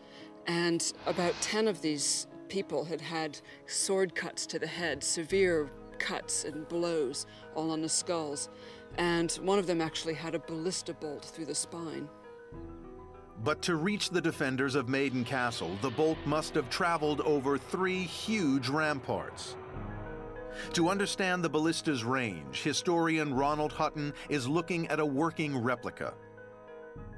and 0.48 0.92
about 1.06 1.34
10 1.42 1.68
of 1.68 1.82
these 1.82 2.28
people 2.50 2.84
had 2.84 3.00
had 3.00 3.40
sword 3.68 4.16
cuts 4.16 4.46
to 4.48 4.60
the 4.60 4.68
head, 4.68 5.04
severe 5.04 5.70
cuts 6.00 6.44
and 6.44 6.68
blows 6.68 7.26
all 7.56 7.72
on 7.72 7.82
the 7.82 7.90
skulls. 7.90 8.50
And 8.98 9.32
one 9.44 9.60
of 9.60 9.68
them 9.68 9.80
actually 9.80 10.16
had 10.16 10.36
a 10.36 10.40
ballista 10.40 10.94
bolt 10.94 11.24
through 11.24 11.46
the 11.46 11.56
spine. 11.56 12.10
But 13.44 13.62
to 13.64 13.76
reach 13.76 14.12
the 14.12 14.22
defenders 14.22 14.76
of 14.76 14.88
Maiden 14.88 15.24
Castle, 15.24 15.76
the 15.82 15.90
bolt 15.90 16.18
must 16.26 16.54
have 16.54 16.70
traveled 16.70 17.22
over 17.22 17.58
three 17.58 18.04
huge 18.04 18.70
ramparts. 18.70 19.56
To 20.74 20.90
understand 20.90 21.44
the 21.44 21.50
ballista's 21.50 22.04
range, 22.04 22.62
historian 22.62 23.34
Ronald 23.34 23.72
Hutton 23.72 24.14
is 24.30 24.48
looking 24.48 24.88
at 24.90 25.00
a 25.00 25.06
working 25.06 25.58
replica. 25.58 26.14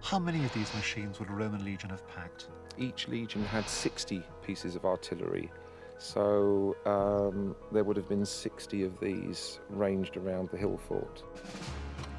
How 0.02 0.20
many 0.20 0.46
of 0.46 0.54
these 0.54 0.74
machines 0.76 1.20
would 1.20 1.30
a 1.30 1.34
Roman 1.34 1.66
legion 1.66 1.90
have 1.90 2.08
packed? 2.08 2.48
Each 2.78 3.08
legion 3.10 3.44
had 3.44 3.68
60 3.68 4.24
pieces 4.46 4.76
of 4.76 4.86
artillery, 4.86 5.52
so 5.98 6.76
um, 6.86 7.56
there 7.72 7.84
would 7.84 7.98
have 7.98 8.08
been 8.08 8.26
60 8.26 8.84
of 8.84 9.00
these 9.00 9.60
ranged 9.70 10.16
around 10.16 10.50
the 10.50 10.58
hill 10.58 10.78
fort. 10.78 11.24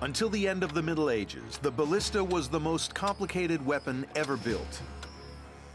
Until 0.01 0.29
the 0.29 0.49
end 0.49 0.65
of 0.65 0.75
the 0.75 0.83
Middle 0.83 1.09
Ages, 1.09 1.59
the 1.59 1.71
ballista 1.71 2.23
was 2.23 2.49
the 2.49 2.59
most 2.59 2.95
complicated 2.95 3.65
weapon 3.65 4.05
ever 4.17 4.37
built. 4.37 4.83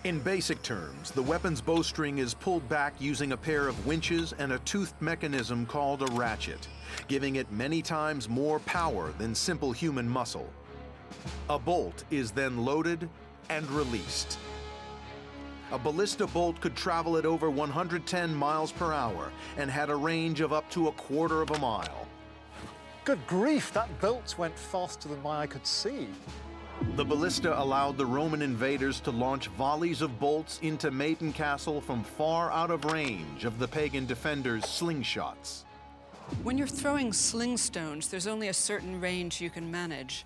In 0.03 0.19
basic 0.19 0.61
terms, 0.61 1.11
the 1.11 1.23
weapon's 1.23 1.61
bowstring 1.61 2.19
is 2.19 2.33
pulled 2.33 2.67
back 2.69 2.93
using 2.99 3.31
a 3.31 3.37
pair 3.37 3.67
of 3.67 3.87
winches 3.87 4.33
and 4.37 4.51
a 4.51 4.59
toothed 4.59 5.01
mechanism 5.01 5.65
called 5.65 6.01
a 6.03 6.13
ratchet, 6.13 6.67
giving 7.07 7.37
it 7.37 7.51
many 7.51 7.81
times 7.81 8.27
more 8.27 8.59
power 8.59 9.13
than 9.17 9.33
simple 9.33 9.71
human 9.71 10.07
muscle. 10.07 10.49
A 11.49 11.57
bolt 11.57 12.03
is 12.11 12.31
then 12.31 12.63
loaded 12.65 13.09
and 13.49 13.69
released. 13.71 14.37
A 15.71 15.79
ballista 15.79 16.27
bolt 16.27 16.59
could 16.59 16.75
travel 16.75 17.15
at 17.17 17.25
over 17.25 17.49
110 17.49 18.35
miles 18.35 18.71
per 18.71 18.91
hour 18.91 19.31
and 19.57 19.71
had 19.71 19.89
a 19.89 19.95
range 19.95 20.41
of 20.41 20.51
up 20.51 20.69
to 20.71 20.89
a 20.89 20.91
quarter 20.93 21.41
of 21.41 21.51
a 21.51 21.59
mile. 21.59 22.08
Good 23.05 23.25
grief, 23.27 23.73
that 23.73 23.99
bolt 23.99 24.37
went 24.37 24.57
faster 24.57 25.09
than 25.09 25.21
my 25.23 25.41
eye 25.41 25.47
could 25.47 25.65
see. 25.65 26.07
The 26.95 27.03
ballista 27.03 27.59
allowed 27.59 27.97
the 27.97 28.05
Roman 28.05 28.41
invaders 28.41 28.99
to 29.01 29.11
launch 29.11 29.47
volleys 29.49 30.01
of 30.01 30.19
bolts 30.19 30.59
into 30.61 30.91
Maiden 30.91 31.33
Castle 31.33 31.81
from 31.81 32.03
far 32.03 32.51
out 32.51 32.71
of 32.71 32.85
range 32.85 33.45
of 33.45 33.59
the 33.59 33.67
pagan 33.67 34.05
defenders' 34.05 34.63
slingshots. 34.63 35.63
When 36.43 36.57
you're 36.57 36.67
throwing 36.67 37.11
sling 37.11 37.57
stones, 37.57 38.07
there's 38.09 38.27
only 38.27 38.47
a 38.47 38.53
certain 38.53 39.01
range 39.01 39.41
you 39.41 39.49
can 39.49 39.69
manage. 39.71 40.25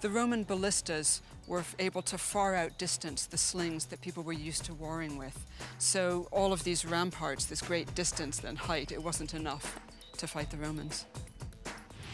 The 0.00 0.10
Roman 0.10 0.44
ballistas 0.44 1.22
were 1.48 1.64
able 1.78 2.02
to 2.02 2.18
far 2.18 2.54
outdistance 2.54 3.26
the 3.26 3.38
slings 3.38 3.86
that 3.86 4.00
people 4.00 4.22
were 4.22 4.32
used 4.32 4.64
to 4.66 4.74
warring 4.74 5.16
with. 5.16 5.46
So 5.78 6.28
all 6.30 6.52
of 6.52 6.62
these 6.62 6.84
ramparts, 6.84 7.46
this 7.46 7.62
great 7.62 7.92
distance 7.94 8.44
and 8.44 8.58
height, 8.58 8.92
it 8.92 9.02
wasn't 9.02 9.34
enough 9.34 9.80
to 10.18 10.26
fight 10.26 10.50
the 10.50 10.58
Romans. 10.58 11.06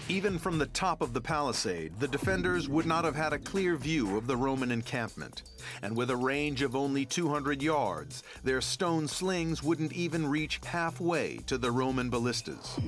Even 0.08 0.38
from 0.38 0.58
the 0.58 0.66
top 0.66 1.00
of 1.00 1.14
the 1.14 1.20
palisade, 1.20 1.98
the 1.98 2.06
defenders 2.06 2.68
would 2.68 2.84
not 2.84 3.06
have 3.06 3.16
had 3.16 3.32
a 3.32 3.38
clear 3.38 3.74
view 3.74 4.18
of 4.18 4.26
the 4.26 4.36
Roman 4.36 4.70
encampment, 4.70 5.42
and 5.80 5.96
with 5.96 6.10
a 6.10 6.16
range 6.16 6.60
of 6.60 6.76
only 6.76 7.06
200 7.06 7.62
yards, 7.62 8.22
their 8.42 8.60
stone 8.60 9.08
slings 9.08 9.62
wouldn't 9.62 9.94
even 9.94 10.26
reach 10.26 10.60
halfway 10.62 11.38
to 11.46 11.56
the 11.56 11.70
Roman 11.70 12.10
ballistas. 12.10 12.78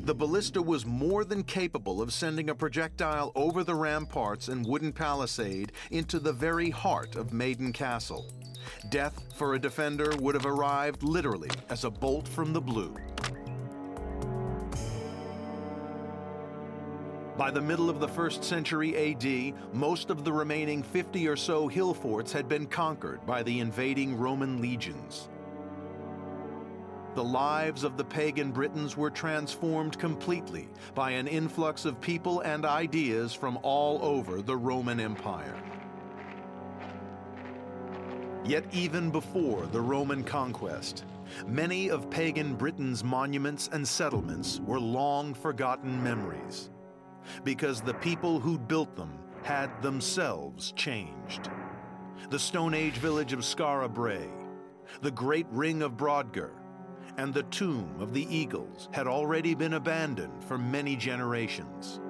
The 0.00 0.14
ballista 0.14 0.62
was 0.62 0.86
more 0.86 1.22
than 1.22 1.44
capable 1.44 2.00
of 2.00 2.14
sending 2.14 2.48
a 2.48 2.54
projectile 2.54 3.30
over 3.34 3.62
the 3.62 3.74
ramparts 3.74 4.48
and 4.48 4.64
wooden 4.64 4.92
palisade 4.92 5.72
into 5.90 6.18
the 6.18 6.32
very 6.32 6.70
heart 6.70 7.14
of 7.14 7.34
Maiden 7.34 7.74
Castle. 7.74 8.32
Death 8.88 9.22
for 9.34 9.54
a 9.54 9.58
defender 9.58 10.12
would 10.18 10.34
have 10.34 10.46
arrived 10.46 11.02
literally 11.02 11.50
as 11.68 11.84
a 11.84 11.90
bolt 11.90 12.26
from 12.26 12.54
the 12.54 12.60
blue. 12.60 12.96
By 17.38 17.52
the 17.52 17.60
middle 17.60 17.88
of 17.88 18.00
the 18.00 18.08
1st 18.08 18.42
century 18.42 19.14
AD, 19.14 19.54
most 19.72 20.10
of 20.10 20.24
the 20.24 20.32
remaining 20.32 20.82
50 20.82 21.28
or 21.28 21.36
so 21.36 21.68
hill 21.68 21.94
forts 21.94 22.32
had 22.32 22.48
been 22.48 22.66
conquered 22.66 23.24
by 23.24 23.44
the 23.44 23.60
invading 23.60 24.18
Roman 24.18 24.60
legions. 24.60 25.28
The 27.14 27.22
lives 27.22 27.84
of 27.84 27.96
the 27.96 28.04
pagan 28.04 28.50
Britons 28.50 28.96
were 28.96 29.08
transformed 29.08 30.00
completely 30.00 30.68
by 30.96 31.12
an 31.12 31.28
influx 31.28 31.84
of 31.84 32.00
people 32.00 32.40
and 32.40 32.64
ideas 32.64 33.34
from 33.34 33.56
all 33.62 34.00
over 34.02 34.42
the 34.42 34.56
Roman 34.56 34.98
Empire. 34.98 35.54
Yet 38.44 38.64
even 38.72 39.12
before 39.12 39.66
the 39.66 39.80
Roman 39.80 40.24
conquest, 40.24 41.04
many 41.46 41.88
of 41.88 42.10
pagan 42.10 42.56
Britain's 42.56 43.04
monuments 43.04 43.70
and 43.72 43.86
settlements 43.86 44.58
were 44.66 44.80
long 44.80 45.34
forgotten 45.34 46.02
memories 46.02 46.70
because 47.44 47.80
the 47.80 47.94
people 47.94 48.40
who 48.40 48.58
built 48.58 48.94
them 48.96 49.18
had 49.42 49.82
themselves 49.82 50.72
changed. 50.72 51.50
The 52.30 52.38
Stone 52.38 52.74
Age 52.74 52.96
village 52.96 53.32
of 53.32 53.40
Skara 53.40 53.92
Brae, 53.92 54.28
the 55.02 55.10
great 55.10 55.46
ring 55.50 55.82
of 55.82 55.96
Brodgar, 55.96 56.50
and 57.16 57.34
the 57.34 57.42
tomb 57.44 57.96
of 57.98 58.14
the 58.14 58.26
eagles 58.34 58.88
had 58.92 59.06
already 59.06 59.54
been 59.54 59.74
abandoned 59.74 60.44
for 60.44 60.56
many 60.56 60.94
generations. 60.96 62.00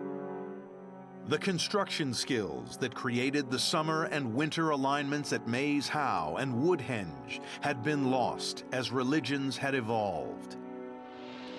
The 1.29 1.39
construction 1.39 2.15
skills 2.15 2.77
that 2.79 2.95
created 2.95 3.51
the 3.51 3.59
summer 3.59 4.05
and 4.05 4.35
winter 4.35 4.71
alignments 4.71 5.33
at 5.33 5.47
Maes 5.47 5.89
Howe 5.89 6.37
and 6.39 6.55
Woodhenge 6.55 7.41
had 7.61 7.83
been 7.83 8.11
lost 8.11 8.65
as 8.73 8.91
religions 8.91 9.57
had 9.57 9.75
evolved. 9.75 10.57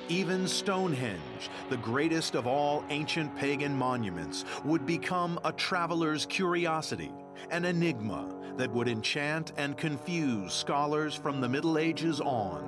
Even 0.09 0.47
Stonehenge, 0.47 1.51
the 1.69 1.77
greatest 1.77 2.33
of 2.33 2.47
all 2.47 2.83
ancient 2.89 3.35
pagan 3.35 3.75
monuments, 3.77 4.43
would 4.65 4.83
become 4.87 5.39
a 5.45 5.51
traveler's 5.51 6.25
curiosity, 6.25 7.11
an 7.51 7.63
enigma 7.63 8.35
that 8.57 8.71
would 8.71 8.87
enchant 8.87 9.53
and 9.57 9.77
confuse 9.77 10.51
scholars 10.51 11.13
from 11.13 11.39
the 11.39 11.47
Middle 11.47 11.77
Ages 11.77 12.19
on. 12.21 12.63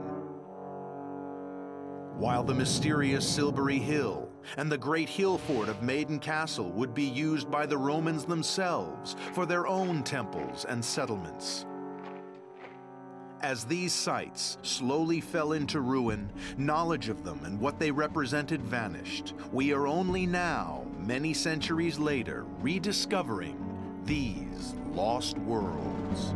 While 2.16 2.44
the 2.44 2.54
mysterious 2.54 3.28
Silbury 3.28 3.80
Hill 3.80 4.30
and 4.58 4.72
the 4.72 4.78
great 4.78 5.10
hill 5.10 5.40
fort 5.40 5.68
of 5.68 5.82
Maiden 5.82 6.20
Castle 6.20 6.70
would 6.74 6.94
be 6.94 7.06
used 7.06 7.50
by 7.50 7.66
the 7.66 7.78
Romans 7.78 8.24
themselves 8.24 9.16
for 9.34 9.48
their 9.48 9.66
own 9.66 10.04
temples 10.04 10.66
and 10.66 10.86
settlements. 10.86 11.66
As 13.42 13.64
these 13.64 13.92
sites 13.92 14.60
slowly 14.62 15.20
fell 15.20 15.54
into 15.54 15.82
ruin, 15.82 16.30
knowledge 16.60 17.10
of 17.10 17.24
them 17.24 17.44
and 17.44 17.60
what 17.60 17.80
they 17.80 17.90
represented 17.90 18.62
vanished. 18.62 19.34
We 19.52 19.74
are 19.74 19.88
only 19.88 20.28
now, 20.28 20.86
many 21.00 21.34
centuries 21.34 21.98
later, 21.98 22.46
rediscovering 22.60 23.58
these 24.06 24.76
lost 24.94 25.40
worlds. 25.40 26.36